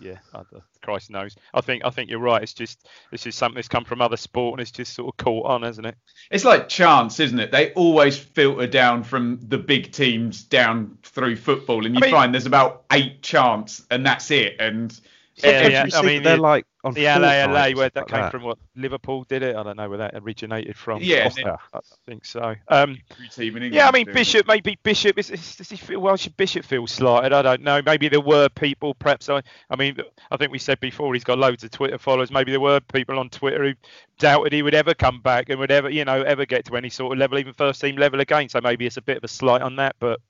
yeah, 0.00 0.18
I, 0.34 0.42
Christ 0.82 1.10
knows. 1.10 1.36
I 1.54 1.60
think 1.60 1.84
I 1.84 1.90
think 1.90 2.10
you're 2.10 2.18
right. 2.18 2.42
It's 2.42 2.54
just 2.54 2.86
it's 3.12 3.22
just 3.22 3.38
something 3.38 3.56
that's 3.56 3.68
come 3.68 3.84
from 3.84 4.02
other 4.02 4.16
sport 4.16 4.54
and 4.54 4.60
it's 4.60 4.70
just 4.72 4.94
sort 4.94 5.08
of 5.08 5.24
caught 5.24 5.46
on, 5.46 5.62
hasn't 5.62 5.86
it? 5.86 5.96
It's 6.30 6.44
like 6.44 6.68
chance, 6.68 7.20
isn't 7.20 7.38
it? 7.38 7.52
They 7.52 7.72
always 7.74 8.18
filter 8.18 8.66
down 8.66 9.04
from 9.04 9.38
the 9.42 9.58
big 9.58 9.92
teams 9.92 10.42
down 10.42 10.98
through 11.02 11.36
football, 11.36 11.86
and 11.86 11.94
you 11.94 12.00
I 12.02 12.06
mean- 12.06 12.10
find 12.10 12.34
there's 12.34 12.46
about 12.46 12.84
eight 12.92 13.22
chance, 13.22 13.82
and 13.90 14.04
that's 14.04 14.30
it. 14.30 14.56
And 14.58 14.92
Yeah, 15.36 15.62
Sometimes 15.62 15.92
yeah. 15.92 15.98
I 15.98 16.02
mean, 16.02 16.22
they're 16.22 16.36
the- 16.36 16.42
like 16.42 16.66
on 16.84 16.94
The 16.94 17.04
LA, 17.04 17.10
Fortnite 17.14 17.52
LA, 17.52 17.78
where 17.78 17.90
that 17.90 17.96
like 17.96 18.06
came 18.08 18.20
that. 18.20 18.32
from, 18.32 18.42
what 18.42 18.58
Liverpool 18.74 19.24
did 19.24 19.42
it. 19.42 19.54
I 19.54 19.62
don't 19.62 19.76
know 19.76 19.88
where 19.88 19.98
that 19.98 20.14
originated 20.16 20.76
from. 20.76 21.00
Yeah, 21.02 21.24
Costa, 21.24 21.58
I 21.72 21.80
think 22.06 22.24
so. 22.24 22.54
Um, 22.68 22.98
team 23.30 23.56
Yeah, 23.72 23.88
I 23.88 23.92
mean 23.92 24.06
do. 24.06 24.12
Bishop. 24.12 24.46
Maybe 24.48 24.76
Bishop. 24.82 25.16
Is, 25.18 25.30
is, 25.30 25.56
does 25.56 25.70
he 25.70 25.76
feel? 25.76 26.00
Well, 26.00 26.16
should 26.16 26.36
Bishop 26.36 26.64
feel 26.64 26.86
slighted? 26.86 27.32
I 27.32 27.42
don't 27.42 27.62
know. 27.62 27.80
Maybe 27.84 28.08
there 28.08 28.20
were 28.20 28.48
people. 28.48 28.94
Perhaps 28.94 29.28
I. 29.28 29.42
I 29.70 29.76
mean, 29.76 29.96
I 30.30 30.36
think 30.36 30.50
we 30.50 30.58
said 30.58 30.80
before 30.80 31.14
he's 31.14 31.24
got 31.24 31.38
loads 31.38 31.62
of 31.62 31.70
Twitter 31.70 31.98
followers. 31.98 32.32
Maybe 32.32 32.50
there 32.50 32.60
were 32.60 32.80
people 32.80 33.18
on 33.18 33.30
Twitter 33.30 33.64
who 33.64 33.74
doubted 34.18 34.52
he 34.52 34.62
would 34.62 34.74
ever 34.74 34.94
come 34.94 35.20
back 35.20 35.48
and 35.50 35.60
would 35.60 35.70
ever, 35.70 35.88
you 35.88 36.04
know, 36.04 36.22
ever 36.22 36.46
get 36.46 36.64
to 36.66 36.76
any 36.76 36.90
sort 36.90 37.12
of 37.12 37.18
level, 37.18 37.38
even 37.38 37.52
first 37.52 37.80
team 37.80 37.96
level 37.96 38.20
again. 38.20 38.48
So 38.48 38.60
maybe 38.60 38.86
it's 38.86 38.96
a 38.96 39.02
bit 39.02 39.18
of 39.18 39.24
a 39.24 39.28
slight 39.28 39.62
on 39.62 39.76
that. 39.76 39.94
But 40.00 40.20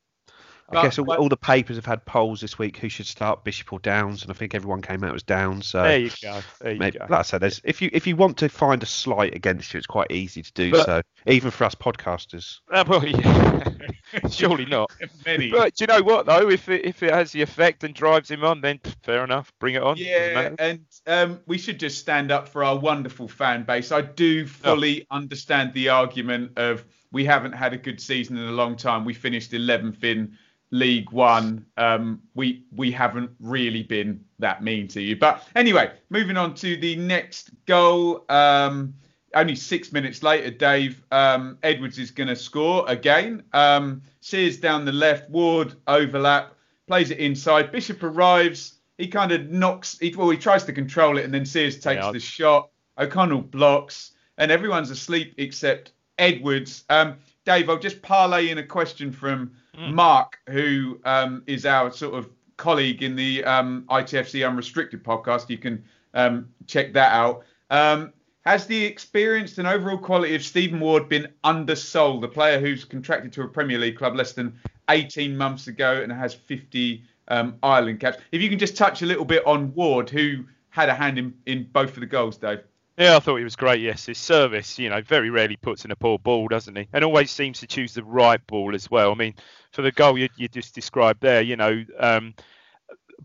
I 0.72 0.82
guess 0.82 0.98
all, 0.98 1.04
But- 1.04 1.18
all 1.18 1.28
the 1.28 1.36
papers 1.36 1.76
have 1.76 1.86
had 1.86 2.04
polls 2.04 2.40
this 2.40 2.58
week 2.58 2.76
who 2.78 2.88
should 2.88 3.06
start 3.06 3.44
Bishop 3.44 3.72
or 3.72 3.78
Downes, 3.78 4.22
and 4.22 4.30
I 4.30 4.34
think 4.34 4.54
everyone 4.54 4.82
came 4.82 5.04
out 5.04 5.14
as 5.14 5.22
Downes. 5.22 5.66
So 5.66 5.82
there 5.82 5.98
you 5.98 6.10
go. 6.22 6.40
There 6.60 6.72
you 6.72 6.78
maybe, 6.78 6.98
go. 6.98 7.06
like 7.08 7.20
I 7.20 7.22
said, 7.22 7.40
there's, 7.40 7.60
if 7.64 7.82
you 7.82 7.90
if 7.92 8.06
you 8.06 8.16
want 8.16 8.38
to 8.38 8.48
find 8.48 8.82
a 8.82 8.86
slight 8.86 9.34
against 9.34 9.72
you, 9.72 9.78
it's 9.78 9.86
quite 9.86 10.10
easy 10.10 10.42
to 10.42 10.52
do 10.52 10.70
But- 10.72 10.86
so, 10.86 11.02
even 11.26 11.50
for 11.50 11.64
us 11.64 11.74
podcasters. 11.74 12.58
Uh, 12.70 12.84
well, 12.86 13.04
yeah. 13.04 13.68
Surely 14.30 14.66
not. 14.66 14.90
Many. 15.26 15.50
But 15.50 15.74
do 15.74 15.84
you 15.84 15.86
know 15.86 16.02
what 16.02 16.26
though? 16.26 16.50
If 16.50 16.68
it 16.68 16.84
if 16.84 17.02
it 17.02 17.12
has 17.12 17.32
the 17.32 17.42
effect 17.42 17.84
and 17.84 17.94
drives 17.94 18.30
him 18.30 18.44
on, 18.44 18.60
then 18.60 18.80
fair 19.02 19.24
enough. 19.24 19.52
Bring 19.58 19.74
it 19.74 19.82
on. 19.82 19.96
Yeah, 19.96 20.54
and 20.58 20.84
um, 21.06 21.40
we 21.46 21.58
should 21.58 21.78
just 21.78 21.98
stand 21.98 22.30
up 22.30 22.48
for 22.48 22.64
our 22.64 22.78
wonderful 22.78 23.28
fan 23.28 23.64
base. 23.64 23.92
I 23.92 24.02
do 24.02 24.46
fully 24.46 25.06
understand 25.10 25.72
the 25.72 25.88
argument 25.90 26.58
of 26.58 26.84
we 27.10 27.24
haven't 27.24 27.52
had 27.52 27.72
a 27.72 27.76
good 27.76 28.00
season 28.00 28.36
in 28.36 28.48
a 28.48 28.52
long 28.52 28.76
time. 28.76 29.04
We 29.04 29.14
finished 29.14 29.52
11th 29.52 30.02
in 30.02 30.36
League 30.72 31.10
One. 31.12 31.64
Um, 31.76 32.20
we 32.34 32.64
we 32.74 32.90
haven't 32.90 33.30
really 33.38 33.84
been 33.84 34.24
that 34.40 34.64
mean 34.64 34.88
to 34.88 35.00
you. 35.00 35.14
But 35.16 35.46
anyway, 35.54 35.92
moving 36.10 36.36
on 36.36 36.54
to 36.56 36.76
the 36.76 36.96
next 36.96 37.50
goal. 37.66 38.24
Um, 38.28 38.94
only 39.34 39.54
six 39.54 39.92
minutes 39.92 40.22
later, 40.22 40.50
Dave 40.50 41.02
um, 41.12 41.56
Edwards 41.62 41.98
is 41.98 42.10
going 42.10 42.28
to 42.28 42.36
score 42.36 42.84
again. 42.88 43.42
Um, 43.52 44.02
Sears 44.20 44.58
down 44.58 44.84
the 44.84 44.92
left, 44.92 45.30
Ward 45.30 45.74
overlap, 45.86 46.54
plays 46.86 47.10
it 47.10 47.18
inside. 47.18 47.70
Bishop 47.70 48.02
arrives. 48.02 48.78
He 48.98 49.08
kind 49.08 49.32
of 49.32 49.50
knocks. 49.50 49.98
He, 49.98 50.14
well, 50.14 50.28
he 50.30 50.36
tries 50.36 50.64
to 50.64 50.72
control 50.72 51.16
it, 51.18 51.24
and 51.24 51.32
then 51.32 51.46
Sears 51.46 51.78
takes 51.80 52.04
Yeah. 52.04 52.12
the 52.12 52.20
shot. 52.20 52.70
O'Connell 52.98 53.40
blocks, 53.40 54.12
and 54.36 54.50
everyone's 54.50 54.90
asleep 54.90 55.34
except 55.38 55.92
Edwards. 56.18 56.84
Um, 56.90 57.16
Dave, 57.44 57.68
I'll 57.68 57.78
just 57.78 58.02
parlay 58.02 58.50
in 58.50 58.58
a 58.58 58.62
question 58.62 59.12
from 59.12 59.52
Mark, 59.76 60.38
who 60.48 61.00
um, 61.04 61.42
is 61.46 61.66
our 61.66 61.90
sort 61.90 62.14
of 62.14 62.30
colleague 62.56 63.02
in 63.02 63.16
the 63.16 63.44
um, 63.44 63.84
ITFC 63.88 64.46
Unrestricted 64.46 65.02
podcast. 65.02 65.50
You 65.50 65.58
can 65.58 65.84
um, 66.14 66.48
check 66.66 66.92
that 66.92 67.12
out. 67.12 67.44
Um, 67.70 68.12
has 68.44 68.66
the 68.66 68.84
experience 68.84 69.58
and 69.58 69.66
overall 69.66 69.98
quality 69.98 70.34
of 70.34 70.42
Stephen 70.42 70.80
Ward 70.80 71.08
been 71.08 71.28
undersold? 71.44 72.22
The 72.22 72.28
player 72.28 72.60
who's 72.60 72.84
contracted 72.84 73.32
to 73.34 73.42
a 73.42 73.48
Premier 73.48 73.78
League 73.78 73.96
club 73.96 74.16
less 74.16 74.32
than 74.32 74.58
18 74.90 75.36
months 75.36 75.68
ago 75.68 76.02
and 76.02 76.12
has 76.12 76.34
50 76.34 77.02
um, 77.28 77.56
Ireland 77.62 78.00
caps. 78.00 78.18
If 78.32 78.42
you 78.42 78.48
can 78.48 78.58
just 78.58 78.76
touch 78.76 79.02
a 79.02 79.06
little 79.06 79.24
bit 79.24 79.46
on 79.46 79.72
Ward, 79.74 80.10
who 80.10 80.44
had 80.70 80.88
a 80.88 80.94
hand 80.94 81.18
in, 81.18 81.34
in 81.46 81.68
both 81.72 81.94
of 81.94 82.00
the 82.00 82.06
goals, 82.06 82.36
Dave. 82.36 82.62
Yeah, 82.98 83.16
I 83.16 83.20
thought 83.20 83.36
he 83.38 83.44
was 83.44 83.56
great. 83.56 83.80
Yes, 83.80 84.06
his 84.06 84.18
service, 84.18 84.78
you 84.78 84.90
know, 84.90 85.00
very 85.00 85.30
rarely 85.30 85.56
puts 85.56 85.84
in 85.84 85.90
a 85.90 85.96
poor 85.96 86.18
ball, 86.18 86.46
doesn't 86.48 86.76
he? 86.76 86.88
And 86.92 87.04
always 87.04 87.30
seems 87.30 87.60
to 87.60 87.66
choose 87.66 87.94
the 87.94 88.04
right 88.04 88.44
ball 88.46 88.74
as 88.74 88.90
well. 88.90 89.10
I 89.10 89.14
mean, 89.14 89.34
for 89.72 89.82
the 89.82 89.92
goal 89.92 90.18
you, 90.18 90.28
you 90.36 90.48
just 90.48 90.74
described 90.74 91.20
there, 91.22 91.40
you 91.40 91.56
know, 91.56 91.84
um, 91.98 92.34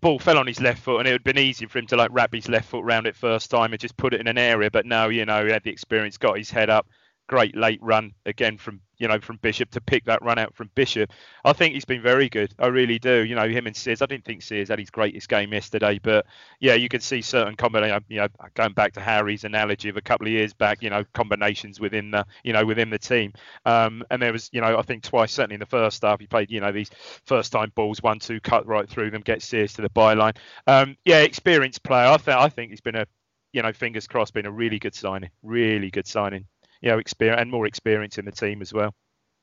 ball 0.01 0.19
fell 0.19 0.37
on 0.39 0.47
his 0.47 0.61
left 0.61 0.81
foot, 0.81 0.99
and 0.99 1.07
it 1.07 1.11
would 1.13 1.21
have 1.21 1.35
been 1.35 1.39
easy 1.43 1.65
for 1.67 1.79
him 1.79 1.87
to 1.87 1.97
like 1.97 2.11
wrap 2.13 2.33
his 2.33 2.49
left 2.49 2.69
foot 2.69 2.83
round 2.85 3.07
it 3.07 3.15
first 3.15 3.51
time 3.51 3.73
and 3.73 3.81
just 3.81 3.97
put 3.97 4.13
it 4.13 4.21
in 4.21 4.27
an 4.27 4.37
area. 4.37 4.71
But 4.71 4.85
no, 4.85 5.09
you 5.09 5.25
know, 5.25 5.45
he 5.45 5.51
had 5.51 5.63
the 5.63 5.71
experience, 5.71 6.17
got 6.17 6.37
his 6.37 6.51
head 6.51 6.69
up. 6.69 6.87
Great 7.27 7.55
late 7.55 7.79
run 7.81 8.13
again 8.25 8.57
from 8.57 8.81
you 8.97 9.07
know 9.07 9.19
from 9.19 9.37
Bishop 9.37 9.69
to 9.71 9.81
pick 9.81 10.05
that 10.05 10.21
run 10.23 10.39
out 10.39 10.55
from 10.55 10.69
Bishop. 10.75 11.11
I 11.43 11.53
think 11.53 11.73
he's 11.73 11.85
been 11.85 12.01
very 12.01 12.29
good. 12.29 12.53
I 12.57 12.67
really 12.67 12.99
do. 12.99 13.25
You 13.25 13.35
know 13.35 13.47
him 13.47 13.67
and 13.67 13.75
Sears. 13.75 14.01
I 14.01 14.05
didn't 14.05 14.25
think 14.25 14.41
Sears 14.41 14.69
had 14.69 14.79
his 14.79 14.89
greatest 14.89 15.29
game 15.29 15.53
yesterday, 15.53 15.99
but 16.01 16.25
yeah, 16.59 16.75
you 16.75 16.89
can 16.89 17.01
see 17.01 17.21
certain 17.21 17.55
combination. 17.55 18.03
You 18.07 18.21
know, 18.21 18.27
going 18.53 18.73
back 18.73 18.93
to 18.93 19.01
Harry's 19.01 19.43
analogy 19.43 19.89
of 19.89 19.97
a 19.97 20.01
couple 20.01 20.27
of 20.27 20.31
years 20.31 20.53
back. 20.53 20.81
You 20.81 20.89
know, 20.89 21.03
combinations 21.13 21.79
within 21.79 22.11
the 22.11 22.25
you 22.43 22.53
know 22.53 22.65
within 22.65 22.89
the 22.89 22.99
team. 22.99 23.33
Um, 23.65 24.03
and 24.09 24.21
there 24.21 24.31
was 24.31 24.49
you 24.51 24.61
know 24.61 24.77
I 24.77 24.81
think 24.81 25.03
twice 25.03 25.31
certainly 25.31 25.55
in 25.55 25.59
the 25.59 25.65
first 25.65 26.01
half 26.03 26.19
he 26.19 26.27
played 26.27 26.49
you 26.49 26.61
know 26.61 26.71
these 26.71 26.89
first 27.25 27.51
time 27.51 27.71
balls 27.75 28.01
one 28.01 28.19
two 28.19 28.39
cut 28.39 28.65
right 28.65 28.89
through 28.89 29.11
them 29.11 29.21
get 29.21 29.41
Sears 29.41 29.73
to 29.73 29.81
the 29.81 29.89
byline. 29.89 30.37
Um, 30.65 30.97
yeah, 31.05 31.19
experienced 31.19 31.83
player. 31.83 32.07
I 32.07 32.17
think 32.17 32.37
I 32.37 32.49
think 32.49 32.71
he's 32.71 32.81
been 32.81 32.95
a 32.95 33.05
you 33.53 33.61
know 33.61 33.73
fingers 33.73 34.07
crossed 34.07 34.33
been 34.33 34.45
a 34.45 34.51
really 34.51 34.79
good 34.79 34.95
signing. 34.95 35.29
Really 35.43 35.91
good 35.91 36.07
signing 36.07 36.45
you 36.81 36.89
know, 36.89 36.99
experience 36.99 37.41
and 37.41 37.51
more 37.51 37.65
experience 37.65 38.17
in 38.17 38.25
the 38.25 38.31
team 38.31 38.61
as 38.61 38.73
well. 38.73 38.93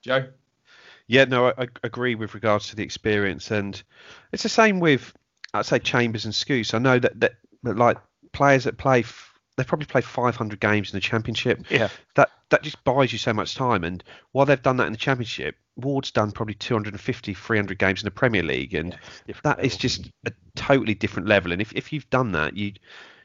Joe? 0.02 0.28
Yeah, 1.06 1.24
no, 1.24 1.48
I, 1.48 1.52
I 1.58 1.68
agree 1.82 2.14
with 2.14 2.34
regards 2.34 2.68
to 2.68 2.76
the 2.76 2.82
experience, 2.82 3.50
and 3.50 3.80
it's 4.32 4.42
the 4.42 4.48
same 4.48 4.80
with 4.80 5.12
I'd 5.52 5.66
say 5.66 5.78
Chambers 5.78 6.24
and 6.24 6.34
Skuse. 6.34 6.74
I 6.74 6.78
know 6.78 6.98
that 6.98 7.20
that, 7.20 7.34
that 7.62 7.76
like 7.76 7.98
players 8.32 8.64
that 8.64 8.78
play, 8.78 9.00
f- 9.00 9.38
they 9.56 9.64
probably 9.64 9.86
play 9.86 10.00
500 10.00 10.58
games 10.58 10.90
in 10.90 10.96
the 10.96 11.00
Championship. 11.00 11.64
Yeah. 11.70 11.88
That 12.16 12.30
that 12.50 12.62
just 12.62 12.82
buys 12.84 13.12
you 13.12 13.18
so 13.18 13.32
much 13.32 13.54
time, 13.54 13.84
and 13.84 14.02
while 14.32 14.46
they've 14.46 14.62
done 14.62 14.78
that 14.78 14.86
in 14.86 14.92
the 14.92 14.98
Championship, 14.98 15.56
Ward's 15.76 16.10
done 16.10 16.32
probably 16.32 16.54
250, 16.54 17.34
300 17.34 17.78
games 17.78 18.02
in 18.02 18.06
the 18.06 18.10
Premier 18.10 18.42
League, 18.42 18.74
and 18.74 18.96
that 19.42 19.64
is 19.64 19.76
just 19.76 20.10
a 20.26 20.32
totally 20.56 20.94
different 20.94 21.28
level. 21.28 21.52
And 21.52 21.60
if 21.60 21.72
if 21.74 21.92
you've 21.92 22.08
done 22.10 22.32
that, 22.32 22.56
you 22.56 22.72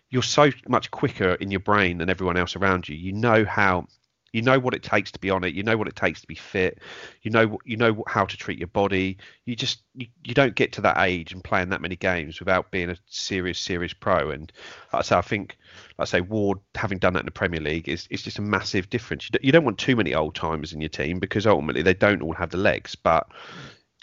you're 0.10 0.24
so 0.24 0.50
much 0.68 0.92
quicker 0.92 1.34
in 1.36 1.52
your 1.52 1.60
brain 1.60 2.00
than 2.00 2.10
everyone 2.10 2.38
else 2.38 2.56
around 2.56 2.90
you. 2.90 2.96
You 2.96 3.14
know 3.14 3.46
how 3.46 3.88
You 4.32 4.44
know 4.44 4.60
what 4.60 4.76
it 4.76 4.84
takes 4.84 5.12
to 5.14 5.20
be 5.20 5.32
on 5.32 5.44
it. 5.44 5.56
You 5.56 5.64
know 5.64 5.76
what 5.76 5.88
it 5.88 5.96
takes 5.96 6.22
to 6.22 6.28
be 6.28 6.36
fit. 6.36 6.80
You 7.24 7.32
know 7.32 7.58
you 7.66 7.78
know 7.78 8.04
how 8.08 8.26
to 8.26 8.38
treat 8.38 8.60
your 8.60 8.68
body. 8.68 9.18
You 9.46 9.56
just 9.56 9.82
you, 9.96 10.08
you 10.24 10.34
don't 10.34 10.56
get 10.56 10.74
to 10.74 10.82
that 10.82 10.98
age 11.00 11.32
and 11.32 11.44
playing 11.44 11.70
that 11.70 11.82
many 11.82 11.96
games 11.96 12.40
without 12.40 12.72
being 12.72 12.90
a 12.90 12.98
serious 13.08 13.60
serious 13.60 13.94
pro. 13.94 14.30
And 14.32 14.52
like 14.94 15.00
I 15.00 15.04
say, 15.04 15.16
I 15.18 15.22
think 15.22 15.58
like 15.98 16.08
I 16.08 16.10
say 16.10 16.22
Ward 16.22 16.60
having 16.76 17.00
done 17.00 17.14
that 17.14 17.22
in 17.22 17.26
the 17.26 17.32
Premier 17.32 17.62
League 17.62 17.90
is 17.90 18.08
is 18.10 18.22
just 18.24 18.40
a 18.40 18.44
massive 18.44 18.90
difference. 18.90 19.30
You 19.42 19.52
don't, 19.52 19.66
want 19.66 19.78
too 19.78 19.96
many 19.96 20.14
old 20.16 20.36
timers 20.36 20.74
in 20.74 20.82
your 20.82 20.90
team 20.90 21.20
because 21.20 21.46
ultimately 21.46 21.82
they 21.82 21.94
don't 21.94 22.22
all 22.22 22.34
have 22.34 22.50
the 22.50 22.58
legs. 22.58 22.96
But 22.96 23.28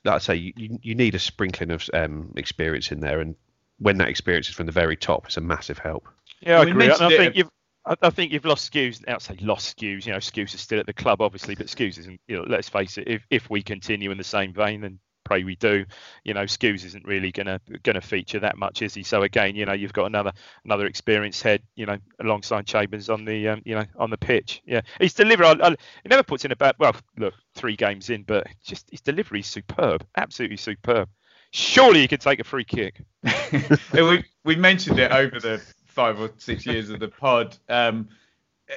like 0.05 0.14
I 0.14 0.18
say, 0.18 0.35
you, 0.37 0.53
you, 0.57 0.78
you 0.83 0.95
need 0.95 1.14
a 1.14 1.18
sprinkling 1.18 1.72
of 1.72 1.89
um, 1.93 2.33
experience 2.37 2.93
in 2.93 3.01
there, 3.01 3.20
and 3.20 3.35
when 3.79 3.99
that 3.99 4.09
experience 4.09 4.49
is 4.49 4.55
from 4.55 4.66
the 4.66 4.72
very 4.72 4.97
top, 4.97 5.27
it's 5.27 5.37
a 5.37 5.41
massive 5.41 5.79
help. 5.79 6.09
Yeah, 6.41 6.61
I 6.61 6.64
We 6.64 6.70
agree. 6.70 6.91
I, 6.91 7.07
I 7.07 7.16
think 7.16 7.37
you've. 7.37 7.51
I 7.85 7.97
I 8.03 8.11
think 8.11 8.33
you've 8.33 8.45
lost 8.45 8.72
Skuse. 8.72 9.03
I'd 9.09 9.22
say 9.22 9.37
lost 9.41 9.77
Skuse. 9.77 10.07
You 10.07 10.12
know, 10.12 10.18
Skuse 10.18 10.55
is 10.55 10.61
still 10.61 10.81
at 10.81 10.87
the 10.87 10.93
club, 10.93 11.20
obviously, 11.20 11.55
but 11.55 11.66
Skuse 11.66 11.99
isn't. 11.99 12.20
You 12.27 12.37
know, 12.37 12.45
let's 12.49 12.68
face 12.68 12.99
it. 12.99 13.09
If 13.09 13.27
if 13.31 13.51
we 13.51 13.62
continue 13.62 14.11
in 14.11 14.18
the 14.18 14.24
same 14.24 14.53
vein, 14.53 14.81
then 14.81 14.99
pray 15.27 15.45
we 15.45 15.57
do. 15.57 15.85
You 16.24 16.35
know, 16.35 16.45
Skuse 16.45 16.85
isn't 16.85 17.05
really 17.05 17.33
gonna 17.33 17.61
gonna 17.83 18.01
feature 18.01 18.41
that 18.41 18.57
much, 18.57 18.83
is 18.83 18.95
he? 18.95 19.03
So 19.03 19.22
again, 19.22 19.57
you 19.57 19.66
know, 19.66 19.72
you've 19.72 19.93
got 19.93 20.07
another 20.07 20.33
another 20.64 20.87
experienced 20.87 21.43
head. 21.43 21.62
You 21.74 21.87
know, 21.87 21.99
alongside 22.20 22.66
Chambers 22.66 23.11
on 23.11 23.24
the 23.24 23.49
um, 23.49 23.62
you 23.64 23.74
know 23.74 23.85
on 23.97 24.11
the 24.11 24.18
pitch. 24.18 24.62
Yeah, 24.66 24.83
he's 25.01 25.14
delivered. 25.14 25.47
I, 25.47 25.68
I, 25.68 25.70
he 25.70 26.09
never 26.09 26.22
puts 26.22 26.45
in 26.45 26.53
a 26.53 26.57
bad. 26.57 26.77
Well, 26.79 26.95
look, 27.18 27.35
three 27.55 27.77
games 27.77 28.11
in, 28.11 28.22
but 28.22 28.47
just 28.64 28.89
his 28.91 29.01
delivery 29.01 29.41
is 29.41 29.47
superb. 29.47 30.07
Absolutely 30.16 30.57
superb. 30.57 31.09
Surely 31.57 32.01
he 32.01 32.09
could 32.09 32.21
take 32.21 32.39
a 32.39 32.45
free 32.45 32.65
kick. 32.65 33.01
we 33.95 34.23
we 34.45 34.57
mentioned 34.57 34.99
it 34.99 35.11
over 35.11 35.41
the 35.41 35.63
five 35.87 36.21
or 36.21 36.31
six 36.37 36.67
years 36.67 36.91
of 36.91 37.01
the 37.01 37.09
pod. 37.09 37.57
Um, 37.71 38.11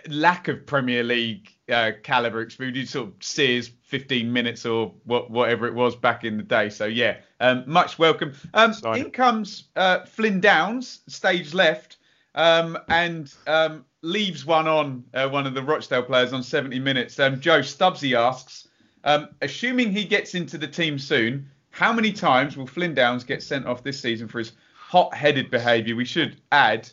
lack 0.08 0.48
of 0.48 0.66
Premier 0.66 1.04
League 1.04 1.52
uh, 1.70 1.92
caliber 2.04 2.40
experience. 2.40 2.78
You 2.78 2.86
sort 2.86 3.10
of 3.10 3.16
Sears 3.20 3.70
15 3.84 4.32
minutes 4.32 4.66
or 4.66 4.94
what, 5.04 5.30
whatever 5.30 5.68
it 5.68 5.74
was 5.74 5.98
back 5.98 6.24
in 6.24 6.38
the 6.38 6.44
day. 6.44 6.70
So 6.70 6.86
yeah, 6.86 7.18
um, 7.42 7.66
much 7.68 8.00
welcome. 8.00 8.32
Um, 8.54 8.74
in 8.96 9.12
comes 9.12 9.66
uh, 9.76 10.06
Flynn 10.06 10.40
Downes, 10.40 11.02
stage 11.08 11.54
left, 11.54 11.98
um, 12.34 12.78
and 12.88 13.34
um, 13.46 13.84
leaves 14.04 14.46
one 14.46 14.70
on 14.70 15.04
uh, 15.14 15.28
one 15.28 15.46
of 15.46 15.54
the 15.54 15.64
Rochdale 15.64 16.04
players 16.04 16.32
on 16.32 16.44
70 16.44 16.80
minutes. 16.80 17.20
Um, 17.20 17.42
Joe 17.42 17.60
Stubbsy 17.60 18.18
asks, 18.18 18.70
um, 19.04 19.28
assuming 19.42 19.92
he 19.92 20.06
gets 20.06 20.34
into 20.34 20.58
the 20.58 20.68
team 20.68 20.98
soon, 20.98 21.50
how 21.72 21.94
many 21.94 22.12
times 22.12 22.58
will 22.58 22.68
Flynn 22.68 22.94
Downes 22.94 23.24
get 23.24 23.44
sent 23.44 23.66
off 23.66 23.84
this 23.84 24.00
season 24.00 24.28
for 24.28 24.40
his 24.40 24.54
hot-headed 24.74 25.52
behaviour? 25.52 25.96
We 25.96 26.06
should 26.06 26.42
add 26.52 26.90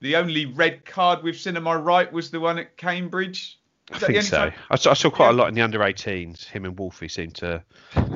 the 0.00 0.16
only 0.16 0.46
red 0.46 0.84
card 0.84 1.22
we've 1.22 1.36
seen. 1.36 1.56
Am 1.56 1.66
I 1.66 1.74
right? 1.74 2.12
Was 2.12 2.30
the 2.30 2.40
one 2.40 2.58
at 2.58 2.76
Cambridge? 2.76 3.58
I 3.90 3.98
think 3.98 4.22
so. 4.22 4.50
I 4.68 4.76
saw, 4.76 4.90
I 4.90 4.94
saw 4.94 5.08
quite 5.08 5.28
Yeah. 5.28 5.32
a 5.32 5.36
lot 5.38 5.48
in 5.48 5.54
the 5.54 5.62
under 5.62 5.78
18s. 5.78 6.44
Him 6.44 6.66
and 6.66 6.78
Wolfie 6.78 7.08
seemed 7.08 7.34
to 7.36 7.64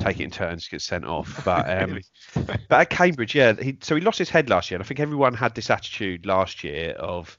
take 0.01 0.21
it 0.21 0.25
in 0.25 0.31
turns 0.31 0.65
to 0.65 0.71
get 0.71 0.83
sent 0.83 1.07
off. 1.07 1.43
But 1.47 1.83
um, 1.83 1.99
but 2.35 2.71
at 2.71 2.91
Cambridge, 2.91 3.35
yeah, 3.35 3.55
he, 3.55 3.79
so 3.81 3.95
he 3.95 4.03
lost 4.03 4.19
his 4.19 4.29
head 4.29 4.51
last 4.51 4.71
year. 4.71 4.77
And 4.77 4.85
I 4.85 4.87
think 4.87 5.01
everyone 5.01 5.33
had 5.33 5.55
this 5.55 5.71
attitude 5.71 6.27
last 6.27 6.63
year 6.63 6.91
of, 6.91 7.39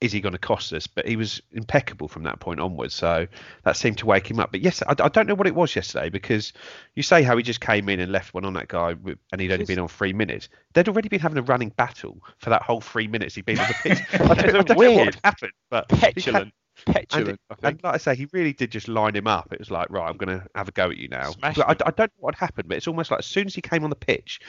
is 0.00 0.12
he 0.12 0.20
going 0.20 0.32
to 0.32 0.38
cost 0.38 0.72
us? 0.72 0.86
But 0.86 1.06
he 1.06 1.16
was 1.16 1.40
impeccable 1.52 2.08
from 2.08 2.22
that 2.22 2.40
point 2.40 2.58
onwards. 2.60 2.94
So 2.94 3.26
that 3.64 3.76
seemed 3.76 3.98
to 3.98 4.06
wake 4.06 4.30
him 4.30 4.40
up. 4.40 4.50
But 4.50 4.60
yes, 4.60 4.82
I, 4.86 4.92
I 4.98 5.08
don't 5.08 5.26
know 5.26 5.34
what 5.34 5.46
it 5.46 5.54
was 5.54 5.76
yesterday 5.76 6.08
because 6.08 6.52
you 6.94 7.02
say 7.02 7.22
how 7.22 7.36
he 7.36 7.42
just 7.42 7.60
came 7.60 7.88
in 7.88 8.00
and 8.00 8.10
left 8.10 8.32
one 8.34 8.44
on 8.44 8.54
that 8.54 8.68
guy 8.68 8.94
and 9.32 9.40
he'd 9.40 9.52
only 9.52 9.64
been 9.66 9.78
on 9.78 9.88
three 9.88 10.12
minutes. 10.12 10.48
They'd 10.72 10.88
already 10.88 11.08
been 11.08 11.20
having 11.20 11.38
a 11.38 11.42
running 11.42 11.68
battle 11.70 12.22
for 12.38 12.50
that 12.50 12.62
whole 12.62 12.80
three 12.80 13.06
minutes 13.08 13.34
he'd 13.34 13.44
been 13.44 13.58
on 13.58 13.68
the 13.68 13.74
pitch. 13.90 13.98
I 14.14 14.16
don't, 14.18 14.30
I 14.30 14.62
don't 14.62 14.68
know 14.70 14.74
what 14.74 15.04
had 15.06 15.18
happened, 15.24 15.52
but 15.70 15.90
had- 15.90 16.14
Petulant. 16.14 16.42
and, 16.44 16.52
Petulant. 16.94 17.40
And 17.62 17.82
like 17.82 17.94
I 17.94 17.98
say, 17.98 18.14
he 18.16 18.26
really 18.32 18.54
did 18.54 18.70
just 18.70 18.88
line 18.88 19.14
him 19.14 19.26
up. 19.26 19.52
It 19.52 19.58
was 19.58 19.70
like, 19.70 19.90
right, 19.90 20.08
I'm 20.08 20.16
going 20.16 20.38
to 20.40 20.46
have 20.54 20.66
a 20.68 20.72
go 20.72 20.88
at 20.90 20.96
you 20.96 21.08
now. 21.08 21.32
But 21.38 21.58
I. 21.58 21.72
I 21.72 21.74
don't 21.90 21.98
know 21.98 22.06
what 22.20 22.34
happened, 22.36 22.68
but 22.68 22.78
it's 22.78 22.88
almost 22.88 23.10
like 23.10 23.18
as 23.18 23.26
soon 23.26 23.46
as 23.46 23.54
he 23.54 23.60
came 23.60 23.84
on 23.84 23.90
the 23.90 23.96
pitch, 23.96 24.40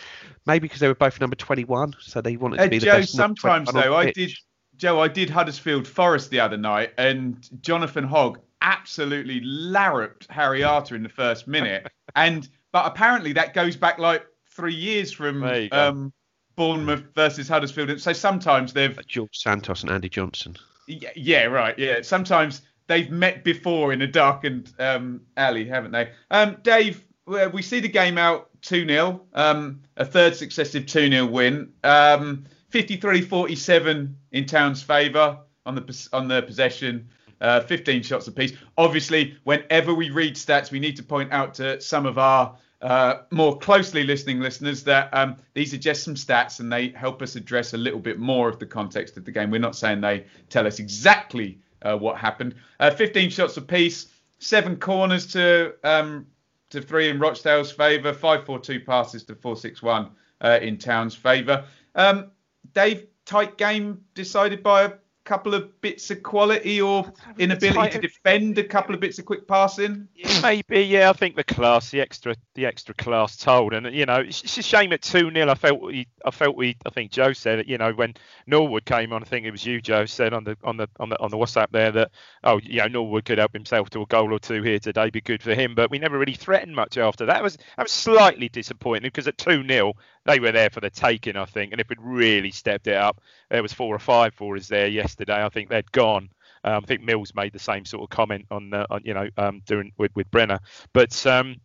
maybe 0.45 0.62
because 0.68 0.80
they 0.80 0.88
were 0.88 0.95
both 0.95 1.20
number 1.20 1.36
21, 1.36 1.93
so 1.99 2.22
they 2.22 2.38
wanted 2.38 2.58
to 2.58 2.64
Uh, 2.64 2.68
be 2.70 2.80
the 2.80 2.86
Joe, 2.86 2.99
best. 2.99 3.12
sometimes 3.12 3.70
though, 3.74 3.97
I 3.97 4.06
pitch. 4.06 4.16
did. 4.16 4.32
Joe, 4.78 5.00
I 5.00 5.08
did 5.08 5.30
Huddersfield 5.30 5.88
Forest 5.88 6.30
the 6.30 6.40
other 6.40 6.58
night, 6.58 6.94
and 6.98 7.48
Jonathan 7.62 8.04
Hogg 8.04 8.40
absolutely 8.62 9.42
larruped 9.44 10.28
Harry 10.32 10.64
Arter 10.64 10.96
in 10.96 11.04
the 11.04 11.10
first 11.10 11.48
minute. 11.48 11.88
and 12.16 12.48
but 12.72 12.86
apparently 12.86 13.34
that 13.34 13.54
goes 13.54 13.76
back 13.76 14.00
like 14.00 14.26
three 14.50 14.74
years 14.74 15.12
from 15.12 15.42
There 15.42 15.62
you 15.62 15.70
go. 15.70 15.90
um, 15.90 16.14
Bournemouth 16.56 17.04
versus 17.16 17.48
Huddersfield. 17.48 18.00
So 18.00 18.14
sometimes 18.14 18.74
they've 18.74 18.98
George 19.08 19.38
Santos 19.38 19.82
and 19.84 19.92
Andy 19.92 20.10
Johnson. 20.10 20.56
Yeah, 20.88 21.10
yeah, 21.16 21.44
right. 21.46 21.78
Yeah, 21.78 22.02
sometimes 22.02 22.62
they've 22.88 23.10
met 23.10 23.44
before 23.44 23.94
in 23.94 24.02
a 24.02 24.08
darkened 24.08 24.74
um, 24.80 25.22
alley, 25.38 25.66
haven't 25.66 25.92
they? 25.92 26.12
Um, 26.30 26.58
Dave, 26.62 27.06
we 27.26 27.62
see 27.62 27.80
the 27.80 27.88
game 27.88 28.18
out 28.18 28.50
2 28.62 28.86
0, 28.88 29.22
um, 29.34 29.82
a 29.98 30.06
third 30.06 30.36
successive 30.36 30.86
2 30.86 31.10
0 31.10 31.26
win. 31.26 31.72
Um, 31.84 32.46
53 32.72 33.22
47 33.22 34.18
in 34.32 34.46
Town's 34.46 34.82
favour 34.82 35.40
on 35.66 35.76
the 35.76 36.10
on 36.14 36.28
the 36.28 36.42
possession. 36.42 37.10
Uh, 37.40 37.60
15 37.60 38.04
shots 38.04 38.28
apiece. 38.28 38.54
Obviously, 38.78 39.36
whenever 39.46 39.96
we 39.96 40.12
read 40.12 40.36
stats, 40.36 40.70
we 40.70 40.80
need 40.80 40.96
to 40.96 41.02
point 41.02 41.34
out 41.34 41.56
to 41.56 41.82
some 41.82 42.06
of 42.06 42.20
our 42.20 42.56
uh, 42.82 43.22
more 43.32 43.58
closely 43.58 44.04
listening 44.04 44.40
listeners 44.40 44.84
that 44.84 45.10
um, 45.12 45.36
these 45.56 45.74
are 45.74 45.78
just 45.78 46.04
some 46.04 46.14
stats 46.14 46.60
and 46.60 46.72
they 46.72 46.90
help 46.90 47.22
us 47.24 47.36
address 47.36 47.74
a 47.74 47.78
little 47.78 48.00
bit 48.00 48.20
more 48.20 48.48
of 48.48 48.60
the 48.60 48.66
context 48.66 49.18
of 49.18 49.26
the 49.26 49.32
game. 49.32 49.50
We're 49.50 49.60
not 49.60 49.76
saying 49.76 50.02
they 50.02 50.26
tell 50.50 50.68
us 50.68 50.78
exactly 50.78 51.60
uh, 51.82 51.98
what 51.98 52.18
happened. 52.18 52.54
Uh, 52.80 52.92
15 52.92 53.32
shots 53.32 53.58
apiece, 53.58 54.08
seven 54.38 54.76
corners 54.76 55.26
to 55.34 55.74
um, 55.84 56.28
to 56.70 56.82
three 56.82 57.10
in 57.10 57.20
Rochdale's 57.20 57.72
favour, 57.72 58.14
5-4-2 58.14 58.86
passes 58.86 59.24
to 59.26 59.36
4-6-1 59.36 60.10
uh, 60.42 60.60
in 60.62 60.78
Town's 60.78 61.16
favour. 61.16 61.66
Um, 61.96 62.32
Dave, 62.74 63.08
tight 63.26 63.58
game 63.58 64.02
decided 64.14 64.64
by 64.64 64.84
a 64.84 64.92
couple 65.24 65.54
of 65.54 65.80
bits 65.82 66.10
of 66.10 66.24
quality 66.24 66.82
or 66.82 67.12
inability 67.38 67.92
to 67.92 68.00
defend 68.00 68.58
a 68.58 68.64
couple 68.64 68.96
of 68.96 69.02
bits 69.02 69.20
of 69.20 69.26
quick 69.26 69.48
passing. 69.48 70.08
Maybe, 70.42 70.82
yeah. 70.82 71.10
I 71.10 71.14
think 71.14 71.36
the 71.36 71.44
class, 71.44 71.92
the 71.92 72.02
extra, 72.02 72.36
the 72.56 72.66
extra 72.66 72.96
class 72.96 73.38
told, 73.38 73.74
and 73.74 73.94
you 73.96 74.06
know, 74.06 74.16
it's, 74.16 74.44
it's 74.44 74.58
a 74.58 74.64
shame 74.64 74.92
at 74.94 75.02
two 75.02 75.32
0 75.32 75.50
I 75.50 75.56
felt 75.56 75.82
we, 75.82 76.08
I 76.26 76.32
felt 76.32 76.56
we, 76.56 76.76
I 76.86 76.90
think 76.90 77.12
Joe 77.12 77.34
said 77.34 77.60
it. 77.60 77.68
You 77.68 77.78
know, 77.78 77.94
when 77.94 78.16
Norwood 78.48 78.86
came 78.86 79.14
on, 79.14 79.22
I 79.22 79.26
think 79.26 79.46
it 79.46 79.52
was 79.52 79.66
you, 79.66 79.80
Joe, 79.82 80.06
said 80.06 80.34
on 80.34 80.44
the 80.44 80.58
on 80.64 80.78
the 80.78 80.88
on 81.00 81.10
the 81.10 81.20
on 81.20 81.30
the 81.30 81.38
WhatsApp 81.38 81.72
there 81.72 81.92
that 81.92 82.12
oh, 82.44 82.60
you 82.64 82.78
know, 82.78 82.88
Norwood 82.88 83.26
could 83.26 83.38
help 83.38 83.54
himself 83.54 83.90
to 83.92 84.02
a 84.02 84.06
goal 84.08 84.34
or 84.34 84.40
two 84.40 84.64
here 84.64 84.80
today, 84.80 85.10
be 85.12 85.22
good 85.22 85.44
for 85.44 85.54
him. 85.54 85.76
But 85.76 85.92
we 85.92 86.00
never 86.00 86.18
really 86.18 86.34
threatened 86.34 86.76
much 86.76 86.98
after 86.98 87.26
that. 87.28 87.40
It 87.40 87.44
was 87.44 87.58
that 87.78 87.84
was 87.84 87.92
slightly 87.92 88.50
disappointing 88.50 89.04
because 89.04 89.28
at 89.28 89.38
two 89.38 89.66
0 89.66 89.94
they 90.26 90.40
were 90.40 90.52
there 90.52 90.70
for 90.70 90.82
the 90.82 90.90
taking, 90.90 91.36
I 91.36 91.46
think, 91.46 91.72
and 91.72 91.82
if 91.82 91.90
we'd 91.90 92.02
really 92.02 92.52
stepped 92.52 92.88
it 92.88 92.96
up, 92.96 93.22
there 93.50 93.62
was 93.62 93.74
four 93.74 93.96
or 93.96 94.00
five 94.00 94.34
for 94.34 94.56
us 94.56 94.68
there 94.68 94.88
yesterday. 94.88 95.44
I 95.44 95.50
think 95.50 95.70
they'd 95.70 95.92
gone. 95.92 96.30
Um, 96.64 96.84
I 96.84 96.88
think 96.88 97.02
Mills 97.02 97.34
made 97.34 97.54
the 97.54 97.60
same 97.60 97.86
sort 97.86 98.04
of 98.04 98.10
comment 98.10 98.46
on, 98.52 98.74
uh, 98.74 98.86
on 98.90 99.02
you 99.04 99.14
know, 99.14 99.28
um, 99.38 99.62
doing 99.66 99.92
with 99.98 100.16
with 100.16 100.30
Brenner. 100.30 100.60
But 100.94 101.26
um, 101.26 101.56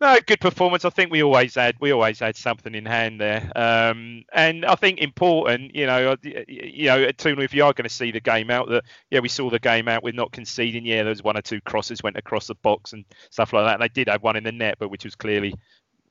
no, 0.00 0.16
good 0.26 0.40
performance. 0.40 0.84
I 0.84 0.90
think 0.90 1.10
we 1.10 1.24
always 1.24 1.56
had 1.56 1.74
we 1.80 1.90
always 1.90 2.20
had 2.20 2.36
something 2.36 2.72
in 2.72 2.86
hand 2.86 3.20
there, 3.20 3.50
um, 3.56 4.22
and 4.32 4.64
I 4.64 4.76
think 4.76 5.00
important. 5.00 5.74
You 5.74 5.86
know, 5.86 6.12
uh, 6.12 6.16
you 6.46 6.86
know, 6.86 7.02
at 7.02 7.18
two 7.18 7.40
if 7.40 7.52
you 7.52 7.64
are 7.64 7.72
going 7.72 7.88
to 7.88 7.94
see 7.94 8.12
the 8.12 8.20
game 8.20 8.48
out, 8.50 8.68
that 8.68 8.84
yeah, 9.10 9.18
we 9.18 9.28
saw 9.28 9.50
the 9.50 9.58
game 9.58 9.88
out 9.88 10.04
with 10.04 10.14
not 10.14 10.30
conceding. 10.30 10.86
Yeah, 10.86 11.02
there 11.02 11.10
was 11.10 11.24
one 11.24 11.36
or 11.36 11.42
two 11.42 11.60
crosses 11.62 12.02
went 12.02 12.16
across 12.16 12.46
the 12.46 12.54
box 12.56 12.92
and 12.92 13.04
stuff 13.30 13.52
like 13.52 13.64
that. 13.66 13.74
And 13.74 13.82
they 13.82 13.88
did 13.88 14.08
have 14.08 14.22
one 14.22 14.36
in 14.36 14.44
the 14.44 14.52
net, 14.52 14.76
but 14.78 14.90
which 14.90 15.04
was 15.04 15.16
clearly. 15.16 15.54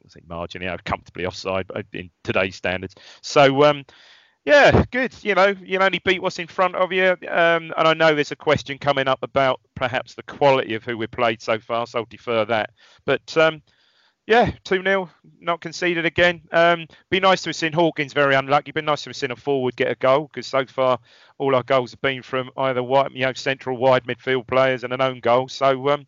I 0.07 0.13
think 0.13 0.27
margin, 0.27 0.61
know, 0.67 0.77
comfortably 0.85 1.25
offside 1.25 1.69
in 1.93 2.09
today's 2.23 2.55
standards. 2.55 2.95
So, 3.21 3.63
um, 3.63 3.85
yeah, 4.45 4.85
good. 4.91 5.13
You 5.23 5.35
know, 5.35 5.53
you 5.61 5.77
only 5.79 5.99
beat 6.05 6.21
what's 6.21 6.39
in 6.39 6.47
front 6.47 6.75
of 6.75 6.93
you. 6.93 7.11
Um, 7.27 7.73
and 7.77 7.87
I 7.87 7.93
know 7.93 8.15
there's 8.15 8.31
a 8.31 8.37
question 8.37 8.77
coming 8.77 9.07
up 9.07 9.19
about 9.21 9.59
perhaps 9.75 10.15
the 10.15 10.23
quality 10.23 10.73
of 10.73 10.85
who 10.85 10.97
we've 10.97 11.11
played 11.11 11.41
so 11.41 11.59
far, 11.59 11.85
so 11.85 11.99
I'll 11.99 12.05
defer 12.05 12.45
that. 12.45 12.69
But 13.05 13.35
um, 13.35 13.61
yeah, 14.25 14.51
2 14.63 14.83
0, 14.83 15.09
not 15.39 15.61
conceded 15.61 16.05
again. 16.05 16.41
Um, 16.51 16.87
be 17.09 17.19
nice 17.19 17.41
to 17.41 17.49
have 17.49 17.55
seen 17.55 17.73
Hawkins 17.73 18.13
very 18.13 18.35
unlucky. 18.35 18.71
Be 18.71 18.81
nice 18.81 19.03
to 19.03 19.09
have 19.09 19.15
seen 19.17 19.31
a 19.31 19.35
forward 19.35 19.75
get 19.75 19.91
a 19.91 19.95
goal 19.95 20.29
because 20.31 20.47
so 20.47 20.65
far 20.65 20.99
all 21.37 21.55
our 21.55 21.63
goals 21.63 21.91
have 21.91 22.01
been 22.01 22.21
from 22.21 22.49
either 22.57 22.81
you 22.81 23.25
know, 23.25 23.33
central 23.33 23.77
wide 23.77 24.05
midfield 24.05 24.47
players 24.47 24.83
and 24.83 24.93
an 24.93 25.01
own 25.01 25.19
goal. 25.19 25.49
So 25.49 25.89
um, 25.89 26.07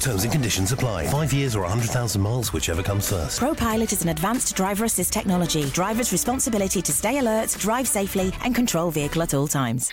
Terms 0.00 0.24
and 0.24 0.32
conditions 0.32 0.72
apply. 0.72 1.06
Five 1.08 1.32
years 1.32 1.56
or 1.56 1.62
100,000 1.62 2.20
miles, 2.20 2.52
whichever 2.52 2.82
comes 2.82 3.10
first. 3.10 3.40
ProPilot 3.40 3.92
is 3.92 4.02
an 4.02 4.08
advanced 4.10 4.54
driver 4.54 4.84
assist 4.84 5.12
technology. 5.12 5.64
Driver's 5.70 6.12
responsibility 6.12 6.80
to 6.82 6.92
stay 6.92 7.18
alert, 7.18 7.56
drive 7.58 7.88
safely, 7.88 8.32
and 8.44 8.54
control 8.54 8.90
vehicle 8.90 9.22
at 9.22 9.34
all 9.34 9.48
times. 9.48 9.92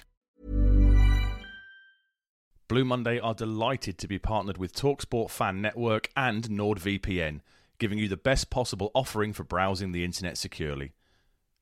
Blue 2.67 2.83
Monday 2.83 3.19
are 3.19 3.35
delighted 3.35 3.99
to 3.99 4.07
be 4.07 4.17
partnered 4.17 4.57
with 4.57 4.73
Talksport 4.73 5.29
Fan 5.29 5.61
Network 5.61 6.09
and 6.15 6.49
NordVPN, 6.49 7.41
giving 7.77 7.99
you 7.99 8.07
the 8.07 8.17
best 8.17 8.49
possible 8.49 8.89
offering 8.95 9.33
for 9.33 9.43
browsing 9.43 9.91
the 9.91 10.03
internet 10.03 10.35
securely. 10.35 10.93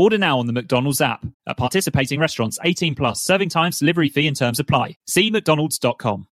Order 0.00 0.16
now 0.16 0.38
on 0.38 0.46
the 0.46 0.54
McDonald's 0.54 1.02
app. 1.02 1.26
At 1.46 1.58
participating 1.58 2.18
restaurants, 2.18 2.58
18 2.64 2.94
plus, 2.94 3.22
serving 3.22 3.50
times, 3.50 3.80
delivery 3.80 4.08
fee 4.08 4.26
and 4.26 4.36
terms 4.36 4.58
apply. 4.58 4.96
See 5.06 5.30
mcdonalds.com. 5.30 6.26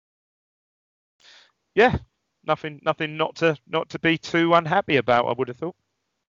Yeah, 1.75 1.97
nothing, 2.45 2.79
nothing 2.85 3.17
not 3.17 3.35
to 3.35 3.57
not 3.67 3.89
to 3.89 3.99
be 3.99 4.17
too 4.17 4.53
unhappy 4.53 4.95
about. 4.95 5.25
I 5.25 5.33
would 5.33 5.49
have 5.49 5.57
thought. 5.57 5.75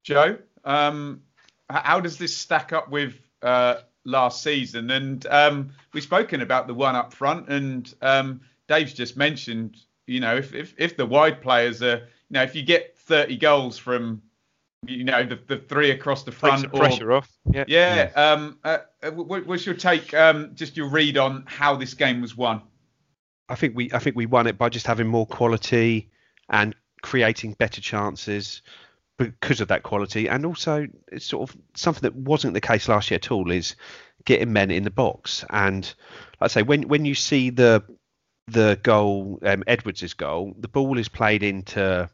Joe, 0.03 0.39
um, 0.65 1.21
how 1.69 1.99
does 1.99 2.17
this 2.17 2.35
stack 2.35 2.73
up 2.73 2.89
with 2.89 3.21
uh, 3.43 3.75
last 4.05 4.41
season? 4.41 4.89
And 4.89 5.23
um, 5.27 5.69
we've 5.93 6.01
spoken 6.01 6.41
about 6.41 6.65
the 6.65 6.73
one 6.73 6.95
up 6.95 7.13
front, 7.13 7.47
and 7.47 7.93
um, 8.01 8.41
Dave's 8.67 8.93
just 8.93 9.17
mentioned, 9.17 9.77
you 10.07 10.19
know, 10.19 10.35
if, 10.35 10.55
if 10.55 10.73
if 10.79 10.97
the 10.97 11.05
wide 11.05 11.43
players 11.43 11.83
are, 11.83 11.97
you 11.97 12.31
know, 12.31 12.41
if 12.41 12.55
you 12.55 12.63
get 12.63 12.97
30 12.97 13.37
goals 13.37 13.77
from, 13.77 14.23
you 14.85 15.03
know, 15.03 15.23
the, 15.23 15.39
the 15.47 15.57
three 15.57 15.91
across 15.91 16.23
the 16.23 16.31
Takes 16.31 16.39
front, 16.39 16.61
the 16.63 16.69
or- 16.69 16.79
pressure 16.79 17.11
off. 17.11 17.29
Yeah. 17.51 17.65
yeah. 17.67 18.11
Um, 18.15 18.59
uh, 18.63 18.79
uh, 19.03 19.11
what, 19.11 19.45
what's 19.45 19.65
your 19.65 19.75
take? 19.75 20.13
Um, 20.13 20.51
just 20.55 20.77
your 20.77 20.89
read 20.89 21.17
on 21.17 21.43
how 21.47 21.75
this 21.75 21.93
game 21.93 22.21
was 22.21 22.35
won. 22.35 22.61
I 23.49 23.55
think 23.55 23.75
we 23.75 23.91
I 23.91 23.99
think 23.99 24.15
we 24.15 24.25
won 24.25 24.47
it 24.47 24.57
by 24.57 24.69
just 24.69 24.85
having 24.85 25.07
more 25.07 25.25
quality 25.25 26.09
and 26.49 26.75
creating 27.01 27.53
better 27.53 27.81
chances 27.81 28.61
because 29.17 29.59
of 29.59 29.67
that 29.67 29.83
quality, 29.83 30.29
and 30.29 30.45
also 30.45 30.87
it's 31.11 31.25
sort 31.25 31.49
of 31.49 31.57
something 31.75 32.01
that 32.03 32.15
wasn't 32.15 32.53
the 32.53 32.61
case 32.61 32.87
last 32.87 33.09
year 33.11 33.15
at 33.15 33.31
all 33.31 33.51
is 33.51 33.75
getting 34.23 34.53
men 34.53 34.71
in 34.71 34.83
the 34.83 34.91
box. 34.91 35.43
And 35.49 35.83
like 36.39 36.51
I 36.51 36.53
say, 36.53 36.61
when 36.61 36.83
when 36.87 37.05
you 37.05 37.15
see 37.15 37.49
the 37.49 37.83
the 38.47 38.79
goal, 38.83 39.39
um, 39.43 39.63
Edwards' 39.67 40.13
goal, 40.13 40.53
the 40.57 40.67
ball 40.67 40.97
is 40.97 41.09
played 41.09 41.43
into 41.43 42.09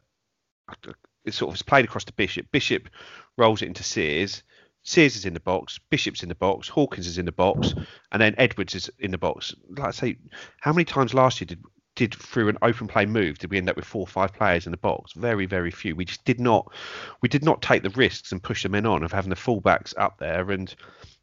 it's 1.26 1.36
sort 1.36 1.50
of 1.50 1.56
is 1.56 1.62
played 1.62 1.84
across 1.84 2.04
to 2.04 2.12
Bishop. 2.14 2.46
Bishop 2.52 2.88
rolls 3.36 3.62
it 3.62 3.66
into 3.66 3.82
Sears. 3.82 4.42
Sears 4.82 5.16
is 5.16 5.24
in 5.24 5.34
the 5.34 5.40
box, 5.40 5.80
Bishop's 5.90 6.22
in 6.22 6.28
the 6.28 6.36
box, 6.36 6.68
Hawkins 6.68 7.08
is 7.08 7.18
in 7.18 7.26
the 7.26 7.32
box, 7.32 7.74
and 8.12 8.22
then 8.22 8.36
Edwards 8.38 8.76
is 8.76 8.88
in 9.00 9.10
the 9.10 9.18
box. 9.18 9.52
Like 9.76 9.88
I 9.88 9.90
say, 9.90 10.16
how 10.60 10.72
many 10.72 10.84
times 10.84 11.12
last 11.12 11.40
year 11.40 11.46
did 11.46 11.60
did 11.96 12.14
through 12.14 12.48
an 12.50 12.58
open 12.60 12.86
play 12.86 13.06
move 13.06 13.38
did 13.38 13.50
we 13.50 13.56
end 13.56 13.70
up 13.70 13.74
with 13.74 13.86
four 13.86 14.02
or 14.02 14.06
five 14.06 14.32
players 14.32 14.66
in 14.66 14.70
the 14.70 14.76
box? 14.76 15.12
Very, 15.14 15.46
very 15.46 15.70
few. 15.70 15.96
We 15.96 16.04
just 16.04 16.24
did 16.24 16.38
not 16.38 16.72
we 17.20 17.28
did 17.28 17.42
not 17.42 17.62
take 17.62 17.82
the 17.82 17.90
risks 17.90 18.30
and 18.30 18.42
push 18.42 18.62
the 18.62 18.68
men 18.68 18.86
on 18.86 19.02
of 19.02 19.10
having 19.10 19.30
the 19.30 19.36
fullbacks 19.36 19.92
up 19.96 20.18
there. 20.18 20.52
And 20.52 20.72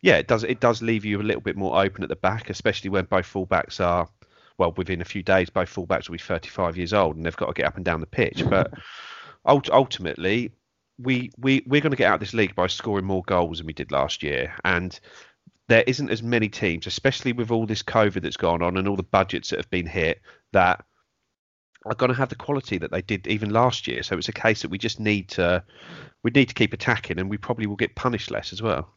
yeah, 0.01 0.17
it 0.17 0.27
does 0.27 0.43
it 0.43 0.59
does 0.59 0.81
leave 0.81 1.05
you 1.05 1.21
a 1.21 1.23
little 1.23 1.41
bit 1.41 1.55
more 1.55 1.81
open 1.81 2.03
at 2.03 2.09
the 2.09 2.17
back, 2.17 2.49
especially 2.49 2.89
when 2.89 3.05
both 3.05 3.31
fullbacks 3.31 3.79
are 3.79 4.09
well 4.57 4.73
within 4.75 5.01
a 5.01 5.05
few 5.05 5.23
days 5.23 5.49
both 5.49 5.73
fullbacks 5.73 6.07
will 6.09 6.13
be 6.13 6.19
35 6.19 6.77
years 6.77 6.93
old 6.93 7.15
and 7.15 7.25
they've 7.25 7.37
got 7.37 7.47
to 7.47 7.53
get 7.53 7.65
up 7.65 7.77
and 7.77 7.85
down 7.85 8.01
the 8.01 8.07
pitch. 8.07 8.43
But 8.49 8.71
ultimately, 9.45 10.51
we 10.99 11.31
we 11.37 11.63
we're 11.65 11.81
going 11.81 11.91
to 11.91 11.97
get 11.97 12.07
out 12.07 12.15
of 12.15 12.19
this 12.19 12.33
league 12.33 12.55
by 12.55 12.67
scoring 12.67 13.05
more 13.05 13.23
goals 13.23 13.57
than 13.57 13.67
we 13.67 13.73
did 13.73 13.91
last 13.91 14.23
year, 14.23 14.55
and 14.63 14.99
there 15.69 15.83
isn't 15.87 16.09
as 16.09 16.21
many 16.21 16.49
teams, 16.49 16.87
especially 16.87 17.33
with 17.33 17.51
all 17.51 17.65
this 17.65 17.83
COVID 17.83 18.21
that's 18.21 18.37
gone 18.37 18.61
on 18.61 18.77
and 18.77 18.87
all 18.87 18.95
the 18.95 19.03
budgets 19.03 19.49
that 19.49 19.59
have 19.59 19.69
been 19.69 19.87
hit, 19.87 20.21
that 20.51 20.83
are 21.85 21.95
going 21.95 22.11
to 22.11 22.17
have 22.17 22.29
the 22.29 22.35
quality 22.35 22.77
that 22.77 22.91
they 22.91 23.01
did 23.01 23.27
even 23.27 23.49
last 23.49 23.87
year. 23.87 24.03
So 24.03 24.17
it's 24.17 24.29
a 24.29 24.33
case 24.33 24.61
that 24.61 24.71
we 24.71 24.77
just 24.77 24.99
need 24.99 25.29
to 25.29 25.63
we 26.23 26.31
need 26.31 26.49
to 26.49 26.55
keep 26.55 26.73
attacking, 26.73 27.19
and 27.19 27.29
we 27.29 27.37
probably 27.37 27.67
will 27.67 27.75
get 27.75 27.95
punished 27.95 28.31
less 28.31 28.53
as 28.53 28.61
well. 28.61 28.93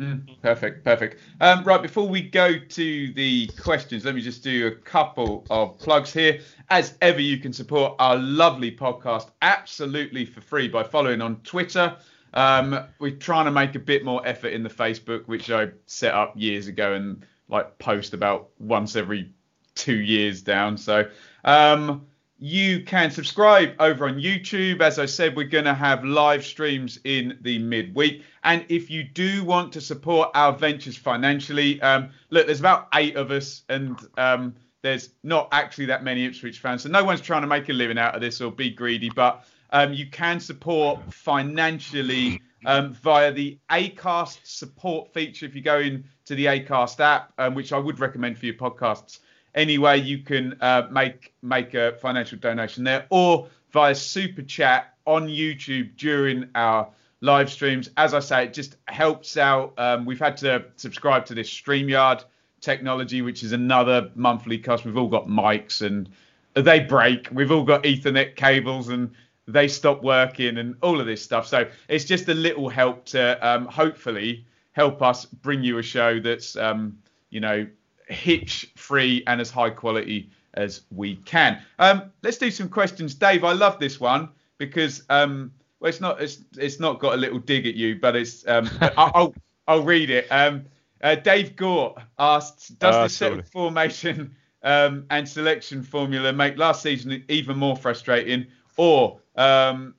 Mm, 0.00 0.40
perfect, 0.40 0.82
perfect. 0.82 1.20
Um, 1.42 1.62
right, 1.64 1.82
before 1.82 2.08
we 2.08 2.22
go 2.22 2.58
to 2.58 3.12
the 3.12 3.48
questions, 3.60 4.06
let 4.06 4.14
me 4.14 4.22
just 4.22 4.42
do 4.42 4.68
a 4.68 4.70
couple 4.70 5.44
of 5.50 5.78
plugs 5.78 6.10
here. 6.10 6.40
As 6.70 6.96
ever, 7.02 7.20
you 7.20 7.36
can 7.36 7.52
support 7.52 7.96
our 7.98 8.16
lovely 8.16 8.74
podcast 8.74 9.28
absolutely 9.42 10.24
for 10.24 10.40
free 10.40 10.68
by 10.68 10.84
following 10.84 11.20
on 11.20 11.36
Twitter. 11.42 11.98
Um, 12.32 12.86
we're 12.98 13.16
trying 13.16 13.44
to 13.44 13.50
make 13.50 13.74
a 13.74 13.78
bit 13.78 14.02
more 14.02 14.26
effort 14.26 14.54
in 14.54 14.62
the 14.62 14.70
Facebook, 14.70 15.26
which 15.26 15.50
I 15.50 15.68
set 15.84 16.14
up 16.14 16.32
years 16.34 16.66
ago 16.66 16.94
and 16.94 17.26
like 17.50 17.78
post 17.78 18.14
about 18.14 18.48
once 18.58 18.96
every 18.96 19.34
two 19.74 19.96
years 19.96 20.40
down. 20.40 20.78
So 20.78 21.10
um, 21.44 22.06
you 22.42 22.82
can 22.84 23.10
subscribe 23.10 23.74
over 23.78 24.08
on 24.08 24.14
YouTube. 24.14 24.80
As 24.80 24.98
I 24.98 25.04
said, 25.04 25.36
we're 25.36 25.44
going 25.44 25.66
to 25.66 25.74
have 25.74 26.04
live 26.04 26.42
streams 26.42 26.98
in 27.04 27.36
the 27.42 27.58
midweek. 27.58 28.24
And 28.42 28.64
if 28.70 28.90
you 28.90 29.04
do 29.04 29.44
want 29.44 29.74
to 29.74 29.80
support 29.82 30.30
our 30.34 30.54
ventures 30.54 30.96
financially, 30.96 31.80
um, 31.82 32.08
look, 32.30 32.46
there's 32.46 32.60
about 32.60 32.88
eight 32.94 33.16
of 33.16 33.30
us, 33.30 33.62
and 33.68 33.98
um, 34.16 34.54
there's 34.80 35.10
not 35.22 35.48
actually 35.52 35.86
that 35.86 36.02
many 36.02 36.24
Ipswich 36.24 36.60
fans. 36.60 36.84
So 36.84 36.88
no 36.88 37.04
one's 37.04 37.20
trying 37.20 37.42
to 37.42 37.46
make 37.46 37.68
a 37.68 37.74
living 37.74 37.98
out 37.98 38.14
of 38.14 38.22
this 38.22 38.40
or 38.40 38.50
be 38.50 38.70
greedy, 38.70 39.10
but 39.14 39.44
um, 39.68 39.92
you 39.92 40.06
can 40.06 40.40
support 40.40 41.12
financially 41.12 42.40
um, 42.64 42.94
via 42.94 43.32
the 43.32 43.58
Acast 43.70 44.38
support 44.44 45.12
feature. 45.12 45.44
If 45.44 45.54
you 45.54 45.60
go 45.60 45.78
into 45.78 46.34
the 46.34 46.46
Acast 46.46 47.00
app, 47.00 47.34
um, 47.36 47.54
which 47.54 47.74
I 47.74 47.78
would 47.78 48.00
recommend 48.00 48.38
for 48.38 48.46
your 48.46 48.54
podcasts, 48.54 49.20
anyway, 49.54 50.00
you 50.00 50.18
can 50.18 50.56
uh, 50.60 50.88
make 50.90 51.34
make 51.42 51.74
a 51.74 51.92
financial 51.92 52.38
donation 52.38 52.84
there, 52.84 53.06
or 53.10 53.48
via 53.72 53.94
super 53.94 54.42
chat 54.42 54.94
on 55.06 55.28
YouTube 55.28 55.96
during 55.96 56.48
our 56.54 56.88
live 57.20 57.50
streams. 57.50 57.90
As 57.96 58.14
I 58.14 58.20
say, 58.20 58.44
it 58.44 58.54
just 58.54 58.76
helps 58.86 59.36
out. 59.36 59.74
Um, 59.78 60.04
we've 60.04 60.18
had 60.18 60.36
to 60.38 60.64
subscribe 60.76 61.26
to 61.26 61.34
this 61.34 61.50
StreamYard 61.50 62.24
technology, 62.60 63.22
which 63.22 63.42
is 63.42 63.52
another 63.52 64.10
monthly 64.14 64.58
cost. 64.58 64.84
We've 64.84 64.96
all 64.96 65.08
got 65.08 65.26
mics 65.26 65.82
and 65.82 66.08
they 66.54 66.80
break. 66.80 67.28
We've 67.32 67.50
all 67.50 67.64
got 67.64 67.84
Ethernet 67.84 68.36
cables 68.36 68.88
and 68.88 69.12
they 69.46 69.68
stop 69.68 70.02
working 70.02 70.58
and 70.58 70.76
all 70.82 71.00
of 71.00 71.06
this 71.06 71.22
stuff. 71.22 71.46
So 71.46 71.68
it's 71.88 72.04
just 72.04 72.28
a 72.28 72.34
little 72.34 72.68
help 72.68 73.04
to 73.06 73.46
um, 73.46 73.66
hopefully 73.66 74.44
help 74.72 75.02
us 75.02 75.24
bring 75.24 75.62
you 75.62 75.78
a 75.78 75.82
show 75.82 76.20
that's, 76.20 76.56
um, 76.56 76.98
you 77.30 77.40
know, 77.40 77.66
hitch 78.10 78.70
free 78.76 79.22
and 79.26 79.40
as 79.40 79.50
high 79.50 79.70
quality 79.70 80.30
as 80.54 80.82
we 80.90 81.16
can. 81.16 81.60
Um, 81.78 82.10
let's 82.22 82.38
do 82.38 82.50
some 82.50 82.68
questions. 82.68 83.14
Dave, 83.14 83.44
I 83.44 83.52
love 83.52 83.78
this 83.78 84.00
one 84.00 84.28
because 84.58 85.02
um, 85.08 85.52
well, 85.78 85.88
it's 85.88 86.00
not 86.00 86.20
it's 86.20 86.38
it's 86.58 86.80
not 86.80 86.98
got 86.98 87.14
a 87.14 87.16
little 87.16 87.38
dig 87.38 87.66
at 87.66 87.74
you, 87.74 87.98
but 88.00 88.16
it's 88.16 88.46
um, 88.48 88.68
I- 88.80 88.92
I'll 89.14 89.34
I'll 89.68 89.82
read 89.84 90.10
it. 90.10 90.26
Um, 90.30 90.64
uh, 91.02 91.14
Dave 91.14 91.56
Gort 91.56 91.98
asked, 92.18 92.78
does 92.78 92.94
Ah, 92.94 93.02
the 93.04 93.08
sorry. 93.08 93.42
formation 93.42 94.34
um, 94.62 95.06
and 95.10 95.26
selection 95.26 95.82
formula 95.82 96.32
make 96.32 96.58
last 96.58 96.82
season 96.82 97.24
even 97.28 97.56
more 97.56 97.76
frustrating, 97.76 98.46
or 98.76 99.20
um, 99.36 99.94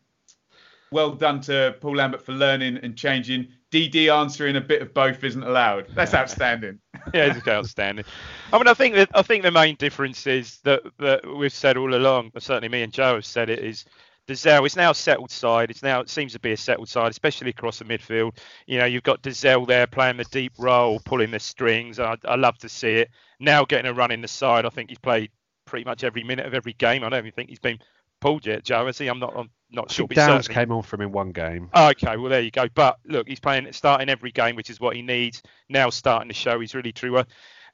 well 0.92 1.12
done 1.12 1.42
to 1.42 1.76
Paul 1.80 1.96
Lambert 1.96 2.22
for 2.24 2.34
learning 2.34 2.78
and 2.84 2.96
changing? 2.96 3.48
DD 3.72 4.14
answering 4.14 4.58
a 4.58 4.62
bit 4.62 4.82
of 4.82 4.94
both 4.94 5.24
isn't 5.24 5.44
allowed. 5.44 5.88
That's 5.96 6.14
outstanding. 6.14 6.80
yeah, 7.14 7.34
it's 7.34 7.48
outstanding. 7.48 8.06
I 8.52 8.58
mean, 8.58 8.68
I 8.68 8.74
think 8.74 8.96
that 8.96 9.10
I 9.16 9.22
think 9.22 9.44
the 9.44 9.52
main 9.52 9.76
difference 9.76 10.28
is 10.28 10.60
that 10.64 10.82
that 11.00 11.22
we've 11.26 11.54
said 11.54 11.78
all 11.78 11.96
along. 11.96 12.32
Certainly, 12.38 12.70
me 12.70 12.84
and 12.84 12.92
Joe 12.92 13.16
have 13.16 13.26
said 13.26 13.50
it 13.50 13.60
is. 13.60 13.86
Dozzell 14.28 14.66
is 14.66 14.76
now 14.76 14.92
settled 14.92 15.32
side. 15.32 15.72
It's 15.72 15.82
now 15.82 16.00
it 16.00 16.10
seems 16.10 16.34
to 16.34 16.40
be 16.40 16.52
a 16.52 16.58
settled 16.58 16.90
side, 16.90 17.12
especially 17.12 17.50
across 17.50 17.80
the 17.80 17.86
midfield. 17.86 18.38
You 18.68 18.78
know, 18.78 18.86
you've 18.86 19.04
got 19.04 19.24
Dozzell 19.24 19.66
there 19.66 19.88
playing 19.88 20.18
the 20.18 20.26
deep 20.26 20.54
role, 20.60 21.00
pulling 21.06 21.32
the 21.32 21.40
strings. 21.40 22.00
I, 22.00 22.16
I 22.26 22.36
love 22.36 22.58
to 22.60 22.70
see 22.70 22.96
it. 22.98 23.10
Now 23.40 23.66
getting 23.66 23.90
a 23.90 23.94
run 23.94 24.12
in 24.12 24.22
the 24.22 24.28
side. 24.28 24.66
I 24.66 24.70
think 24.70 24.90
he's 24.90 25.00
played 25.00 25.32
pretty 25.66 25.86
much 25.86 26.04
every 26.04 26.24
minute 26.24 26.46
of 26.46 26.54
every 26.54 26.74
game. 26.74 27.04
I 27.04 27.10
don't 27.10 27.20
even 27.20 27.32
think 27.32 27.50
he's 27.50 27.60
been 27.60 27.80
pulled 28.20 28.46
yet, 28.46 28.64
Joe. 28.64 28.86
Has 28.86 28.98
he? 28.98 29.08
I'm 29.08 29.20
not. 29.20 29.34
I'm 29.36 29.50
not 29.72 29.92
sure. 29.92 30.08
but 30.08 30.16
Downes 30.16 30.46
certainly- 30.46 30.66
came 30.66 30.72
on 30.72 30.84
from 30.84 31.02
in 31.02 31.12
one 31.12 31.32
game. 31.32 31.70
Oh, 31.74 31.90
okay, 31.90 32.18
well 32.18 32.30
there 32.30 32.42
you 32.42 32.52
go. 32.52 32.68
But 32.74 33.00
look, 33.06 33.28
he's 33.28 33.40
playing 33.40 33.72
starting 33.74 34.10
every 34.10 34.32
game, 34.32 34.56
which 34.56 34.70
is 34.70 34.80
what 34.80 34.96
he 34.96 35.02
needs. 35.02 35.42
Now 35.70 35.90
starting 35.90 36.28
to 36.30 36.36
show 36.36 36.60
he's 36.60 36.76
really 36.76 36.92
true. 36.92 37.24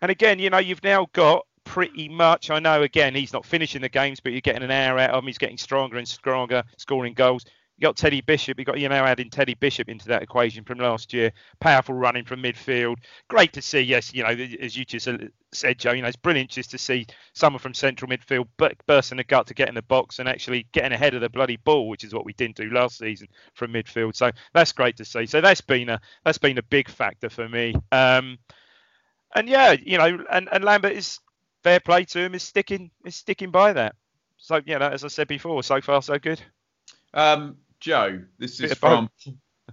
And 0.01 0.11
again, 0.11 0.39
you 0.39 0.49
know, 0.49 0.59
you've 0.59 0.83
now 0.83 1.07
got 1.13 1.45
pretty 1.63 2.07
much. 2.07 2.49
I 2.49 2.59
know 2.59 2.81
again 2.83 3.13
he's 3.13 3.33
not 3.33 3.45
finishing 3.45 3.81
the 3.81 3.89
games, 3.89 4.19
but 4.19 4.31
you're 4.31 4.41
getting 4.41 4.63
an 4.63 4.71
hour 4.71 4.97
out 4.99 5.09
of 5.11 5.23
him. 5.23 5.27
He's 5.27 5.37
getting 5.37 5.57
stronger 5.57 5.97
and 5.97 6.07
stronger, 6.07 6.63
scoring 6.77 7.13
goals. 7.13 7.45
You 7.77 7.83
got 7.87 7.95
Teddy 7.95 8.21
Bishop. 8.21 8.57
You 8.57 8.65
got 8.65 8.79
you 8.79 8.89
know 8.89 8.95
adding 9.03 9.29
Teddy 9.29 9.53
Bishop 9.53 9.87
into 9.87 10.07
that 10.07 10.23
equation 10.23 10.63
from 10.63 10.79
last 10.79 11.13
year. 11.13 11.31
Powerful 11.59 11.93
running 11.93 12.25
from 12.25 12.41
midfield. 12.41 12.97
Great 13.27 13.53
to 13.53 13.61
see. 13.61 13.81
Yes, 13.81 14.13
you 14.13 14.23
know 14.23 14.29
as 14.29 14.75
you 14.75 14.83
just 14.83 15.07
uh, 15.07 15.17
said, 15.51 15.77
Joe. 15.77 15.91
You 15.91 16.01
know 16.01 16.07
it's 16.07 16.17
brilliant 16.17 16.49
just 16.49 16.71
to 16.71 16.79
see 16.79 17.05
someone 17.33 17.59
from 17.59 17.75
central 17.75 18.09
midfield 18.09 18.47
bu- 18.57 18.69
bursting 18.87 19.17
the 19.17 19.23
gut 19.23 19.47
to 19.47 19.53
get 19.53 19.69
in 19.69 19.75
the 19.75 19.83
box 19.83 20.17
and 20.17 20.27
actually 20.27 20.65
getting 20.71 20.91
ahead 20.91 21.13
of 21.13 21.21
the 21.21 21.29
bloody 21.29 21.57
ball, 21.57 21.87
which 21.87 22.03
is 22.03 22.13
what 22.13 22.25
we 22.25 22.33
didn't 22.33 22.55
do 22.55 22.69
last 22.71 22.97
season 22.97 23.27
from 23.53 23.73
midfield. 23.73 24.15
So 24.15 24.31
that's 24.53 24.71
great 24.71 24.97
to 24.97 25.05
see. 25.05 25.27
So 25.27 25.39
that's 25.39 25.61
been 25.61 25.89
a 25.89 26.01
that's 26.25 26.39
been 26.39 26.57
a 26.57 26.63
big 26.63 26.89
factor 26.89 27.29
for 27.29 27.47
me. 27.47 27.75
Um, 27.91 28.39
and 29.35 29.47
yeah, 29.47 29.73
you 29.73 29.99
know, 29.99 30.25
and, 30.31 30.49
and 30.51 30.63
Lambert 30.63 30.93
is 30.93 31.19
fair 31.63 31.79
play 31.79 32.05
to 32.05 32.19
him 32.19 32.33
is 32.33 32.43
sticking 32.43 32.89
is 33.05 33.15
sticking 33.15 33.51
by 33.51 33.73
that. 33.73 33.95
So 34.37 34.61
you 34.65 34.79
know, 34.79 34.87
as 34.87 35.03
I 35.03 35.09
said 35.09 35.27
before, 35.27 35.61
so 35.61 35.79
far 35.81 36.01
so 36.01 36.17
good. 36.17 36.41
Um, 37.13 37.57
Joe, 37.79 38.21
this 38.37 38.59
is 38.59 38.73
from 38.73 39.09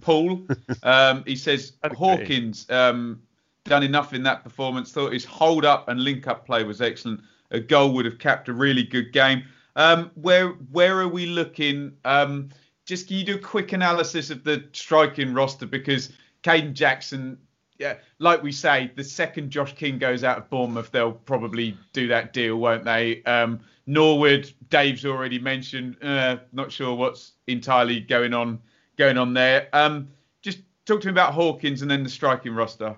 Paul. 0.01 0.47
Um, 0.83 1.25
he 1.27 1.37
says 1.37 1.73
That'd 1.83 1.97
Hawkins 1.97 2.69
um, 2.71 3.23
done 3.65 3.83
enough 3.83 4.13
in 4.13 4.23
that 4.25 4.45
performance. 4.45 4.93
Thought 4.93 5.13
his 5.13 5.25
hold 5.25 5.65
up 5.65 5.89
and 5.89 6.03
link 6.03 6.27
up 6.27 6.45
play 6.45 6.63
was 6.65 6.81
excellent. 6.81 7.21
A 7.51 7.61
goal 7.61 7.93
would 7.95 8.05
have 8.05 8.19
capped 8.19 8.49
a 8.49 8.53
really 8.53 8.83
good 8.83 9.13
game. 9.13 9.45
Um, 9.77 10.11
where 10.15 10.49
where 10.49 11.01
are 11.01 11.09
we 11.09 11.27
looking? 11.27 11.93
Um, 12.05 12.51
just 12.85 13.09
can 13.09 13.17
you 13.17 13.25
do 13.25 13.37
a 13.37 13.39
quick 13.39 13.73
analysis 13.73 14.31
of 14.31 14.45
the 14.45 14.69
striking 14.73 15.33
roster 15.33 15.67
because 15.67 16.13
Kayden 16.43 16.75
Jackson, 16.75 17.39
yeah, 17.85 17.97
like 18.19 18.43
we 18.43 18.51
say, 18.51 18.91
the 18.97 19.05
second 19.05 19.51
Josh 19.51 19.75
King 19.75 19.99
goes 19.99 20.25
out 20.25 20.39
of 20.39 20.49
Bournemouth, 20.49 20.91
they'll 20.91 21.13
probably 21.13 21.77
do 21.93 22.09
that 22.09 22.33
deal, 22.33 22.57
won't 22.57 22.83
they? 22.83 23.23
Um, 23.25 23.61
Norwood, 23.87 24.51
Dave's 24.71 25.05
already 25.05 25.39
mentioned. 25.39 26.03
Uh, 26.03 26.39
not 26.55 26.73
sure 26.73 26.95
what's 26.95 27.33
entirely 27.47 28.01
going 28.01 28.33
on 28.33 28.59
going 28.97 29.19
on 29.19 29.35
there. 29.35 29.69
Um, 29.75 30.09
just 30.41 30.61
talk 30.87 31.03
to 31.03 31.09
me 31.09 31.11
about 31.11 31.35
Hawkins 31.35 31.83
and 31.83 31.91
then 31.91 32.03
the 32.03 32.09
striking 32.09 32.55
roster. 32.55 32.97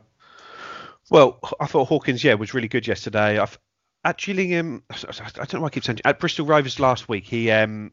Well, 1.11 1.41
I 1.59 1.67
thought 1.67 1.89
Hawkins, 1.89 2.23
yeah, 2.23 2.35
was 2.35 2.55
really 2.55 2.69
good 2.69 2.87
yesterday. 2.87 3.41
I've, 3.41 3.59
at 4.05 4.19
Gillingham, 4.19 4.85
I 4.89 4.95
don't 5.01 5.55
know 5.55 5.61
why 5.63 5.67
I 5.67 5.71
keep 5.71 5.83
saying 5.83 5.99
at 6.05 6.21
Bristol 6.21 6.47
Rovers 6.47 6.79
last 6.79 7.09
week, 7.09 7.27
he 7.27 7.51
um, 7.51 7.91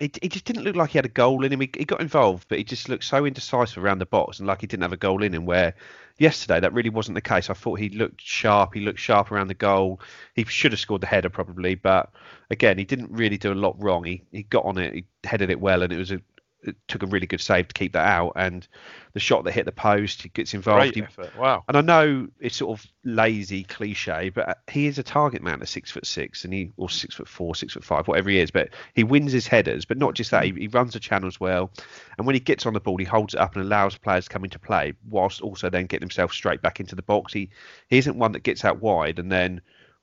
he, 0.00 0.10
he 0.22 0.28
just 0.28 0.46
didn't 0.46 0.64
look 0.64 0.74
like 0.74 0.90
he 0.90 0.98
had 0.98 1.04
a 1.04 1.10
goal 1.10 1.44
in 1.44 1.52
him. 1.52 1.60
He, 1.60 1.70
he 1.76 1.84
got 1.84 2.00
involved, 2.00 2.46
but 2.48 2.58
he 2.58 2.64
just 2.64 2.88
looked 2.88 3.04
so 3.04 3.26
indecisive 3.26 3.84
around 3.84 3.98
the 3.98 4.06
box 4.06 4.38
and 4.38 4.48
like 4.48 4.62
he 4.62 4.66
didn't 4.66 4.82
have 4.82 4.94
a 4.94 4.96
goal 4.96 5.22
in 5.22 5.34
him. 5.34 5.44
Where 5.44 5.74
yesterday 6.18 6.58
that 6.60 6.72
really 6.72 6.88
wasn't 6.88 7.14
the 7.14 7.20
case. 7.20 7.50
I 7.50 7.54
thought 7.54 7.78
he 7.78 7.90
looked 7.90 8.22
sharp. 8.22 8.72
He 8.74 8.80
looked 8.80 8.98
sharp 8.98 9.30
around 9.30 9.48
the 9.48 9.54
goal. 9.54 10.00
He 10.34 10.44
should 10.44 10.72
have 10.72 10.80
scored 10.80 11.02
the 11.02 11.06
header 11.06 11.28
probably, 11.28 11.74
but 11.74 12.10
again, 12.50 12.78
he 12.78 12.84
didn't 12.84 13.10
really 13.10 13.36
do 13.36 13.52
a 13.52 13.54
lot 13.54 13.76
wrong. 13.78 14.04
He 14.04 14.22
he 14.32 14.42
got 14.44 14.64
on 14.64 14.78
it, 14.78 14.94
he 14.94 15.04
headed 15.22 15.50
it 15.50 15.60
well, 15.60 15.82
and 15.82 15.92
it 15.92 15.98
was 15.98 16.12
a 16.12 16.20
it 16.62 16.76
took 16.88 17.02
a 17.02 17.06
really 17.06 17.26
good 17.26 17.40
save 17.40 17.68
to 17.68 17.74
keep 17.74 17.92
that 17.94 18.06
out. 18.06 18.32
And 18.36 18.66
the 19.12 19.20
shot 19.20 19.44
that 19.44 19.52
hit 19.52 19.64
the 19.64 19.72
post, 19.72 20.22
he 20.22 20.28
gets 20.28 20.54
involved. 20.54 20.80
Great 20.82 20.94
He- 20.94 21.02
effort. 21.02 21.36
Wow. 21.36 21.64
and 21.68 21.76
I 21.76 21.80
know 21.80 22.28
it's 22.38 22.56
sort 22.56 22.78
of 22.78 22.86
lazy 23.04 23.64
cliche, 23.64 24.28
but 24.28 24.48
uh, 24.48 24.54
he 24.70 24.86
is 24.86 24.98
a 24.98 25.02
target 25.02 25.42
man 25.42 25.60
at 25.62 25.68
six 25.68 25.90
foot 25.90 26.06
six, 26.06 26.44
and 26.44 26.52
he 26.52 26.70
or 26.76 26.90
six 26.90 27.14
foot 27.14 27.28
four, 27.28 27.54
six 27.54 27.72
foot 27.72 27.84
five, 27.84 28.06
whatever 28.08 28.30
he 28.30 28.38
is. 28.38 28.50
But 28.50 28.70
he 28.94 29.04
wins 29.04 29.32
his 29.32 29.46
headers, 29.46 29.84
but 29.84 29.98
not 29.98 30.14
just 30.14 30.30
that. 30.30 30.44
He, 30.44 30.52
he 30.52 30.68
runs 30.68 30.92
the 30.92 31.00
channels 31.00 31.40
well, 31.40 31.70
and 32.18 32.26
when 32.26 32.34
he 32.34 32.40
gets 32.40 32.66
on 32.66 32.74
the 32.74 32.80
ball, 32.80 32.96
he 32.98 33.04
holds 33.04 33.34
it 33.34 33.40
up 33.40 33.54
and 33.56 33.64
allows 33.64 33.96
players 33.96 34.24
to 34.26 34.30
come 34.30 34.44
into 34.44 34.58
play, 34.58 34.92
whilst 35.08 35.40
also 35.40 35.70
then 35.70 35.86
getting 35.86 36.04
himself 36.06 36.32
straight 36.32 36.62
back 36.62 36.78
into 36.80 36.94
the 36.94 37.02
box. 37.02 37.32
He 37.32 37.50
he 37.88 37.98
isn't 37.98 38.18
one 38.18 38.32
that 38.32 38.42
gets 38.42 38.64
out 38.64 38.80
wide 38.80 39.18
and 39.18 39.32
then 39.32 39.60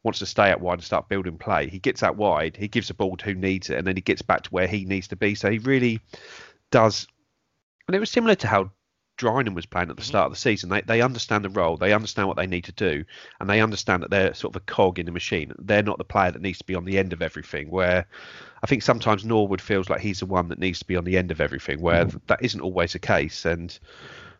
wants 0.07 0.19
to 0.19 0.25
stay 0.25 0.49
out 0.49 0.61
wide 0.61 0.75
and 0.75 0.83
start 0.83 1.09
building 1.09 1.37
play. 1.37 1.67
He 1.67 1.79
gets 1.79 2.01
out 2.01 2.15
wide, 2.15 2.55
he 2.55 2.69
gives 2.69 2.87
the 2.87 2.93
ball 2.93 3.17
to 3.17 3.25
who 3.25 3.35
needs 3.35 3.69
it, 3.69 3.77
and 3.77 3.85
then 3.85 3.97
he 3.97 4.01
gets 4.01 4.21
back 4.21 4.43
to 4.43 4.49
where 4.51 4.65
he 4.67 4.85
needs 4.85 5.09
to 5.09 5.17
be. 5.17 5.35
So 5.35 5.51
he 5.51 5.57
really 5.57 5.99
does. 6.71 7.07
And 7.87 7.95
it 7.95 7.99
was 7.99 8.09
similar 8.09 8.35
to 8.35 8.47
how 8.47 8.71
Drinan 9.17 9.53
was 9.53 9.65
playing 9.65 9.89
at 9.89 9.97
the 9.97 10.01
mm-hmm. 10.01 10.07
start 10.07 10.27
of 10.27 10.31
the 10.31 10.39
season. 10.39 10.69
They 10.69 10.79
they 10.81 11.01
understand 11.01 11.43
the 11.43 11.49
role, 11.49 11.75
they 11.75 11.91
understand 11.91 12.29
what 12.29 12.37
they 12.37 12.47
need 12.47 12.63
to 12.63 12.71
do, 12.71 13.03
and 13.41 13.49
they 13.49 13.59
understand 13.59 14.01
that 14.03 14.11
they're 14.11 14.33
sort 14.33 14.55
of 14.55 14.61
a 14.61 14.65
cog 14.65 14.97
in 14.97 15.05
the 15.05 15.11
machine. 15.11 15.51
They're 15.59 15.83
not 15.83 15.97
the 15.97 16.05
player 16.05 16.31
that 16.31 16.41
needs 16.41 16.59
to 16.59 16.65
be 16.65 16.75
on 16.75 16.85
the 16.85 16.97
end 16.97 17.11
of 17.11 17.21
everything. 17.21 17.69
Where 17.69 18.07
I 18.63 18.67
think 18.67 18.81
sometimes 18.81 19.25
Norwood 19.25 19.61
feels 19.61 19.89
like 19.89 19.99
he's 19.99 20.19
the 20.19 20.25
one 20.25 20.47
that 20.47 20.59
needs 20.59 20.79
to 20.79 20.85
be 20.85 20.95
on 20.95 21.03
the 21.03 21.17
end 21.17 21.31
of 21.31 21.41
everything, 21.41 21.81
where 21.81 22.05
mm-hmm. 22.05 22.17
that 22.27 22.41
isn't 22.41 22.61
always 22.61 22.93
the 22.93 22.99
case. 22.99 23.45
And 23.45 23.77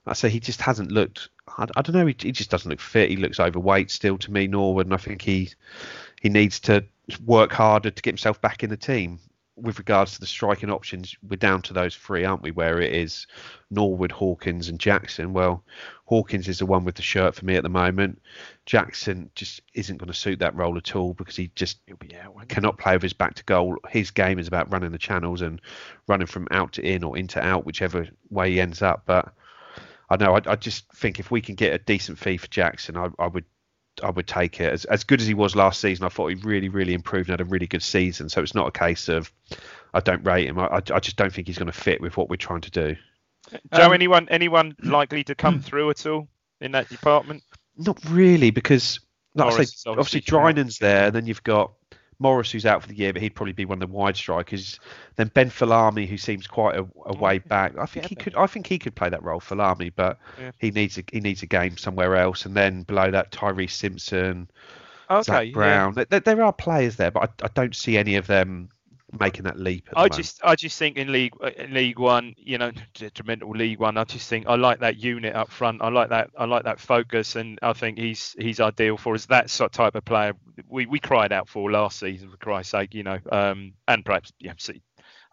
I 0.08 0.14
say 0.14 0.30
he 0.30 0.39
just 0.39 0.62
hasn't 0.62 0.91
looked. 0.91 1.30
I, 1.58 1.68
I 1.76 1.82
don't 1.82 1.95
know. 1.95 2.05
He, 2.05 2.16
he 2.20 2.32
just 2.32 2.49
doesn't 2.49 2.70
look 2.70 2.80
fit. 2.80 3.10
He 3.10 3.18
looks 3.18 3.39
overweight 3.39 3.91
still 3.91 4.18
to 4.20 4.32
me, 4.32 4.47
Norwood, 4.47 4.88
and 4.88 4.93
I 4.93 4.97
think 4.97 5.22
he 5.22 5.49
he 6.22 6.30
needs 6.30 6.60
to 6.62 6.84
work 7.26 7.51
harder 7.51 7.91
to 7.91 8.01
get 8.01 8.12
himself 8.12 8.41
back 8.41 8.64
in 8.64 8.70
the 8.70 8.78
team. 8.78 9.20
With 9.55 9.80
regards 9.80 10.14
to 10.14 10.20
the 10.20 10.28
striking 10.28 10.70
options, 10.70 11.16
we're 11.28 11.36
down 11.36 11.64
to 11.64 11.74
those 11.74 11.95
three, 11.95 12.24
aren't 12.24 12.43
we? 12.43 12.51
Where 12.51 12.80
it 12.80 12.93
is 12.93 13.26
Norwood, 13.72 14.12
Hawkins, 14.12 14.70
and 14.70 14.80
Jackson. 14.80 15.34
Well, 15.34 15.64
Hawkins 16.05 16.47
is 16.47 16.60
the 16.60 16.68
one 16.68 16.86
with 16.86 16.93
the 16.93 17.01
shirt 17.01 17.34
for 17.34 17.43
me 17.43 17.55
at 17.55 17.64
the 17.64 17.70
moment. 17.70 18.22
Jackson 18.68 19.32
just 19.34 19.62
isn't 19.74 19.97
going 19.97 20.12
to 20.12 20.14
suit 20.14 20.38
that 20.39 20.55
role 20.55 20.78
at 20.78 20.95
all 20.95 21.16
because 21.16 21.36
he 21.36 21.49
just 21.55 21.80
cannot 22.49 22.78
play 22.78 22.93
with 22.93 23.01
his 23.01 23.14
back 23.14 23.34
to 23.34 23.43
goal. 23.45 23.78
His 23.89 24.12
game 24.12 24.38
is 24.38 24.47
about 24.47 24.72
running 24.72 24.91
the 24.91 24.99
channels 24.99 25.41
and 25.41 25.60
running 26.05 26.28
from 26.28 26.47
out 26.51 26.74
to 26.74 26.84
in 26.84 27.03
or 27.03 27.18
in 27.18 27.28
to 27.30 27.43
out, 27.43 27.66
whichever 27.66 28.08
way 28.30 28.51
he 28.51 28.62
ends 28.62 28.84
up. 28.84 29.03
But 29.08 29.34
I 30.10 30.18
know 30.18 30.36
I, 30.36 30.41
I 30.45 30.55
just 30.55 30.91
think 30.93 31.20
if 31.20 31.32
we 31.32 31.41
can 31.41 31.55
get 31.55 31.74
a 31.74 31.80
decent 31.80 32.18
fee 32.18 32.38
for 32.38 32.47
Jackson, 32.47 32.97
I, 32.97 33.10
I 33.20 33.28
would 33.28 33.45
I 34.03 34.10
would 34.10 34.28
take 34.28 34.62
it. 34.62 34.72
As 34.72 34.86
as 34.86 35.03
good 35.03 35.22
as 35.22 35.28
he 35.28 35.34
was 35.34 35.55
last 35.55 35.82
season, 35.82 36.05
I 36.05 36.10
thought 36.10 36.28
he 36.28 36.36
really 36.36 36.70
really 36.70 36.93
improved 36.93 37.30
and 37.30 37.39
had 37.39 37.45
a 37.45 37.49
really 37.49 37.68
good 37.68 37.84
season. 37.84 38.30
So 38.30 38.41
it's 38.41 38.55
not 38.55 38.68
a 38.68 38.72
case 38.72 39.10
of 39.10 39.32
I 39.93 39.99
don't 39.99 40.24
rate 40.24 40.47
him. 40.47 40.60
I 40.60 40.68
I, 40.68 40.76
I 40.93 40.99
just 40.99 41.18
don't 41.18 41.34
think 41.34 41.47
he's 41.47 41.58
going 41.58 41.72
to 41.72 41.78
fit 41.78 42.01
with 42.01 42.16
what 42.18 42.30
we're 42.30 42.38
trying 42.38 42.62
to 42.62 42.72
do. 42.72 42.95
Joe, 43.74 43.88
Um, 43.88 43.93
anyone 43.93 44.28
anyone 44.30 44.76
likely 44.84 45.24
to 45.26 45.36
come 45.36 45.60
through 45.62 45.89
at 45.89 46.05
all 46.05 46.28
in 46.62 46.72
that 46.74 46.89
department? 46.89 47.43
Not 47.78 47.99
really, 48.10 48.51
because 48.51 48.99
like 49.36 49.53
I 49.53 49.64
say, 49.64 49.89
obviously 49.89 49.91
obviously. 49.91 50.22
Drinan's 50.22 50.80
there, 50.80 51.08
and 51.08 51.16
then 51.16 51.26
you've 51.26 51.43
got 51.43 51.74
Morris 52.20 52.51
who's 52.51 52.65
out 52.65 52.82
for 52.82 52.88
the 52.88 52.95
year, 52.95 53.13
but 53.13 53.22
he'd 53.22 53.36
probably 53.36 53.53
be 53.53 53.65
one 53.65 53.82
of 53.82 53.89
the 53.89 53.95
wide 53.95 54.18
strikers. 54.18 54.80
Then 55.18 55.30
Ben 55.34 55.49
Folami, 55.51 56.07
who 56.07 56.18
seems 56.18 56.47
quite 56.47 56.76
a, 56.76 56.86
a 57.05 57.15
way 57.15 57.38
back. 57.39 57.78
I 57.78 57.86
think 57.86 58.05
Yeah, 58.05 58.09
he 58.09 58.15
could. 58.15 58.36
I 58.36 58.47
think 58.47 58.65
he 58.68 58.80
could 58.80 58.95
play 58.95 59.09
that 59.09 59.24
role, 59.24 59.39
Folami, 59.39 59.91
but 59.95 60.18
Yeah. 60.39 60.51
he 60.57 60.72
needs 60.72 60.97
a 60.97 61.03
he 61.11 61.20
needs 61.20 61.43
a 61.43 61.47
game 61.47 61.78
somewhere 61.78 62.15
else. 62.15 62.45
And 62.45 62.55
then 62.55 62.84
below 62.84 63.11
that, 63.11 63.32
Tyreece 63.32 63.72
Simpson, 63.72 64.49
Okay, 65.09 65.22
Zach. 65.24 65.53
Brown. 65.53 65.93
There- 65.93 66.05
There, 66.05 66.20
there 66.22 66.43
are 66.43 66.51
players 66.53 66.95
there, 66.95 67.11
but 67.11 67.30
I, 67.41 67.45
I 67.45 67.49
don't 67.53 67.76
see 67.76 67.97
any 67.97 68.15
of 68.15 68.28
them 68.28 68.70
making 69.20 69.43
that 69.43 69.60
leap. 69.60 69.88
At 69.88 69.93
the 69.93 69.99
I 69.99 70.01
moment. 70.03 70.16
just, 70.16 70.41
I 70.43 70.55
just 70.55 70.78
think 70.78 70.97
in 70.97 71.12
League, 71.12 71.34
uh, 71.41 71.51
in 71.58 71.74
League 71.74 71.99
One, 71.99 72.34
you 72.38 72.58
know, 72.58 72.72
detrimental 72.93 73.51
League 73.51 73.80
One. 73.80 73.97
I 73.97 74.03
just 74.03 74.30
think 74.30 74.47
I 74.47 74.55
like 74.55 74.80
that 74.80 74.97
unit 74.97 75.36
up 75.36 75.51
front. 75.51 75.82
I 75.82 75.89
like 75.89 76.10
that, 76.10 76.30
I 76.38 76.45
like 76.45 76.64
that 76.64 76.80
focus, 76.80 77.36
and 77.36 77.60
I 77.62 77.74
think 77.74 77.97
he's 77.97 78.36
he's 78.39 78.60
ideal 78.60 78.97
for 78.97 79.16
us. 79.16 79.26
That 79.28 79.49
sort 79.49 79.72
type 79.72 79.95
of 79.95 80.05
player 80.05 80.34
we, 80.68 80.86
we 80.86 80.99
cried 80.99 81.32
out 81.32 81.47
for 81.49 81.72
last 81.72 81.99
season, 81.99 82.30
for 82.30 82.38
Christ's 82.38 82.72
sake, 82.72 82.93
you 82.93 83.03
know, 83.03 83.20
um, 83.32 83.74
and 83.88 84.03
perhaps 84.03 84.32
yeah, 84.39 84.53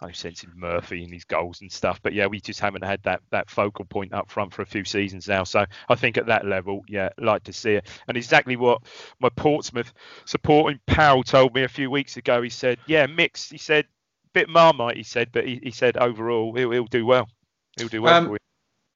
I 0.04 0.12
sense 0.12 0.44
in 0.44 0.50
Murphy 0.54 1.02
and 1.02 1.12
his 1.12 1.24
goals 1.24 1.60
and 1.60 1.72
stuff. 1.72 2.00
But 2.02 2.12
yeah, 2.12 2.26
we 2.26 2.40
just 2.40 2.60
haven't 2.60 2.84
had 2.84 3.02
that 3.04 3.22
that 3.30 3.50
focal 3.50 3.84
point 3.84 4.12
up 4.12 4.30
front 4.30 4.52
for 4.52 4.62
a 4.62 4.66
few 4.66 4.84
seasons 4.84 5.26
now. 5.26 5.44
So 5.44 5.64
I 5.88 5.94
think 5.94 6.18
at 6.18 6.26
that 6.26 6.46
level, 6.46 6.82
yeah, 6.88 7.08
like 7.18 7.44
to 7.44 7.52
see 7.52 7.72
it. 7.72 7.88
And 8.06 8.16
exactly 8.16 8.56
what 8.56 8.82
my 9.20 9.30
Portsmouth 9.30 9.92
supporting 10.24 10.80
pal 10.86 11.22
told 11.22 11.54
me 11.54 11.62
a 11.62 11.68
few 11.68 11.90
weeks 11.90 12.16
ago. 12.16 12.42
He 12.42 12.50
said, 12.50 12.78
yeah, 12.86 13.06
mix. 13.06 13.50
He 13.50 13.58
said 13.58 13.86
bit 14.32 14.48
marmite, 14.48 14.96
he 14.96 15.02
said, 15.04 15.30
but 15.32 15.46
he, 15.46 15.60
he 15.62 15.70
said 15.70 15.96
overall 15.96 16.54
he'll, 16.54 16.72
he'll 16.72 16.86
do 16.86 17.06
well. 17.06 17.28
He'll 17.78 17.88
do 17.88 18.02
well 18.02 18.14
Um, 18.14 18.26
for 18.26 18.32
you. 18.32 18.38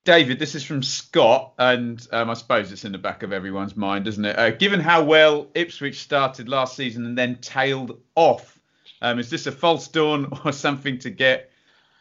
David, 0.04 0.38
this 0.38 0.54
is 0.54 0.64
from 0.64 0.82
Scott, 0.82 1.52
and 1.58 2.04
um, 2.12 2.30
I 2.30 2.34
suppose 2.34 2.72
it's 2.72 2.84
in 2.84 2.92
the 2.92 2.98
back 2.98 3.22
of 3.22 3.32
everyone's 3.32 3.76
mind, 3.76 4.08
isn't 4.08 4.24
it? 4.24 4.38
Uh, 4.38 4.50
given 4.50 4.80
how 4.80 5.04
well 5.04 5.48
Ipswich 5.54 6.00
started 6.00 6.48
last 6.48 6.76
season 6.76 7.04
and 7.04 7.16
then 7.16 7.36
tailed 7.36 8.00
off, 8.14 8.57
um, 9.02 9.18
is 9.18 9.30
this 9.30 9.46
a 9.46 9.52
false 9.52 9.88
dawn 9.88 10.28
or 10.44 10.52
something 10.52 10.98
to 11.00 11.10
get 11.10 11.50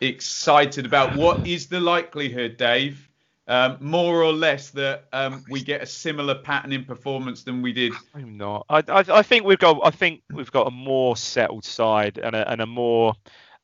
excited 0.02 0.86
about? 0.86 1.16
What 1.16 1.48
is 1.48 1.68
the 1.68 1.80
likelihood, 1.80 2.58
Dave, 2.58 3.10
um, 3.48 3.78
more 3.80 4.24
or 4.24 4.34
less, 4.34 4.72
that 4.72 5.06
um, 5.14 5.44
we 5.50 5.62
get 5.62 5.82
a 5.82 5.86
similar 5.86 6.36
pattern 6.36 6.72
in 6.72 6.86
performance 6.86 7.44
than 7.44 7.62
we 7.62 7.74
did? 7.74 7.94
I'm 8.14 8.38
not. 8.38 8.66
I, 8.70 8.84
I 8.88 9.04
I 9.10 9.22
think 9.22 9.46
we've 9.46 9.60
got 9.60 9.80
I 9.84 9.92
think 9.92 10.22
we've 10.32 10.52
got 10.52 10.68
a 10.68 10.72
more 10.72 11.16
settled 11.16 11.66
side 11.66 12.18
and 12.18 12.36
a 12.36 12.50
and 12.50 12.62
a 12.62 12.66
more 12.66 13.14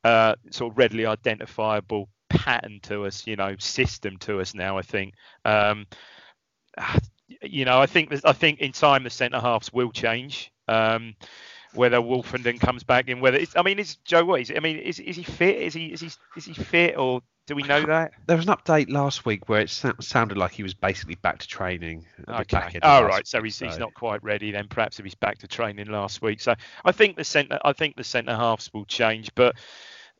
uh, 0.04 0.36
sort 0.52 0.72
of 0.72 0.78
readily 0.78 1.06
identifiable 1.06 2.10
pattern 2.30 2.80
to 2.84 3.06
us, 3.06 3.28
you 3.28 3.36
know, 3.36 3.56
system 3.60 4.18
to 4.20 4.40
us 4.40 4.54
now. 4.54 4.78
I 4.78 4.82
think. 4.82 5.14
Um, 5.46 5.88
you 7.42 7.66
know, 7.66 7.80
I 7.80 7.86
think 7.86 8.14
I 8.24 8.34
think 8.34 8.60
in 8.60 8.72
time 8.72 9.04
the 9.04 9.10
centre 9.10 9.40
halves 9.40 9.72
will 9.74 9.92
change. 9.92 10.52
Um, 10.68 11.16
whether 11.74 11.98
Woolfenden 11.98 12.60
comes 12.60 12.84
back 12.84 13.08
in, 13.08 13.20
whether 13.20 13.38
it's 13.38 13.56
I 13.56 13.62
mean, 13.62 13.80
is 13.80 13.96
Joe 14.06 14.26
what 14.26 14.42
is 14.42 14.50
it? 14.50 14.58
I 14.58 14.60
mean, 14.60 14.78
is 14.78 15.00
is 15.00 15.16
he 15.16 15.24
fit? 15.24 15.58
Is 15.58 15.74
he 15.74 15.88
is 15.88 16.02
he 16.02 16.10
is 16.36 16.46
he 16.46 16.54
fit 16.54 16.98
or 16.98 17.22
do 17.46 17.56
we 17.56 17.64
know 17.64 17.82
that? 17.86 18.14
There 18.28 18.38
was 18.38 18.48
an 18.48 18.54
update 18.56 18.90
last 18.90 19.26
week 19.26 19.50
where 19.50 19.62
it 19.62 19.70
sou- 19.70 19.94
sounded 20.00 20.38
like 20.38 20.52
he 20.52 20.64
was 20.64 20.74
basically 20.74 21.16
back 21.16 21.40
to 21.40 21.48
training. 21.48 22.06
Okay. 22.28 22.80
All 22.82 23.06
right. 23.06 23.28
So 23.28 23.40
week, 23.40 23.46
he's, 23.46 23.60
he's 23.60 23.74
so- 23.74 23.80
not 23.80 23.94
quite 23.94 24.24
ready 24.24 24.52
then. 24.52 24.68
Perhaps 24.68 25.00
if 25.00 25.06
he's 25.06 25.16
back 25.16 25.40
to 25.40 25.48
training 25.48 25.88
last 25.88 26.22
week. 26.22 26.42
So 26.42 26.56
I 26.86 26.92
think 26.92 27.18
the 27.18 27.24
centre 27.24 27.60
I 27.64 27.74
think 27.74 27.96
the 27.96 28.04
centre 28.04 28.36
halves 28.36 28.72
will 28.74 28.86
change, 28.86 29.34
but 29.36 29.56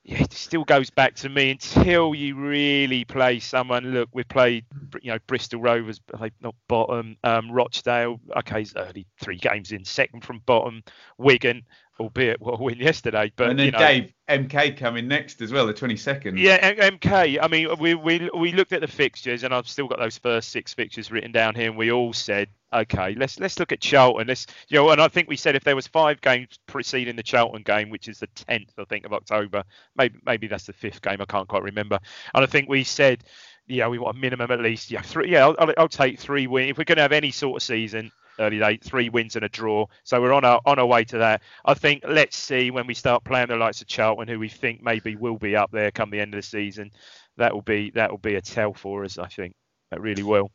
yeah, 0.06 0.22
it 0.22 0.34
still 0.34 0.66
goes 0.66 0.90
back 0.90 1.16
to 1.16 1.30
me 1.30 1.52
until 1.52 2.14
you 2.14 2.36
really 2.36 3.06
play 3.06 3.40
someone. 3.40 3.94
Look, 3.94 4.10
we 4.12 4.26
played 4.26 4.66
you 5.02 5.12
know 5.12 5.18
Bristol 5.28 5.62
Rovers, 5.62 6.02
not 6.42 6.56
bottom. 6.68 7.16
Um, 7.24 7.50
Rochdale, 7.50 8.20
okay, 8.38 8.62
it's 8.64 8.76
early 8.76 9.08
three 9.22 9.38
games 9.38 9.72
in, 9.72 9.86
second 9.86 10.26
from 10.26 10.40
bottom. 10.46 10.84
Wigan, 11.18 11.64
albeit 12.00 12.42
what 12.42 12.60
a 12.60 12.64
win 12.64 12.78
yesterday, 12.78 13.32
but 13.36 13.50
and 13.50 13.60
then 13.60 13.66
you 13.68 13.72
know, 13.72 13.80
Dave, 13.80 14.14
MK 14.30 14.78
coming 14.78 15.08
next 15.08 15.42
as 15.42 15.52
well, 15.52 15.68
the 15.68 15.74
22nd. 15.74 16.38
yeah, 16.38 16.58
M- 16.62 16.98
MK. 16.98 17.40
I 17.42 17.48
mean, 17.48 17.70
we, 17.80 17.94
we 17.96 18.30
we 18.34 18.52
looked 18.52 18.74
at 18.74 18.82
the 18.82 18.88
fixtures, 18.88 19.44
and 19.44 19.54
I've 19.54 19.68
still 19.68 19.88
got 19.88 20.00
those 20.00 20.18
first 20.18 20.50
six 20.50 20.74
fixtures 20.74 21.12
written 21.12 21.32
down 21.32 21.56
here, 21.56 21.68
and 21.70 21.78
we 21.78 21.92
all 21.92 22.14
said, 22.14 22.50
okay, 22.74 23.16
let's 23.16 23.40
let's 23.40 23.60
look 23.60 23.72
at 23.72 23.80
Charlton. 23.82 24.28
Let's 24.28 24.48
you 24.70 24.78
know, 24.78 24.90
and 24.90 25.02
I 25.02 25.08
think 25.08 25.28
we 25.28 25.36
said 25.38 25.56
if 25.56 25.64
there 25.64 25.76
was 25.76 25.88
five 25.88 26.22
games 26.22 26.58
preceding 26.68 27.16
the 27.16 27.24
Charlton 27.24 27.64
game, 27.64 27.90
which 27.90 28.08
is 28.08 28.20
the 28.20 28.28
10th, 28.28 28.70
I 28.78 28.86
think, 28.86 29.06
of 29.06 29.14
October, 29.14 29.64
maybe 29.96 30.20
maybe 30.26 30.48
that's 30.48 30.66
the 30.66 30.74
fifth 30.74 31.02
game, 31.02 31.22
I 31.22 31.26
can't 31.26 31.48
quite 31.48 31.64
remember, 31.64 32.00
and 32.34 32.44
I 32.44 32.48
think 32.48 32.70
we 32.70 32.84
said. 32.84 33.24
Yeah, 33.66 33.88
we 33.88 33.98
want 33.98 34.18
a 34.18 34.20
minimum 34.20 34.52
at 34.52 34.60
least. 34.60 34.92
Yeah, 34.92 35.02
three. 35.02 35.32
Yeah, 35.32 35.46
I'll, 35.46 35.56
I'll, 35.58 35.74
I'll 35.78 35.88
take 35.88 36.20
three 36.20 36.48
wins. 36.48 36.72
If 36.72 36.78
we're 36.78 36.84
going 36.84 36.98
to 36.98 37.04
have 37.04 37.14
any 37.14 37.32
sort 37.32 37.56
of 37.56 37.64
season, 37.64 38.12
early 38.40 38.60
date, 38.60 38.84
three 38.84 39.10
wins 39.10 39.36
and 39.36 39.46
a 39.46 39.50
draw. 39.50 39.86
So 40.04 40.22
we're 40.22 40.34
on 40.34 40.46
our 40.46 40.62
on 40.66 40.80
our 40.80 40.86
way 40.86 41.04
to 41.06 41.18
that. 41.20 41.42
I 41.66 41.74
think 41.74 42.04
let's 42.08 42.38
see 42.38 42.72
when 42.72 42.88
we 42.88 42.94
start 42.94 43.24
playing 43.24 43.48
the 43.48 43.56
likes 43.56 43.82
of 43.82 43.88
Charlton, 43.88 44.28
who 44.28 44.40
we 44.40 44.50
think 44.50 44.82
maybe 44.84 45.16
will 45.16 45.38
be 45.38 45.56
up 45.56 45.72
there 45.72 45.92
come 45.92 46.10
the 46.10 46.20
end 46.20 46.34
of 46.34 46.40
the 46.40 46.48
season. 46.48 46.92
That 47.38 47.54
will 47.54 47.62
be 47.62 47.92
that 47.92 48.12
will 48.12 48.18
be 48.18 48.36
a 48.36 48.42
tell 48.42 48.74
for 48.74 49.04
us. 49.04 49.18
I 49.18 49.28
think 49.28 49.56
that 49.92 50.02
really 50.02 50.24
will. 50.24 50.52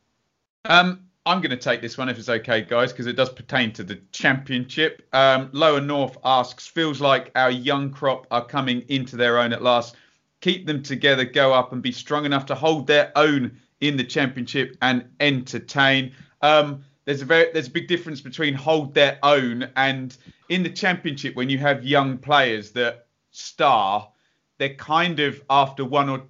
Um, 0.65 1.09
I'm 1.29 1.43
going 1.43 1.51
to 1.51 1.57
take 1.57 1.83
this 1.83 1.99
one 1.99 2.09
if 2.09 2.19
it's 2.19 2.31
okay, 2.31 2.63
guys, 2.63 2.91
because 2.91 3.07
it 3.07 3.13
does 3.13 3.29
pertain 3.29 3.73
to 3.75 3.85
the 3.85 4.01
championship. 4.13 5.07
Um, 5.13 5.51
Lower 5.53 5.81
North 5.81 6.17
asks, 6.25 6.67
feels 6.67 7.03
like 7.03 7.31
our 7.35 7.51
young 7.51 7.91
crop 7.91 8.27
are 8.31 8.45
coming 8.45 8.81
into 8.89 9.17
their 9.17 9.39
own 9.39 9.53
at 9.53 9.63
last. 9.63 9.95
Keep 10.41 10.67
them 10.67 10.83
together, 10.83 11.25
go 11.25 11.53
up, 11.53 11.73
and 11.75 11.83
be 11.83 11.93
strong 11.93 12.25
enough 12.25 12.47
to 12.47 12.55
hold 12.55 12.87
their 12.87 13.13
own 13.15 13.59
in 13.81 13.97
the 13.99 14.05
championship 14.05 14.77
and 14.81 15.05
entertain. 15.21 16.13
Um, 16.41 16.85
there's 17.09 17.23
a 17.23 17.25
very 17.25 17.51
there's 17.55 17.69
a 17.69 17.71
big 17.71 17.89
difference 17.89 18.21
between 18.21 18.53
hold 18.53 18.93
their 18.93 19.19
own 19.23 19.67
and 19.77 20.15
in 20.51 20.63
the 20.63 20.69
championship 20.69 21.35
when 21.37 21.49
you 21.49 21.57
have 21.57 21.83
young 21.83 22.19
players 22.19 22.73
that 22.73 23.07
star, 23.31 24.11
they're 24.59 24.75
kind 24.75 25.19
of 25.19 25.43
after 25.49 25.87
one 25.87 26.11
or 26.11 26.23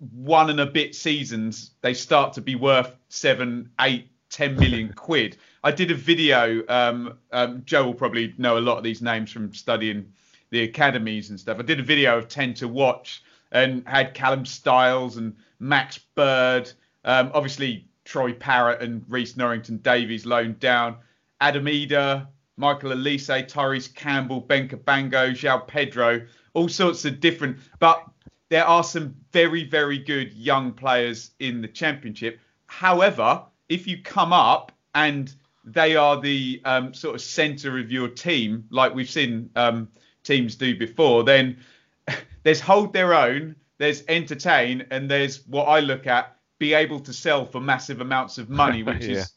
one 0.00 0.50
and 0.50 0.58
a 0.58 0.66
bit 0.66 0.96
seasons, 0.96 1.70
they 1.82 1.94
start 1.94 2.32
to 2.32 2.40
be 2.40 2.56
worth 2.56 2.96
seven, 3.10 3.70
eight, 3.80 4.10
ten 4.28 4.56
million 4.56 4.92
quid. 4.96 5.36
I 5.62 5.70
did 5.70 5.92
a 5.92 5.94
video. 5.94 6.64
Um, 6.68 7.18
um, 7.30 7.62
Joe 7.64 7.84
will 7.84 7.94
probably 7.94 8.34
know 8.38 8.58
a 8.58 8.60
lot 8.60 8.76
of 8.76 8.82
these 8.82 9.00
names 9.00 9.30
from 9.30 9.54
studying 9.54 10.12
the 10.50 10.64
academies 10.64 11.30
and 11.30 11.38
stuff. 11.38 11.58
I 11.60 11.62
did 11.62 11.78
a 11.78 11.84
video 11.84 12.18
of 12.18 12.26
ten 12.26 12.54
to 12.54 12.66
watch 12.66 13.22
and 13.52 13.86
had 13.86 14.14
Callum 14.14 14.46
Styles 14.46 15.16
and 15.16 15.36
Max 15.60 15.98
Bird. 16.16 16.72
Um, 17.04 17.30
obviously, 17.34 17.87
Troy 18.08 18.32
Parrott 18.32 18.80
and 18.80 19.04
Rhys 19.06 19.36
Norrington 19.36 19.76
Davies 19.76 20.24
loaned 20.24 20.58
down. 20.60 20.96
Adam 21.42 21.66
Idah, 21.66 22.26
Michael 22.56 22.92
Olise, 22.92 23.46
Tyrese 23.46 23.94
Campbell, 23.94 24.40
Ben 24.40 24.66
Cabango, 24.66 25.32
João 25.32 25.66
Pedro, 25.66 26.26
all 26.54 26.70
sorts 26.70 27.04
of 27.04 27.20
different. 27.20 27.58
But 27.78 28.02
there 28.48 28.64
are 28.64 28.82
some 28.82 29.14
very, 29.30 29.64
very 29.64 29.98
good 29.98 30.32
young 30.32 30.72
players 30.72 31.32
in 31.38 31.60
the 31.60 31.68
championship. 31.68 32.40
However, 32.64 33.42
if 33.68 33.86
you 33.86 34.02
come 34.02 34.32
up 34.32 34.72
and 34.94 35.30
they 35.62 35.94
are 35.94 36.18
the 36.18 36.62
um, 36.64 36.94
sort 36.94 37.14
of 37.14 37.20
centre 37.20 37.78
of 37.78 37.92
your 37.92 38.08
team, 38.08 38.64
like 38.70 38.94
we've 38.94 39.10
seen 39.10 39.50
um, 39.54 39.86
teams 40.22 40.54
do 40.56 40.74
before, 40.74 41.24
then 41.24 41.58
there's 42.42 42.60
hold 42.60 42.94
their 42.94 43.12
own, 43.12 43.54
there's 43.76 44.02
entertain, 44.08 44.86
and 44.90 45.10
there's 45.10 45.46
what 45.46 45.64
I 45.64 45.80
look 45.80 46.06
at 46.06 46.37
be 46.58 46.74
able 46.74 47.00
to 47.00 47.12
sell 47.12 47.46
for 47.46 47.60
massive 47.60 48.00
amounts 48.00 48.38
of 48.38 48.48
money, 48.50 48.82
which 48.84 49.04
Yeah. 49.04 49.18
is 49.18 49.34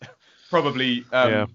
probably 0.49 1.05
um, 1.11 1.31
Yeah. 1.31 1.45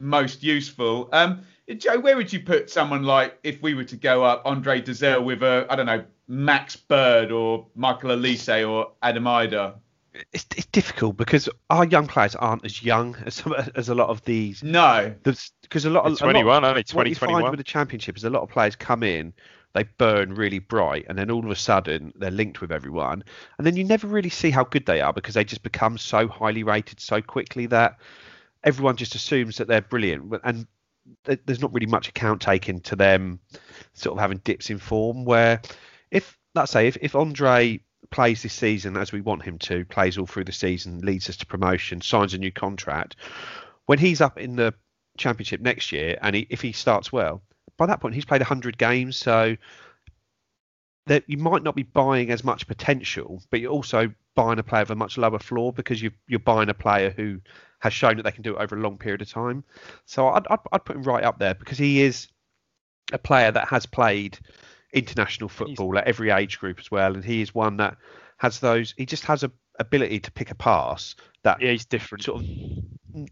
most 0.00 0.42
useful. 0.42 1.08
Um, 1.12 1.42
Joe, 1.78 1.98
where 1.98 2.16
would 2.16 2.32
you 2.32 2.40
put 2.40 2.70
someone 2.70 3.04
like 3.04 3.38
if 3.42 3.62
we 3.62 3.74
were 3.74 3.84
to 3.84 3.96
go 3.96 4.22
up 4.22 4.42
Andre 4.44 4.82
Dozzell 4.82 5.24
with 5.24 5.42
a 5.42 5.66
I 5.70 5.76
don't 5.76 5.86
know 5.86 6.04
Max 6.28 6.76
Bird 6.76 7.32
or 7.32 7.66
Michael 7.74 8.10
Olise 8.10 8.68
or 8.68 8.92
Adam 9.02 9.24
Idah? 9.24 9.74
It's, 10.32 10.46
it's 10.56 10.66
difficult 10.66 11.16
because 11.16 11.48
our 11.70 11.84
young 11.86 12.06
players 12.06 12.36
aren't 12.36 12.64
as 12.64 12.82
young 12.84 13.16
as 13.26 13.34
some, 13.34 13.52
as 13.74 13.88
a 13.88 13.94
lot 13.96 14.10
of 14.10 14.22
these. 14.24 14.62
No, 14.62 15.12
because 15.24 15.84
a 15.84 15.90
lot 15.90 16.04
of 16.04 16.18
They're 16.18 16.26
21, 16.30 16.46
a 16.46 16.60
lot, 16.60 16.64
aren't 16.64 16.76
what 16.76 16.88
20, 16.88 17.10
you 17.10 17.16
find 17.16 17.30
21. 17.32 17.50
with 17.50 17.58
the 17.58 17.64
championship 17.64 18.16
is 18.16 18.22
a 18.22 18.30
lot 18.30 18.42
of 18.42 18.48
players 18.48 18.76
come 18.76 19.02
in, 19.02 19.32
they 19.74 19.82
burn 19.98 20.34
really 20.34 20.60
bright, 20.60 21.06
and 21.08 21.18
then 21.18 21.30
all 21.30 21.44
of 21.44 21.50
a 21.50 21.56
sudden 21.56 22.12
they're 22.16 22.30
linked 22.30 22.60
with 22.60 22.72
everyone, 22.72 23.24
and 23.58 23.66
then 23.66 23.76
you 23.76 23.84
never 23.84 24.06
really 24.06 24.30
see 24.30 24.50
how 24.50 24.64
good 24.64 24.86
they 24.86 25.00
are 25.00 25.12
because 25.12 25.34
they 25.34 25.44
just 25.44 25.62
become 25.62 25.98
so 25.98 26.26
highly 26.28 26.62
rated 26.62 27.00
so 27.00 27.20
quickly 27.20 27.66
that 27.66 27.98
everyone 28.62 28.96
just 28.96 29.14
assumes 29.14 29.56
that 29.58 29.68
they're 29.68 29.82
brilliant, 29.82 30.32
and 30.44 30.66
there's 31.24 31.60
not 31.60 31.72
really 31.74 31.86
much 31.86 32.08
account 32.08 32.40
taken 32.40 32.80
to 32.80 32.96
them 32.96 33.38
sort 33.92 34.16
of 34.16 34.20
having 34.20 34.38
dips 34.38 34.70
in 34.70 34.78
form. 34.78 35.24
Where 35.24 35.60
if 36.10 36.38
let's 36.54 36.72
say 36.72 36.86
if, 36.86 36.96
if 37.00 37.14
Andre 37.14 37.80
plays 38.10 38.42
this 38.42 38.52
season 38.52 38.96
as 38.96 39.12
we 39.12 39.20
want 39.20 39.42
him 39.42 39.58
to, 39.58 39.84
plays 39.86 40.16
all 40.16 40.26
through 40.26 40.44
the 40.44 40.52
season, 40.52 41.00
leads 41.00 41.28
us 41.28 41.36
to 41.38 41.46
promotion, 41.46 42.00
signs 42.00 42.32
a 42.32 42.38
new 42.38 42.52
contract, 42.52 43.16
when 43.86 43.98
he's 43.98 44.20
up 44.20 44.38
in 44.38 44.56
the 44.56 44.72
championship 45.18 45.60
next 45.60 45.92
year, 45.92 46.18
and 46.22 46.36
he, 46.36 46.46
if 46.48 46.60
he 46.60 46.72
starts 46.72 47.12
well, 47.12 47.42
by 47.76 47.86
that 47.86 48.00
point 48.00 48.14
he's 48.14 48.24
played 48.24 48.40
100 48.40 48.78
games, 48.78 49.16
so 49.16 49.56
that 51.06 51.24
you 51.26 51.36
might 51.36 51.62
not 51.62 51.74
be 51.74 51.82
buying 51.82 52.30
as 52.30 52.44
much 52.44 52.66
potential, 52.66 53.42
but 53.50 53.60
you're 53.60 53.70
also 53.70 54.12
buying 54.34 54.58
a 54.58 54.62
player 54.62 54.82
of 54.82 54.90
a 54.90 54.94
much 54.96 55.18
lower 55.18 55.38
floor 55.38 55.72
because 55.72 56.02
you 56.02 56.10
you're 56.26 56.40
buying 56.40 56.68
a 56.68 56.74
player 56.74 57.10
who 57.10 57.40
has 57.80 57.92
shown 57.92 58.16
that 58.16 58.22
they 58.22 58.32
can 58.32 58.42
do 58.42 58.56
it 58.56 58.60
over 58.60 58.76
a 58.76 58.80
long 58.80 58.96
period 58.96 59.20
of 59.20 59.30
time. 59.30 59.62
So 60.06 60.28
I'd, 60.28 60.46
I'd, 60.48 60.58
I'd 60.72 60.84
put 60.84 60.96
him 60.96 61.02
right 61.02 61.22
up 61.22 61.38
there 61.38 61.54
because 61.54 61.76
he 61.76 62.00
is 62.02 62.28
a 63.12 63.18
player 63.18 63.52
that 63.52 63.68
has 63.68 63.84
played 63.84 64.38
international 64.92 65.50
football 65.50 65.98
at 65.98 66.06
every 66.06 66.30
age 66.30 66.58
group 66.58 66.78
as 66.78 66.90
well, 66.90 67.14
and 67.14 67.24
he 67.24 67.42
is 67.42 67.54
one 67.54 67.76
that 67.76 67.98
has 68.38 68.60
those. 68.60 68.94
He 68.96 69.04
just 69.04 69.24
has 69.26 69.42
a 69.42 69.52
ability 69.78 70.20
to 70.20 70.32
pick 70.32 70.50
a 70.50 70.54
pass 70.54 71.14
that 71.42 71.60
yeah, 71.60 71.72
he's 71.72 71.84
different. 71.84 72.24
Sort 72.24 72.40
of 72.42 72.46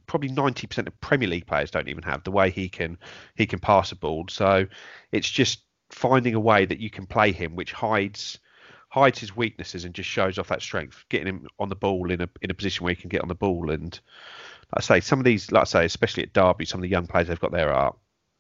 probably 0.06 0.28
ninety 0.28 0.66
percent 0.66 0.88
of 0.88 1.00
Premier 1.00 1.28
League 1.28 1.46
players 1.46 1.70
don't 1.70 1.88
even 1.88 2.02
have 2.02 2.24
the 2.24 2.30
way 2.30 2.50
he 2.50 2.68
can 2.68 2.98
he 3.36 3.46
can 3.46 3.58
pass 3.58 3.92
a 3.92 3.96
ball. 3.96 4.26
So 4.28 4.66
it's 5.12 5.30
just 5.30 5.60
finding 5.90 6.34
a 6.34 6.40
way 6.40 6.64
that 6.66 6.78
you 6.80 6.90
can 6.90 7.06
play 7.06 7.32
him, 7.32 7.56
which 7.56 7.72
hides 7.72 8.38
hides 8.88 9.18
his 9.18 9.34
weaknesses 9.34 9.84
and 9.84 9.94
just 9.94 10.08
shows 10.08 10.38
off 10.38 10.48
that 10.48 10.60
strength, 10.62 11.04
getting 11.08 11.26
him 11.26 11.48
on 11.58 11.68
the 11.68 11.76
ball 11.76 12.10
in 12.10 12.20
a 12.20 12.28
in 12.42 12.50
a 12.50 12.54
position 12.54 12.84
where 12.84 12.94
he 12.94 13.00
can 13.00 13.08
get 13.08 13.22
on 13.22 13.28
the 13.28 13.34
ball. 13.34 13.70
And 13.70 13.98
like 14.74 14.78
I 14.78 14.80
say, 14.80 15.00
some 15.00 15.18
of 15.18 15.24
these, 15.24 15.50
like 15.52 15.62
I 15.62 15.64
say, 15.64 15.84
especially 15.84 16.24
at 16.24 16.32
Derby, 16.32 16.64
some 16.64 16.78
of 16.80 16.82
the 16.82 16.88
young 16.88 17.06
players 17.06 17.28
they've 17.28 17.40
got 17.40 17.52
there 17.52 17.72
are 17.72 17.94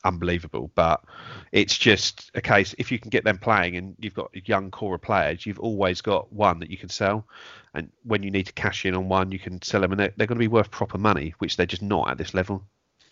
unbelievable. 0.04 0.70
But 0.74 1.04
it's 1.52 1.76
just 1.76 2.30
a 2.34 2.40
case 2.40 2.74
if 2.78 2.90
you 2.90 2.98
can 2.98 3.10
get 3.10 3.24
them 3.24 3.38
playing 3.38 3.76
and 3.76 3.96
you've 3.98 4.14
got 4.14 4.30
a 4.34 4.40
young 4.44 4.70
core 4.70 4.96
of 4.96 5.02
players, 5.02 5.46
you've 5.46 5.60
always 5.60 6.00
got 6.00 6.32
one 6.32 6.58
that 6.60 6.70
you 6.70 6.76
can 6.76 6.88
sell. 6.88 7.26
And 7.74 7.90
when 8.04 8.22
you 8.22 8.30
need 8.30 8.46
to 8.46 8.52
cash 8.52 8.84
in 8.84 8.94
on 8.94 9.08
one, 9.08 9.32
you 9.32 9.38
can 9.38 9.60
sell 9.62 9.80
them, 9.80 9.92
and 9.92 10.00
they're, 10.00 10.12
they're 10.16 10.26
going 10.26 10.36
to 10.36 10.40
be 10.40 10.48
worth 10.48 10.70
proper 10.70 10.98
money, 10.98 11.34
which 11.38 11.56
they're 11.56 11.66
just 11.66 11.82
not 11.82 12.10
at 12.10 12.18
this 12.18 12.34
level. 12.34 12.62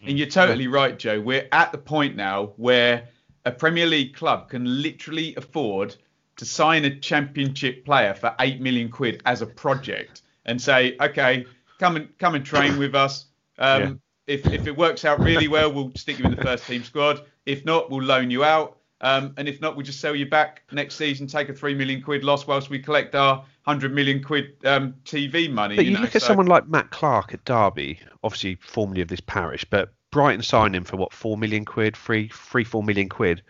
And 0.07 0.18
you're 0.18 0.28
totally 0.28 0.66
right, 0.66 0.99
Joe. 0.99 1.20
We're 1.20 1.49
at 1.53 1.72
the 1.72 1.78
point 1.78 2.16
now 2.16 2.53
where 2.57 3.09
a 3.45 3.51
Premier 3.51 3.86
League 3.86 4.14
club 4.14 4.49
can 4.49 4.82
literally 4.82 5.34
afford 5.36 5.97
to 6.36 6.45
sign 6.45 6.84
a 6.84 6.99
championship 6.99 7.84
player 7.84 8.14
for 8.14 8.34
eight 8.41 8.61
million 8.61 8.88
quid 8.88 9.22
as 9.26 9.43
a 9.43 9.47
project 9.47 10.22
and 10.47 10.61
say, 10.61 10.97
okay, 11.01 11.47
come 11.78 11.97
and 11.97 12.18
come 12.18 12.34
and 12.34 12.45
train 12.45 12.78
with 12.78 12.95
us. 12.95 13.26
Um, 13.59 13.80
Yeah. 13.80 13.93
If 14.31 14.47
if 14.47 14.66
it 14.68 14.76
works 14.76 15.05
out 15.05 15.18
really 15.18 15.49
well, 15.49 15.72
we'll 15.72 15.91
stick 15.97 16.18
you 16.18 16.24
in 16.24 16.31
the 16.31 16.43
first 16.43 16.64
team 16.64 16.85
squad. 16.85 17.22
If 17.47 17.64
not, 17.64 17.91
we'll 17.91 18.05
loan 18.05 18.31
you 18.31 18.45
out. 18.45 18.78
Um, 19.01 19.35
and 19.37 19.49
if 19.49 19.61
not, 19.61 19.76
we'll 19.76 19.87
just 19.87 20.01
sell 20.01 20.14
you 20.14 20.28
back 20.28 20.62
next 20.70 20.95
season, 20.97 21.26
take 21.26 21.49
a 21.49 21.55
three 21.55 21.74
million 21.74 22.01
quid 22.01 22.22
loss 22.22 22.47
whilst 22.47 22.70
we 22.70 22.78
collect 22.78 23.14
our 23.14 23.45
hundred 23.62 23.93
million 23.93 24.22
quid 24.22 24.55
um, 24.64 24.95
TV 25.05 25.51
money. 25.51 25.74
But 25.74 25.87
you, 25.87 25.93
know, 25.93 26.01
look 26.01 26.14
at 26.14 26.22
so- 26.22 26.28
someone 26.28 26.47
like 26.47 26.68
Matt 26.68 26.91
Clarke 26.91 27.35
at 27.35 27.45
Derby, 27.45 27.99
obviously 28.22 28.57
formerly 28.57 29.01
of 29.01 29.09
this 29.09 29.20
parish, 29.20 29.64
but 29.64 29.93
Brighton 30.11 30.43
signed 30.43 30.76
him 30.76 30.85
for 30.85 30.97
what 30.97 31.12
four 31.12 31.37
million 31.37 31.64
quid, 31.64 31.97
three, 31.97 32.28
three, 32.33 32.64
four 32.64 32.83
million 32.83 33.09
quid 33.09 33.43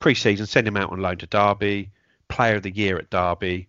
pre-season. 0.00 0.46
Send 0.46 0.66
him 0.66 0.76
out 0.76 0.90
on 0.90 1.00
loan 1.00 1.18
to 1.18 1.26
Derby, 1.26 1.90
Player 2.28 2.56
of 2.56 2.62
the 2.62 2.70
Year 2.70 2.98
at 2.98 3.10
Derby. 3.10 3.68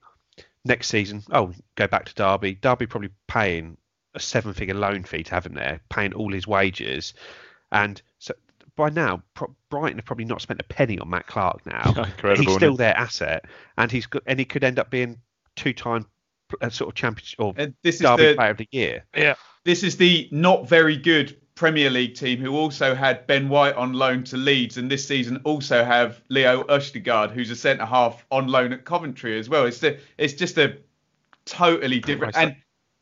Next 0.65 0.87
season, 0.87 1.23
oh, 1.31 1.53
go 1.75 1.87
back 1.87 2.05
to 2.05 2.13
Derby. 2.13 2.55
Derby 2.55 2.85
probably 2.85 3.09
paying 3.27 3.77
a 4.15 4.19
seven-figure 4.19 4.75
loan 4.75 5.03
fee 5.03 5.23
to 5.23 5.31
have 5.31 5.45
him 5.45 5.53
there, 5.53 5.81
paying 5.89 6.13
all 6.13 6.31
his 6.31 6.47
wages, 6.47 7.13
and 7.71 8.01
so 8.17 8.33
by 8.75 8.89
now 8.89 9.21
pro- 9.33 9.53
Brighton 9.69 9.97
have 9.97 10.05
probably 10.05 10.25
not 10.25 10.41
spent 10.41 10.61
a 10.61 10.63
penny 10.63 10.97
on 10.99 11.09
Matt 11.09 11.27
Clarke 11.27 11.65
now. 11.65 11.93
Incredible, 11.97 12.45
he's 12.45 12.55
still 12.55 12.75
their 12.75 12.97
asset, 12.97 13.45
and 13.77 13.91
he's 13.91 14.05
got, 14.07 14.23
and 14.25 14.39
he 14.39 14.45
could 14.45 14.63
end 14.63 14.79
up 14.79 14.89
being 14.89 15.19
two-time 15.55 16.05
uh, 16.61 16.69
sort 16.69 16.89
of 16.89 16.95
championship 16.95 17.39
or 17.39 17.53
And 17.57 17.75
this 17.83 17.95
is 17.95 18.01
Derby 18.01 18.27
the- 18.27 18.35
Player 18.35 18.51
of 18.51 18.57
the 18.57 18.67
Year. 18.71 19.05
Yeah. 19.15 19.35
This 19.65 19.83
is 19.83 19.97
the 19.97 20.29
not 20.31 20.67
very 20.67 20.95
good 20.95 21.37
Premier 21.55 21.89
League 21.89 22.15
team 22.15 22.39
who 22.39 22.55
also 22.55 22.95
had 22.95 23.27
Ben 23.27 23.49
White 23.49 23.75
on 23.75 23.91
loan 23.91 24.23
to 24.23 24.37
Leeds, 24.37 24.77
and 24.77 24.89
this 24.89 25.05
season 25.05 25.41
also 25.43 25.83
have 25.83 26.21
Leo 26.29 26.63
Østigård, 26.63 27.31
who's 27.31 27.51
a 27.51 27.55
centre 27.55 27.85
half 27.85 28.25
on 28.31 28.47
loan 28.47 28.71
at 28.71 28.85
Coventry 28.85 29.37
as 29.37 29.49
well. 29.49 29.65
It's 29.65 29.79
the, 29.79 29.99
it's 30.17 30.33
just 30.33 30.57
a 30.57 30.77
totally 31.45 31.99
different. 31.99 32.37
Right. 32.37 32.47
And 32.47 32.55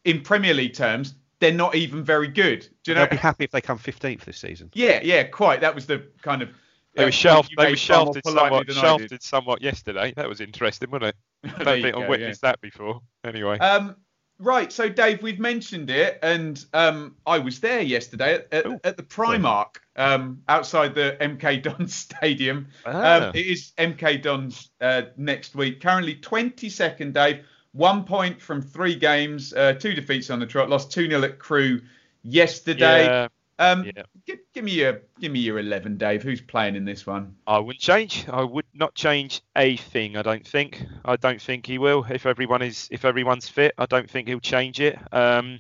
in 0.08 0.22
Premier 0.22 0.54
League 0.54 0.74
terms, 0.74 1.16
they're 1.40 1.52
not 1.52 1.76
even 1.76 2.04
very 2.04 2.30
good. 2.30 2.68
Do 2.84 2.92
you 2.92 2.96
know? 2.96 3.02
They'll 3.02 3.12
be 3.12 3.18
happy 3.18 3.44
if 3.44 3.52
they 3.52 3.62
come 3.62 3.78
15th 3.78 4.24
this 4.24 4.38
season. 4.38 4.72
Yeah, 4.74 5.02
yeah, 5.04 5.24
quite. 5.24 5.62
That 5.62 5.76
was 5.76 5.86
the 5.86 6.08
kind 6.22 6.42
of. 6.42 6.50
They 6.96 7.04
uh, 7.04 7.08
were 7.08 7.12
shelved. 7.12 7.54
They 7.58 7.72
were 7.72 7.76
shelved 7.76 8.20
somewhat. 8.26 8.68
than 8.68 8.78
I 8.78 8.98
did. 8.98 9.10
Shelved 9.12 9.24
somewhat 9.24 9.62
yesterday. 9.62 10.14
That 10.16 10.28
was 10.28 10.42
interesting, 10.42 10.90
wasn't 10.90 11.10
it? 11.10 11.16
I 11.44 11.48
There 11.50 11.66
don't 11.66 11.78
you 11.78 11.84
think 11.84 11.96
go, 11.96 12.02
I 12.04 12.10
witnessed 12.10 12.42
that 12.42 12.62
before. 12.62 13.02
Anyway. 13.24 13.60
Um, 13.60 13.98
right, 14.40 14.72
so 14.72 14.90
Dave, 14.90 15.22
we've 15.22 15.40
mentioned 15.40 15.92
it, 15.92 16.18
and 16.24 16.64
um, 16.74 17.18
I 17.26 17.38
was 17.38 17.60
there 17.60 17.82
yesterday 17.82 18.36
at, 18.36 18.48
at, 18.52 18.86
at 18.86 18.98
the 18.98 19.04
Primark 19.04 19.76
um, 19.98 20.42
outside 20.48 20.96
the 20.96 21.18
MK 21.20 21.62
Dons 21.64 21.94
Stadium. 21.94 22.68
Ah. 22.86 23.28
Um, 23.28 23.32
it 23.36 23.46
is 23.46 23.74
MK 23.78 24.24
Dons 24.24 24.72
uh, 24.82 25.04
next 25.18 25.54
week. 25.54 25.82
Currently 25.82 26.16
22nd, 26.16 27.14
Dave. 27.14 27.44
One 27.78 28.06
point 28.06 28.42
from 28.42 28.60
three 28.64 28.96
games, 28.96 29.54
uh, 29.54 29.74
two 29.74 29.94
defeats 29.94 30.32
on 30.32 30.40
the 30.40 30.48
trot. 30.48 30.68
Lost 30.68 30.92
2 30.92 31.08
0 31.08 31.22
at 31.22 31.38
Crewe 31.38 31.82
yesterday. 32.24 33.06
Yeah, 33.06 33.28
Um, 33.60 33.84
yeah. 33.84 34.02
give, 34.26 34.40
give 34.56 34.64
me 34.64 34.72
your 34.72 35.02
give 35.20 35.32
me 35.32 35.40
your 35.40 35.60
11, 35.60 35.98
Dave. 35.98 36.24
Who's 36.24 36.42
playing 36.42 36.76
in 36.76 36.86
this 36.86 37.06
one? 37.06 37.36
I 37.46 37.60
wouldn't 37.60 37.80
change. 37.80 38.26
I 38.28 38.42
would 38.44 38.66
not 38.74 38.96
change 38.96 39.42
a 39.56 39.78
thing. 39.78 40.18
I 40.18 40.24
don't 40.24 40.46
think. 40.46 40.84
I 41.06 41.18
don't 41.18 41.40
think 41.40 41.68
he 41.68 41.78
will. 41.78 42.04
If 42.10 42.26
everyone 42.26 42.64
is, 42.64 42.88
if 42.90 43.06
everyone's 43.06 43.48
fit, 43.48 43.76
I 43.78 43.86
don't 43.86 44.10
think 44.10 44.28
he'll 44.28 44.40
change 44.40 44.80
it. 44.80 44.98
Um, 45.14 45.60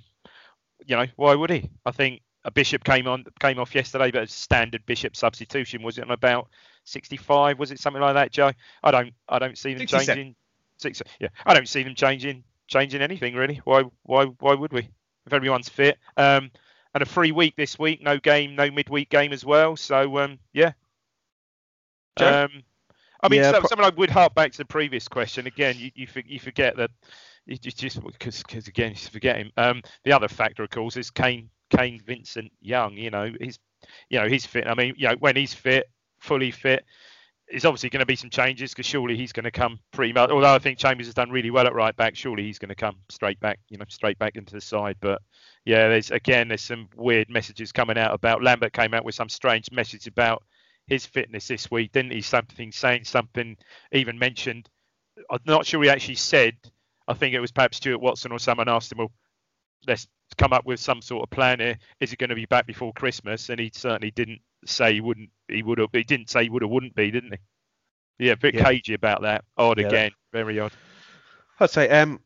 you 0.88 0.95
know, 0.95 1.05
why 1.18 1.36
would 1.36 1.51
he? 1.51 1.70
I 1.86 1.91
think 1.91 2.22
a 2.43 2.49
Bishop 2.49 2.84
came 2.84 3.07
on, 3.07 3.26
came 3.39 3.59
off 3.59 3.76
yesterday, 3.76 4.09
but 4.09 4.24
a 4.24 4.28
standard 4.28 4.84
Bishop 4.88 5.15
substitution 5.15 5.84
was 5.84 5.99
it 5.99 6.05
on 6.05 6.11
about 6.11 6.47
65? 6.86 7.59
Was 7.59 7.72
it 7.72 7.80
something 7.80 8.01
like 8.01 8.15
that, 8.15 8.32
Joe? 8.32 8.53
I 8.82 8.89
don't, 8.89 9.13
I 9.30 9.38
don't 9.38 9.57
see 9.57 9.74
them 9.74 9.82
67. 9.82 10.15
changing. 10.15 10.36
Six, 10.78 11.01
yeah, 11.19 11.30
I 11.45 11.53
don't 11.53 11.67
see 11.67 11.84
them 11.84 11.95
changing, 11.95 12.43
changing 12.67 13.01
anything 13.01 13.36
really. 13.36 13.61
Why, 13.63 13.84
why, 14.03 14.25
why 14.25 14.53
would 14.53 14.73
we? 14.73 14.89
If 15.25 15.34
everyone's 15.34 15.67
fit, 15.69 15.97
um, 16.15 16.51
and 16.93 17.03
a 17.03 17.05
free 17.05 17.32
week 17.32 17.55
this 17.57 17.78
week, 17.78 18.01
no 18.01 18.17
game, 18.17 18.55
no 18.55 18.71
midweek 18.71 19.09
game 19.09 19.34
as 19.34 19.43
well. 19.43 19.75
So, 19.75 20.17
um, 20.19 20.39
yeah. 20.53 20.71
Um, 22.17 22.63
I 23.21 23.30
mean, 23.30 23.41
Yeah, 23.41 23.51
so, 23.51 23.59
pro- 23.59 23.67
something 23.69 23.86
I 23.86 23.89
would 23.89 24.09
hark 24.09 24.36
back 24.36 24.51
to 24.53 24.57
the 24.57 24.65
previous 24.65 25.07
question 25.07 25.47
again. 25.47 25.75
You 25.78 25.91
you, 25.95 26.07
you 26.25 26.39
forget 26.39 26.78
that 26.78 26.91
you 27.45 27.57
just 27.57 28.01
because 28.01 28.67
again 28.67 28.91
you 28.91 28.95
forget 28.95 29.38
him. 29.38 29.51
Um, 29.57 29.82
the 30.03 30.13
other 30.13 30.28
factor, 30.28 30.63
of 30.63 30.69
course, 30.69 30.97
is 30.97 31.09
Kane 31.09 31.49
Kane 31.69 32.01
Vincent 32.05 32.51
Young. 32.61 32.93
You 32.93 33.09
know, 33.11 33.32
he's 33.39 33.59
you 34.09 34.19
know 34.19 34.28
he's 34.28 34.45
fit. 34.45 34.67
I 34.67 34.75
mean, 34.75 34.93
you 34.97 35.07
know, 35.07 35.15
when 35.19 35.36
he's 35.36 35.53
fit, 35.53 35.89
fully 36.19 36.51
fit, 36.51 36.86
there's 37.49 37.65
obviously 37.65 37.89
going 37.89 38.01
to 38.01 38.05
be 38.05 38.15
some 38.15 38.29
changes 38.29 38.71
because 38.71 38.85
surely 38.85 39.15
he's 39.15 39.31
going 39.31 39.45
to 39.45 39.51
come 39.51 39.79
pretty 39.91 40.11
much. 40.11 40.29
Although 40.29 40.53
I 40.53 40.59
think 40.59 40.77
Chambers 40.77 41.07
has 41.07 41.13
done 41.13 41.29
really 41.29 41.49
well 41.49 41.65
at 41.65 41.73
right 41.73 41.95
back, 41.95 42.15
surely 42.15 42.43
he's 42.43 42.59
going 42.59 42.69
to 42.69 42.75
come 42.75 42.97
straight 43.09 43.39
back, 43.39 43.59
you 43.69 43.77
know, 43.77 43.85
straight 43.87 44.19
back 44.19 44.35
into 44.35 44.53
the 44.53 44.61
side. 44.61 44.97
But 44.99 45.21
yeah, 45.63 45.87
there's 45.87 46.11
again 46.11 46.49
there's 46.49 46.61
some 46.61 46.89
weird 46.95 47.29
messages 47.29 47.71
coming 47.71 47.97
out 47.97 48.13
about 48.13 48.43
Lambert 48.43 48.73
came 48.73 48.93
out 48.93 49.05
with 49.05 49.15
some 49.15 49.29
strange 49.29 49.71
message 49.71 50.07
about 50.07 50.43
his 50.87 51.05
fitness 51.05 51.47
this 51.47 51.71
week, 51.71 51.93
didn't 51.93 52.11
he? 52.11 52.21
Something 52.21 52.71
saying 52.71 53.05
something, 53.05 53.55
even 53.91 54.19
mentioned. 54.19 54.69
I'm 55.29 55.39
not 55.45 55.65
sure 55.65 55.81
he 55.83 55.89
actually 55.89 56.15
said. 56.15 56.55
I 57.07 57.13
think 57.13 57.33
it 57.33 57.39
was 57.39 57.51
perhaps 57.51 57.77
Stuart 57.77 58.01
Watson 58.01 58.33
or 58.33 58.39
someone 58.39 58.67
asked 58.67 58.91
him, 58.91 58.97
"Well, 58.97 59.11
let's 59.87 60.07
come 60.37 60.51
up 60.51 60.65
with 60.65 60.81
some 60.81 61.01
sort 61.01 61.23
of 61.23 61.29
plan 61.29 61.61
here. 61.61 61.77
Is 62.01 62.11
it 62.11 62.19
going 62.19 62.29
to 62.29 62.35
be 62.35 62.45
back 62.45 62.67
before 62.67 62.91
Christmas?" 62.91 63.49
And 63.49 63.59
he 63.59 63.71
certainly 63.73 64.11
didn't 64.11 64.41
say 64.66 64.93
he 64.93 65.01
wouldn't. 65.01 65.30
He 65.47 65.64
would 65.64 65.78
have. 65.78 65.89
He 65.93 66.03
didn't 66.03 66.30
say 66.30 66.43
he 66.43 66.49
would 66.49 66.62
have. 66.62 66.72
Wouldn't 66.72 66.95
be, 66.95 67.12
didn't 67.12 67.34
he? 67.34 68.26
Yeah, 68.26 68.34
a 68.34 68.38
bit 68.38 68.55
Yeah. 68.55 68.64
cagey 68.66 68.93
about 68.93 69.22
that. 69.22 69.45
Odd 69.58 69.78
Yeah, 69.78 69.84
that- 69.84 69.93
again. 69.93 70.12
Very 70.34 70.60
odd. 70.60 70.72
I'd 71.60 71.70
say, 71.70 71.89
um, 71.89 72.20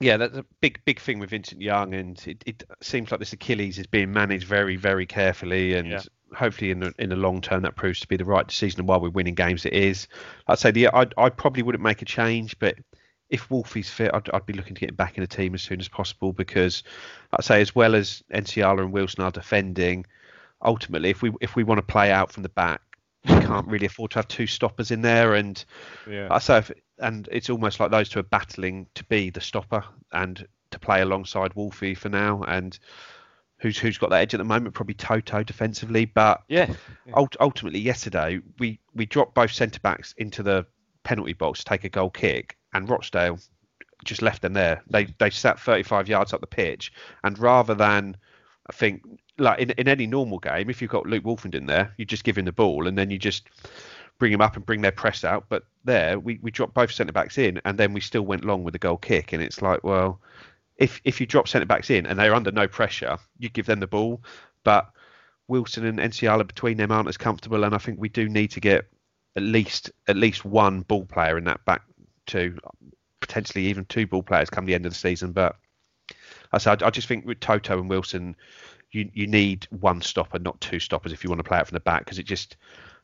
yeah, 0.00 0.16
that's 0.16 0.36
a 0.36 0.44
big, 0.60 0.80
big 0.84 1.00
thing 1.00 1.18
with 1.18 1.30
Vincent 1.30 1.60
Young, 1.60 1.94
and 1.94 2.20
it, 2.26 2.42
it 2.46 2.62
seems 2.80 3.10
like 3.10 3.20
this 3.20 3.32
Achilles 3.32 3.78
is 3.78 3.86
being 3.86 4.12
managed 4.12 4.46
very, 4.46 4.76
very 4.76 5.06
carefully, 5.06 5.74
and 5.74 5.88
Yeah. 5.88 6.02
hopefully 6.36 6.70
in 6.70 6.80
the 6.80 6.92
in 6.98 7.08
the 7.08 7.16
long 7.16 7.40
term 7.40 7.62
that 7.62 7.76
proves 7.76 8.00
to 8.00 8.08
be 8.08 8.16
the 8.16 8.24
right 8.24 8.46
decision. 8.46 8.80
And 8.80 8.88
while 8.88 9.00
we're 9.00 9.10
winning 9.10 9.34
games, 9.34 9.64
it 9.66 9.72
is. 9.72 10.08
I'd 10.48 10.58
say 10.58 10.70
the 10.72 10.88
I 10.88 11.06
I 11.16 11.28
probably 11.28 11.62
wouldn't 11.62 11.82
make 11.84 12.02
a 12.02 12.04
change, 12.06 12.58
but 12.58 12.76
if 13.30 13.48
Wolfie's 13.48 13.88
fit, 13.90 14.10
I'd, 14.12 14.28
I'd 14.34 14.44
be 14.46 14.52
looking 14.52 14.74
to 14.74 14.80
get 14.80 14.90
him 14.90 14.96
back 14.96 15.16
in 15.16 15.22
the 15.22 15.26
team 15.28 15.54
as 15.54 15.62
soon 15.62 15.80
as 15.80 15.88
possible 15.88 16.32
because 16.34 16.82
I'd 17.32 17.44
say 17.44 17.60
as 17.62 17.74
well 17.74 17.94
as 17.94 18.22
Nsiala 18.32 18.80
and 18.80 18.92
Wilson 18.92 19.22
are 19.24 19.30
defending, 19.30 20.04
ultimately 20.62 21.10
if 21.10 21.22
we 21.22 21.32
if 21.40 21.56
we 21.56 21.64
want 21.64 21.78
to 21.78 21.82
play 21.86 22.10
out 22.10 22.32
from 22.32 22.42
the 22.42 22.48
back, 22.50 22.80
we 23.28 23.34
can't 23.40 23.66
really 23.68 23.86
afford 23.86 24.10
to 24.12 24.18
have 24.18 24.28
two 24.28 24.46
stoppers 24.46 24.90
in 24.90 25.02
there 25.02 25.34
and. 25.34 25.64
Yeah. 26.08 26.28
I 26.30 26.38
say, 26.38 26.58
if, 26.58 26.70
and 26.98 27.28
it's 27.32 27.50
almost 27.50 27.80
like 27.80 27.90
those 27.90 28.08
two 28.08 28.20
are 28.20 28.24
battling 28.24 28.86
to 28.94 29.04
be 29.04 29.30
the 29.30 29.40
stopper 29.40 29.84
and 30.12 30.46
to 30.70 30.78
play 30.78 31.00
alongside 31.02 31.54
Wolfie 31.54 31.94
for 31.94 32.08
now. 32.08 32.42
And 32.46 32.78
who's 33.58 33.78
who's 33.78 33.98
got 33.98 34.10
that 34.10 34.20
edge 34.20 34.34
at 34.34 34.38
the 34.38 34.44
moment? 34.44 34.74
Probably 34.74 34.94
Toto 34.94 35.42
defensively, 35.42 36.04
but 36.04 36.42
Yeah. 36.48 36.72
ult- 37.14 37.36
ultimately 37.40 37.80
yesterday 37.80 38.40
we 38.58 38.78
we 38.94 39.06
dropped 39.06 39.34
both 39.34 39.52
centre 39.52 39.80
backs 39.80 40.14
into 40.18 40.42
the 40.42 40.66
penalty 41.04 41.32
box 41.32 41.60
to 41.60 41.64
take 41.64 41.84
a 41.84 41.88
goal 41.88 42.10
kick, 42.10 42.56
and 42.72 42.88
Rochdale 42.88 43.38
just 44.04 44.22
left 44.22 44.42
them 44.42 44.52
there. 44.52 44.82
They 44.90 45.06
they 45.18 45.30
sat 45.30 45.60
35 45.60 46.08
yards 46.08 46.32
up 46.32 46.40
the 46.40 46.46
pitch, 46.46 46.92
and 47.24 47.38
rather 47.38 47.74
than 47.74 48.16
think 48.72 49.02
like 49.38 49.58
in, 49.58 49.70
in 49.72 49.88
any 49.88 50.06
normal 50.06 50.38
game, 50.38 50.70
if 50.70 50.80
you've 50.80 50.90
got 50.90 51.06
Luke 51.06 51.24
Woolfenden 51.24 51.54
in 51.54 51.66
there, 51.66 51.92
you 51.96 52.04
just 52.04 52.24
give 52.24 52.36
him 52.36 52.44
the 52.44 52.52
ball 52.52 52.86
and 52.86 52.96
then 52.96 53.10
you 53.10 53.18
just 53.18 53.48
bring 54.18 54.32
him 54.32 54.40
up 54.40 54.56
and 54.56 54.66
bring 54.66 54.82
their 54.82 54.92
press 54.92 55.24
out. 55.24 55.46
But 55.48 55.64
there, 55.84 56.18
we, 56.18 56.38
we 56.42 56.50
dropped 56.50 56.74
both 56.74 56.92
centre 56.92 57.12
backs 57.12 57.38
in, 57.38 57.60
and 57.64 57.78
then 57.78 57.92
we 57.92 58.00
still 58.00 58.22
went 58.22 58.44
long 58.44 58.62
with 58.62 58.72
the 58.72 58.78
goal 58.78 58.96
kick. 58.96 59.32
And 59.32 59.42
it's 59.42 59.62
like, 59.62 59.82
well, 59.82 60.20
if 60.76 61.00
if 61.04 61.20
you 61.20 61.26
drop 61.26 61.48
centre 61.48 61.66
backs 61.66 61.90
in 61.90 62.06
and 62.06 62.18
they're 62.18 62.34
under 62.34 62.52
no 62.52 62.68
pressure, 62.68 63.18
you 63.38 63.48
give 63.48 63.66
them 63.66 63.80
the 63.80 63.86
ball. 63.86 64.22
But 64.64 64.90
Wilson 65.48 65.84
and 65.84 65.98
Nsiala 65.98 66.46
between 66.46 66.76
them 66.76 66.92
aren't 66.92 67.08
as 67.08 67.16
comfortable, 67.16 67.64
and 67.64 67.74
I 67.74 67.78
think 67.78 67.98
we 67.98 68.08
do 68.08 68.28
need 68.28 68.52
to 68.52 68.60
get 68.60 68.86
at 69.36 69.42
least 69.42 69.90
at 70.08 70.16
least 70.16 70.44
one 70.44 70.82
ball 70.82 71.04
player 71.04 71.38
in 71.38 71.44
that 71.44 71.64
back 71.64 71.82
two, 72.26 72.56
potentially 73.20 73.66
even 73.66 73.84
two 73.86 74.06
ball 74.06 74.22
players 74.22 74.50
come 74.50 74.66
the 74.66 74.74
end 74.74 74.86
of 74.86 74.92
the 74.92 74.98
season. 74.98 75.32
But 75.32 75.56
I 76.52 76.58
said 76.58 76.82
I 76.82 76.90
just 76.90 77.08
think 77.08 77.26
with 77.26 77.40
Toto 77.40 77.78
and 77.78 77.88
Wilson, 77.88 78.36
you 78.90 79.10
you 79.12 79.26
need 79.26 79.66
one 79.70 80.00
stopper, 80.02 80.38
not 80.38 80.60
two 80.60 80.78
stoppers, 80.78 81.12
if 81.12 81.24
you 81.24 81.30
want 81.30 81.40
to 81.40 81.48
play 81.48 81.58
it 81.58 81.66
from 81.66 81.76
the 81.76 81.80
back, 81.80 82.04
because 82.04 82.18
it 82.18 82.26
just 82.26 82.56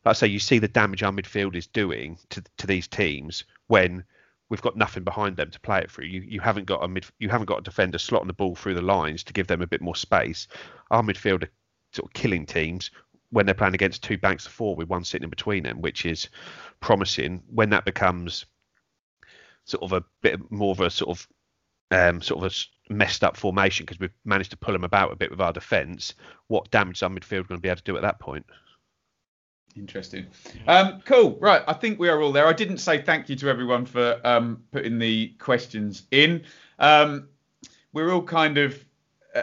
like 0.05 0.11
I 0.11 0.13
say, 0.15 0.27
you 0.27 0.39
see 0.39 0.59
the 0.59 0.69
damage 0.69 1.03
our 1.03 1.13
midfield 1.13 1.57
is 1.57 1.67
doing 1.67 2.19
to 2.31 2.43
to 2.59 2.67
these 2.67 2.87
teams 2.87 3.45
when 3.67 4.05
we've 4.49 4.63
got 4.63 4.77
nothing 4.77 5.05
behind 5.05 5.37
them 5.37 5.51
to 5.51 5.61
play 5.61 5.79
it 5.81 5.91
through. 5.91 6.07
You 6.07 6.21
you 6.21 6.41
haven't 6.41 6.67
got 6.67 6.85
a 6.85 6.89
mid 6.89 7.07
you 7.19 7.29
haven't 7.29 7.47
got 7.47 7.61
a 7.61 7.63
defender 7.63 7.99
slotting 7.99 8.27
the 8.27 8.33
ball 8.33 8.55
through 8.55 8.75
the 8.75 8.83
lines 8.83 9.25
to 9.25 9.33
give 9.33 9.47
them 9.47 9.63
a 9.63 9.67
bit 9.67 9.81
more 9.81 9.97
space. 9.97 10.47
Our 10.91 11.03
midfield 11.03 11.45
are 11.45 11.51
sort 11.93 12.09
of 12.09 12.13
killing 12.13 12.47
teams 12.47 12.91
when 13.31 13.45
they're 13.45 13.55
playing 13.55 13.75
against 13.75 14.03
two 14.03 14.17
banks 14.19 14.47
of 14.47 14.53
four 14.53 14.75
with 14.75 14.89
one 14.89 15.05
sitting 15.05 15.25
in 15.25 15.31
between 15.31 15.63
them, 15.63 15.81
which 15.81 16.07
is 16.07 16.29
promising. 16.81 17.43
When 17.49 17.71
that 17.71 17.85
becomes 17.85 18.47
sort 19.65 19.83
of 19.83 19.93
a 19.93 20.05
bit 20.23 20.51
more 20.51 20.73
of 20.73 20.81
a 20.81 20.91
sort 20.91 21.11
of 21.11 21.29
um, 21.91 22.21
sort 22.23 22.45
of 22.45 22.53
a 22.53 22.93
messed 22.93 23.25
up 23.25 23.37
formation 23.37 23.85
because 23.85 24.01
we've 24.01 24.13
managed 24.25 24.51
to 24.51 24.57
pull 24.57 24.73
them 24.73 24.85
about 24.85 25.13
a 25.13 25.17
bit 25.17 25.31
with 25.31 25.41
our 25.41 25.53
defence. 25.53 26.15
What 26.49 26.71
damage 26.71 27.03
our 27.03 27.11
midfield 27.11 27.49
going 27.49 27.59
to 27.59 27.63
be 27.63 27.69
able 27.69 27.77
to 27.77 27.85
do 27.85 27.97
at 27.97 28.03
that 28.03 28.21
point? 28.21 28.47
Interesting. 29.77 30.27
Um, 30.67 31.03
cool. 31.05 31.39
Right. 31.41 31.63
I 31.69 31.73
think 31.73 31.99
we 31.99 32.09
are 32.09 32.21
all 32.21 32.33
there. 32.33 32.47
I 32.47 32.53
didn't 32.53 32.79
say 32.79 33.01
thank 33.01 33.29
you 33.29 33.37
to 33.37 33.49
everyone 33.49 33.87
for 33.87 34.21
um, 34.25 34.63
putting 34.73 34.99
the 34.99 35.29
questions 35.39 36.05
in. 36.11 36.45
Um, 36.79 37.29
we're 37.93 38.13
all 38.13 38.23
kind 38.23 38.59
of 38.59 38.85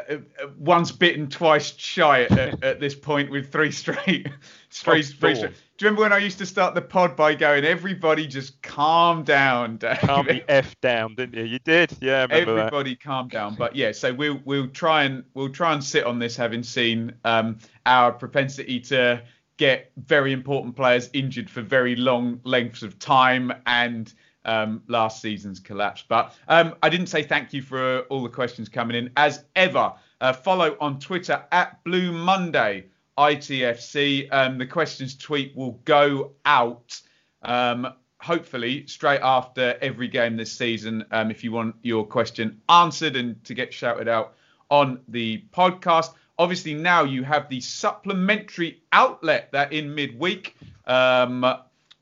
uh, 0.09 0.17
uh, 0.43 0.47
once 0.57 0.91
bitten, 0.91 1.27
twice 1.27 1.75
shy 1.77 2.23
at, 2.23 2.63
at 2.63 2.79
this 2.79 2.95
point 2.95 3.29
with 3.31 3.51
three 3.51 3.71
straight, 3.71 4.27
three, 4.69 5.01
three 5.01 5.35
straight. 5.35 5.53
Do 5.77 5.85
you 5.85 5.89
remember 5.89 6.03
when 6.03 6.13
I 6.13 6.19
used 6.19 6.37
to 6.37 6.45
start 6.45 6.73
the 6.73 6.81
pod 6.81 7.15
by 7.15 7.35
going, 7.35 7.65
everybody 7.65 8.27
just 8.27 8.61
calm 8.61 9.23
down, 9.23 9.77
Dave. 9.77 9.97
Calm 9.99 10.25
the 10.25 10.43
f 10.49 10.79
down, 10.81 11.15
didn't 11.15 11.35
you? 11.35 11.43
You 11.43 11.59
did, 11.59 11.97
yeah. 12.01 12.23
Remember 12.23 12.55
that. 12.55 12.67
Everybody 12.67 12.95
calm 12.95 13.27
down. 13.27 13.55
But 13.55 13.75
yeah, 13.75 13.91
so 13.91 14.13
we'll 14.13 14.39
we'll 14.45 14.69
try 14.69 15.03
and 15.03 15.23
we'll 15.33 15.49
try 15.49 15.73
and 15.73 15.83
sit 15.83 16.05
on 16.05 16.19
this, 16.19 16.35
having 16.35 16.63
seen 16.63 17.13
um, 17.25 17.57
our 17.85 18.11
propensity 18.11 18.79
to 18.81 19.21
get 19.57 19.91
very 19.97 20.33
important 20.33 20.75
players 20.75 21.09
injured 21.13 21.49
for 21.49 21.61
very 21.61 21.95
long 21.95 22.39
lengths 22.43 22.83
of 22.83 22.99
time 22.99 23.53
and 23.65 24.13
um, 24.45 24.81
last 24.87 25.21
season's 25.21 25.59
collapse. 25.59 26.03
But 26.07 26.33
um, 26.47 26.75
I 26.81 26.89
didn't 26.89 27.07
say 27.07 27.23
thank 27.23 27.53
you 27.53 27.61
for 27.61 28.01
all 28.09 28.23
the 28.23 28.29
questions 28.29 28.69
coming 28.69 28.95
in. 28.95 29.11
As 29.17 29.43
ever, 29.55 29.93
uh, 30.21 30.33
follow 30.33 30.77
on 30.79 30.99
Twitter 30.99 31.43
at 31.51 31.83
Blue 31.83 32.11
Monday 32.11 32.85
ITFC. 33.17 34.27
Um, 34.31 34.57
the 34.57 34.65
questions 34.65 35.15
tweet 35.15 35.55
will 35.55 35.79
go 35.85 36.33
out. 36.45 36.99
Um, 37.41 37.93
hopefully 38.21 38.87
straight 38.87 39.21
after 39.21 39.77
every 39.81 40.07
game 40.07 40.35
this 40.35 40.51
season 40.51 41.05
um, 41.11 41.29
if 41.29 41.43
you 41.43 41.51
want 41.51 41.75
your 41.83 42.03
question 42.03 42.59
answered 42.69 43.15
and 43.15 43.43
to 43.43 43.53
get 43.53 43.71
shouted 43.71 44.07
out 44.07 44.33
on 44.71 44.99
the 45.09 45.43
podcast 45.53 46.11
obviously 46.39 46.73
now 46.73 47.03
you 47.03 47.23
have 47.23 47.47
the 47.49 47.61
supplementary 47.61 48.81
outlet 48.91 49.51
that 49.51 49.71
in 49.71 49.93
midweek 49.93 50.55
um, 50.87 51.45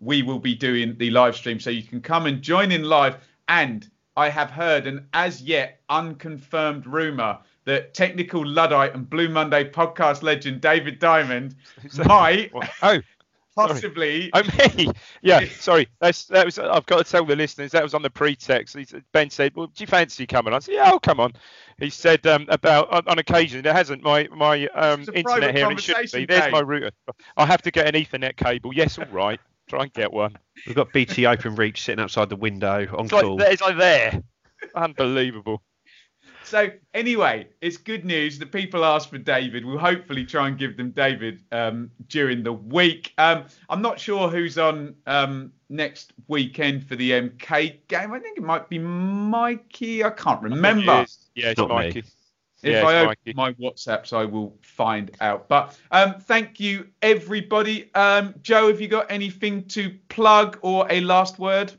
we 0.03 0.21
will 0.21 0.39
be 0.39 0.55
doing 0.55 0.95
the 0.97 1.09
live 1.11 1.35
stream 1.35 1.59
so 1.59 1.69
you 1.69 1.83
can 1.83 2.01
come 2.01 2.25
and 2.25 2.41
join 2.41 2.71
in 2.71 2.83
live 2.83 3.17
and 3.47 3.89
i 4.15 4.29
have 4.29 4.49
heard 4.51 4.85
an 4.87 5.07
as 5.13 5.41
yet 5.41 5.81
unconfirmed 5.89 6.85
rumor 6.85 7.37
that 7.65 7.93
technical 7.93 8.45
luddite 8.45 8.93
and 8.93 9.09
blue 9.09 9.29
monday 9.29 9.69
podcast 9.69 10.21
legend 10.23 10.61
david 10.61 10.99
diamond 10.99 11.55
might 12.05 12.51
Oh, 12.81 12.99
possibly 13.55 14.31
Oh 14.33 14.41
me? 14.75 14.89
Yeah, 15.21 15.45
sorry. 15.59 15.87
That's 15.99 16.25
that 16.25 16.45
was. 16.45 16.57
I've 16.57 16.85
got 16.87 17.05
to 17.05 17.11
tell 17.11 17.23
the 17.25 17.35
listeners 17.35 17.71
that 17.71 17.83
was 17.83 17.93
on 17.93 18.01
the 18.01 18.09
pretext. 18.09 18.75
He 18.75 18.83
said, 18.85 19.03
ben 19.11 19.29
said, 19.29 19.55
"Well, 19.55 19.67
do 19.67 19.83
you 19.83 19.87
fancy 19.87 20.25
coming?" 20.25 20.53
I 20.53 20.59
said, 20.59 20.75
"Yeah, 20.75 20.85
I'll 20.85 20.99
come 20.99 21.19
on." 21.19 21.33
He 21.79 21.89
said 21.89 22.25
um, 22.25 22.45
about 22.49 22.91
on, 22.91 23.07
on 23.07 23.19
occasion. 23.19 23.65
It 23.65 23.71
hasn't 23.71 24.03
my 24.03 24.27
my 24.35 24.67
um, 24.69 25.05
internet 25.13 25.55
here. 25.55 25.69
and 25.69 25.77
It 25.77 25.83
should 25.83 26.11
be. 26.11 26.25
There's 26.25 26.51
my 26.51 26.61
router. 26.61 26.91
I'll 27.37 27.45
have 27.45 27.61
to 27.63 27.71
get 27.71 27.93
an 27.93 27.93
Ethernet 28.01 28.35
cable. 28.37 28.73
Yes, 28.73 28.97
all 28.97 29.05
right. 29.11 29.39
Try 29.69 29.83
and 29.83 29.93
get 29.93 30.11
one. 30.11 30.37
We've 30.67 30.75
got 30.75 30.91
BT 30.93 31.25
Open 31.25 31.55
Reach 31.55 31.81
sitting 31.81 32.03
outside 32.03 32.29
the 32.29 32.35
window 32.35 32.87
on 32.97 33.05
It's 33.05 33.13
like, 33.13 33.23
call. 33.23 33.41
it's 33.41 33.61
like 33.61 33.77
there. 33.77 34.21
Unbelievable. 34.75 35.61
So 36.43 36.69
anyway, 36.93 37.47
it's 37.61 37.77
good 37.77 38.05
news 38.05 38.37
that 38.39 38.51
people 38.51 38.85
asked 38.85 39.09
for 39.09 39.17
David. 39.17 39.65
We'll 39.65 39.77
hopefully 39.77 40.25
try 40.25 40.47
and 40.47 40.57
give 40.57 40.77
them 40.77 40.91
David 40.91 41.41
um, 41.51 41.89
during 42.09 42.43
the 42.43 42.53
week. 42.53 43.13
Um, 43.17 43.45
I'm 43.69 43.81
not 43.81 43.99
sure 43.99 44.29
who's 44.29 44.57
on 44.57 44.93
um, 45.07 45.51
next 45.69 46.13
weekend 46.27 46.87
for 46.87 46.95
the 46.95 47.11
MK 47.11 47.87
game. 47.87 48.13
I 48.13 48.19
think 48.19 48.37
it 48.37 48.43
might 48.43 48.69
be 48.69 48.77
Mikey. 48.77 50.03
I 50.03 50.09
can't 50.11 50.41
remember. 50.41 51.01
It 51.01 51.03
is. 51.03 51.29
Yeah, 51.33 51.49
it's 51.51 51.57
Not 51.57 51.69
me. 51.69 52.03
Mikey. 52.63 52.75
If 52.77 52.83
Yeah, 52.83 52.87
I 52.87 52.95
open 53.01 53.15
Mikey. 53.25 53.33
my 53.35 53.53
WhatsApps, 53.53 54.13
I 54.13 54.25
will 54.25 54.57
find 54.61 55.11
out. 55.21 55.47
But 55.47 55.77
um, 55.91 56.15
thank 56.19 56.59
you, 56.59 56.87
everybody. 57.01 57.93
Um, 57.93 58.35
Joe, 58.41 58.67
have 58.67 58.81
you 58.81 58.87
got 58.87 59.11
anything 59.11 59.65
to 59.69 59.91
plug 60.09 60.59
or 60.61 60.87
a 60.89 61.01
last 61.01 61.39
word? 61.39 61.73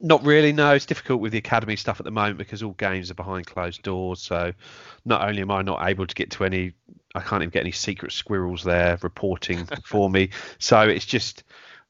Not 0.00 0.24
really, 0.24 0.52
no. 0.52 0.74
It's 0.74 0.86
difficult 0.86 1.20
with 1.20 1.30
the 1.32 1.38
academy 1.38 1.76
stuff 1.76 2.00
at 2.00 2.04
the 2.04 2.10
moment 2.10 2.38
because 2.38 2.62
all 2.62 2.72
games 2.72 3.10
are 3.10 3.14
behind 3.14 3.46
closed 3.46 3.82
doors. 3.82 4.20
So 4.20 4.52
not 5.04 5.26
only 5.28 5.42
am 5.42 5.50
I 5.50 5.62
not 5.62 5.88
able 5.88 6.06
to 6.06 6.14
get 6.14 6.32
to 6.32 6.44
any, 6.44 6.72
I 7.14 7.20
can't 7.20 7.42
even 7.42 7.50
get 7.50 7.60
any 7.60 7.70
secret 7.70 8.10
squirrels 8.10 8.64
there 8.64 8.98
reporting 9.02 9.66
for 9.84 10.10
me. 10.10 10.30
So 10.58 10.80
it's 10.80 11.06
just, 11.06 11.44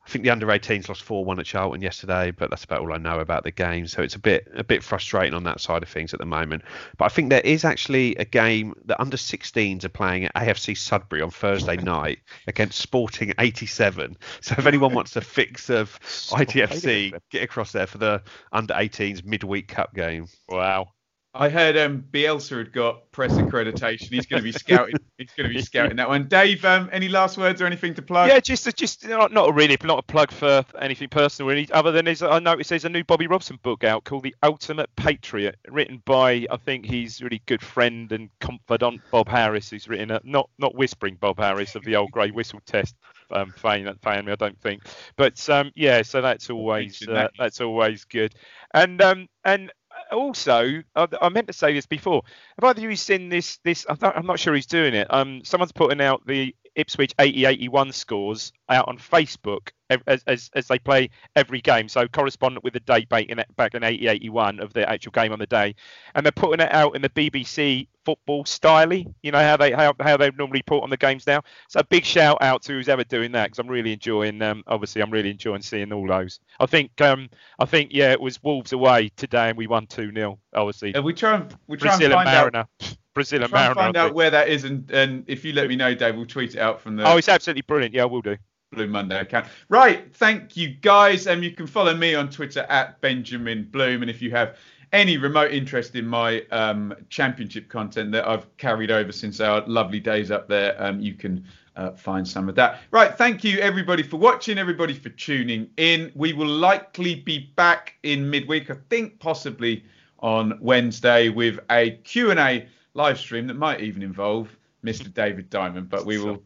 I 0.05 0.09
think 0.09 0.25
the 0.25 0.31
under 0.31 0.47
18s 0.47 0.89
lost 0.89 1.03
4 1.05 1.25
1 1.25 1.39
at 1.39 1.47
Charlton 1.47 1.81
yesterday, 1.81 2.33
but 2.33 2.51
that's 2.51 2.65
about 2.65 2.81
all 2.81 2.93
I 2.93 2.99
know 2.99 3.21
about 3.21 3.45
the 3.45 3.53
game. 3.53 3.87
So 3.87 4.03
it's 4.03 4.17
a 4.17 4.19
bit 4.19 4.49
a 4.55 4.65
bit 4.65 4.83
frustrating 4.83 5.35
on 5.35 5.45
that 5.45 5.61
side 5.61 5.83
of 5.83 5.89
things 5.89 6.13
at 6.13 6.19
the 6.19 6.27
moment. 6.27 6.63
But 6.99 7.05
I 7.05 7.09
think 7.09 7.31
there 7.31 7.41
is 7.41 7.65
actually 7.65 8.17
a 8.17 8.25
game 8.25 8.75
that 8.87 9.01
under 9.01 9.17
16s 9.17 9.85
are 9.85 9.89
playing 9.89 10.25
at 10.25 10.35
AFC 10.35 10.77
Sudbury 10.77 11.23
on 11.23 11.31
Thursday 11.31 11.77
night 11.83 12.19
against 12.49 12.81
Sporting 12.81 13.33
87. 13.39 14.17
So 14.41 14.57
if 14.59 14.67
anyone 14.67 14.93
wants 14.93 15.15
a 15.15 15.21
fix 15.21 15.71
of 15.71 15.99
ITFC, 16.01 17.15
get 17.31 17.45
across 17.45 17.71
there 17.71 17.87
for 17.87 17.99
the 17.99 18.23
under 18.51 18.75
18s 18.75 19.25
midweek 19.25 19.69
cup 19.69 19.95
game. 19.95 20.27
Wow. 20.49 20.89
I 21.35 21.49
heard 21.49 21.79
um, 21.79 22.05
Bielsa 22.11 22.59
had 22.59 22.73
got 22.73 23.11
press 23.11 23.33
accreditation. 23.33 24.11
He's 24.11 24.27
going 24.27 24.41
to 24.41 24.45
be 24.45 24.53
scouting. 24.53 24.97
He's 25.19 25.31
going 25.35 25.49
to 25.49 25.55
be 25.55 25.63
scouting 25.63 25.97
that 25.97 26.09
one. 26.09 26.29
Dave, 26.29 26.63
um, 26.67 26.91
any 26.93 27.09
last 27.09 27.39
words 27.39 27.63
or 27.63 27.67
anything 27.67 27.95
to 27.95 28.03
plug? 28.03 28.29
Yeah, 28.29 28.39
just 28.39 28.77
just 28.77 29.09
not, 29.09 29.33
not 29.33 29.55
really, 29.55 29.79
not 29.83 29.99
a 30.01 30.03
plug 30.03 30.31
for 30.31 30.63
anything 30.79 31.09
personal, 31.09 31.49
really. 31.49 31.71
Other 31.73 31.91
than 31.91 32.07
is 32.07 32.23
I 32.23 32.39
noticed 32.39 32.69
there's 32.69 32.85
a 32.85 32.91
new 32.91 33.05
Bobby 33.05 33.29
Robson 33.29 33.59
book 33.63 33.83
out 33.83 34.05
called 34.05 34.25
The 34.25 34.35
Ultimate 34.43 34.95
Patriot, 34.97 35.57
written 35.69 36.03
by 36.05 36.47
I 36.51 36.57
think 36.59 36.85
he's 36.85 37.23
really 37.23 37.41
good 37.47 37.63
friend 37.63 38.13
and 38.13 38.29
confidant 38.41 39.01
Bob 39.11 39.29
Harris, 39.29 39.71
who's 39.71 39.89
written 39.89 40.11
a, 40.11 40.21
not 40.25 40.51
not 40.59 40.75
whispering 40.75 41.17
Bob 41.19 41.39
Harris 41.39 41.75
of 41.77 41.85
the 41.85 41.97
old 41.97 42.11
grey 42.11 42.31
whistle 42.31 42.61
test 42.67 42.95
um, 43.31 43.53
fan 43.57 43.91
fan 44.03 44.27
me, 44.27 44.33
I 44.33 44.37
don't 44.37 44.61
think, 44.61 44.83
but 45.17 45.49
um, 45.49 45.73
yeah, 45.75 46.03
so 46.03 46.21
that's 46.21 46.51
always 46.51 47.07
uh, 47.09 47.29
that's 47.39 47.63
always 47.63 48.05
good, 48.05 48.35
and 48.75 49.01
um 49.01 49.29
and 49.45 49.73
also, 50.11 50.83
I, 50.95 51.09
I 51.21 51.29
meant 51.29 51.47
to 51.47 51.53
say 51.53 51.73
this 51.73 51.87
before. 51.87 52.23
Have 52.61 52.69
either 52.69 52.85
of 52.85 52.91
you 52.91 52.97
seen 52.97 53.29
this? 53.29 53.59
This 53.65 53.87
I'm 53.89 53.99
not, 54.01 54.17
I'm 54.17 54.27
not 54.27 54.39
sure 54.39 54.55
he's 54.55 54.67
doing 54.67 54.95
it. 54.95 55.07
Um, 55.13 55.43
someone's 55.45 55.73
putting 55.73 56.01
out 56.01 56.27
the 56.27 56.55
Ipswich 56.75 57.15
80-81 57.17 57.93
scores 57.93 58.53
out 58.69 58.89
on 58.89 58.99
Facebook 58.99 59.71
as, 60.07 60.23
as, 60.27 60.51
as 60.55 60.67
they 60.69 60.79
play 60.79 61.11
every 61.37 61.61
game. 61.61 61.89
So 61.89 62.07
correspondent 62.09 62.65
with 62.65 62.73
the 62.73 62.81
date 62.81 63.09
back 63.09 63.27
in 63.27 63.43
back 63.57 63.75
in 63.75 63.83
80-81 63.83 64.61
of 64.61 64.73
the 64.73 64.89
actual 64.89 65.13
game 65.13 65.33
on 65.33 65.39
the 65.39 65.47
day, 65.47 65.75
and 66.15 66.25
they're 66.25 66.33
putting 66.33 66.65
it 66.65 66.73
out 66.73 66.97
in 66.97 67.03
the 67.03 67.09
BBC 67.11 67.89
football 68.05 68.45
style. 68.45 68.93
You 68.93 69.31
know 69.31 69.39
how 69.39 69.57
they 69.57 69.73
how, 69.73 69.95
how 70.01 70.17
they 70.17 70.31
normally 70.31 70.61
report 70.61 70.85
on 70.85 70.91
the 70.91 70.97
games 70.97 71.27
now. 71.27 71.43
So 71.69 71.81
a 71.81 71.85
big 71.85 72.05
shout 72.05 72.39
out 72.41 72.63
to 72.63 72.73
who's 72.73 72.89
ever 72.89 73.05
doing 73.05 73.33
that 73.33 73.47
because 73.47 73.59
I'm 73.59 73.69
really 73.69 73.93
enjoying. 73.93 74.41
Um, 74.43 74.63
obviously 74.67 75.03
I'm 75.03 75.11
really 75.11 75.31
enjoying 75.31 75.63
seeing 75.63 75.93
all 75.93 76.07
those. 76.07 76.41
I 76.61 76.67
think 76.67 77.01
um 77.01 77.29
I 77.59 77.65
think 77.65 77.91
yeah 77.93 78.13
it 78.13 78.21
was 78.21 78.43
Wolves 78.43 78.73
away 78.73 79.11
today 79.17 79.51
and 79.51 79.59
we 79.59 79.67
won 79.67 79.87
two 79.87 80.13
0 80.13 80.39
Obviously 80.55 80.95
Uh, 80.95 81.03
we 81.03 81.13
try 81.13 81.37
and 81.37 81.57
we 81.67 81.77
try 81.77 81.91
Brazil 81.91 82.13
and 82.19 82.29
and 82.29 82.29
find 82.29 82.57
out. 82.57 82.97
Brazil 83.15 83.39
and 83.39 83.45
and 83.45 83.53
Mariner. 83.53 83.75
find 83.75 83.97
out 83.97 84.15
where 84.15 84.31
that 84.31 84.49
is, 84.49 84.65
and, 84.65 84.91
and 84.91 85.25
if 85.27 85.45
you 85.45 85.53
let 85.53 85.69
me 85.69 85.77
know, 85.77 85.95
Dave, 85.95 86.17
we'll 86.17 86.27
tweet 86.27 86.55
it 86.55 86.61
out 86.61 86.81
from 86.81 86.97
the 86.97 87.07
Oh, 87.07 87.17
it's 87.17 87.29
absolutely 87.29 87.63
brilliant. 87.63 87.95
Yeah, 87.95 88.05
we'll 88.05 88.23
do. 88.23 88.37
Blue 88.73 88.87
Monday 88.87 89.21
account. 89.21 89.47
Right, 89.69 90.15
thank 90.17 90.57
you 90.57 90.69
guys. 90.69 91.27
Um, 91.27 91.43
you 91.43 91.51
can 91.51 91.67
follow 91.67 91.95
me 91.95 92.15
on 92.15 92.31
Twitter 92.31 92.61
at 92.71 93.01
Benjamin 93.03 93.69
Bloom, 93.71 94.03
and 94.03 94.11
if 94.11 94.23
you 94.23 94.31
have 94.31 94.57
any 94.93 95.17
remote 95.17 95.53
interest 95.53 95.95
in 95.95 96.07
my 96.07 96.43
um, 96.51 96.95
championship 97.09 97.69
content 97.69 98.13
that 98.13 98.27
I've 98.27 98.55
carried 98.57 98.91
over 98.91 99.13
since 99.13 99.41
our 99.41 99.63
lovely 99.67 100.01
days 100.01 100.31
up 100.31 100.49
there, 100.49 100.75
um, 100.83 101.01
you 101.01 101.15
can 101.15 101.45
uh, 101.77 101.93
find 101.93 102.27
some 102.27 102.49
of 102.49 102.55
that. 102.57 102.81
Right, 102.91 103.17
thank 103.17 103.43
you 103.45 103.59
everybody 103.59 104.03
for 104.03 104.19
watching, 104.19 104.59
everybody 104.59 104.95
for 104.95 105.09
tuning 105.11 105.69
in. 105.77 106.13
We 106.15 106.33
will 106.33 106.47
likely 106.47 107.17
be 107.17 107.53
back 107.57 107.95
in 108.03 108.29
midweek, 108.29 108.71
I 108.71 108.77
think 108.91 109.19
possibly 109.19 109.85
on 110.19 110.59
Wednesday 110.61 111.29
with 111.31 111.59
a 111.71 111.93
Q&A 112.05 112.69
live 112.95 113.19
stream 113.19 113.47
that 113.47 113.55
might 113.55 113.81
even 113.81 114.03
involve 114.03 114.55
Mr. 114.85 115.13
David 115.13 115.49
Diamond, 115.51 115.89
but 115.89 116.05
we 116.05 116.19
will 116.19 116.43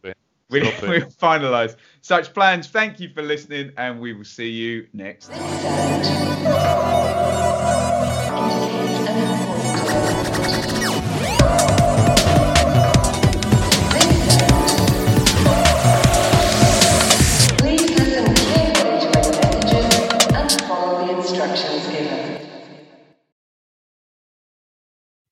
we, 0.49 0.61
will 0.61 0.67
finalise 1.21 1.75
such 2.01 2.33
plans. 2.33 2.67
Thank 2.67 2.99
you 2.99 3.09
for 3.09 3.21
listening, 3.21 3.71
and 3.77 3.99
we 3.99 4.13
will 4.13 4.23
see 4.23 4.49
you 4.49 4.87
next. 4.93 5.27
This 5.27 5.37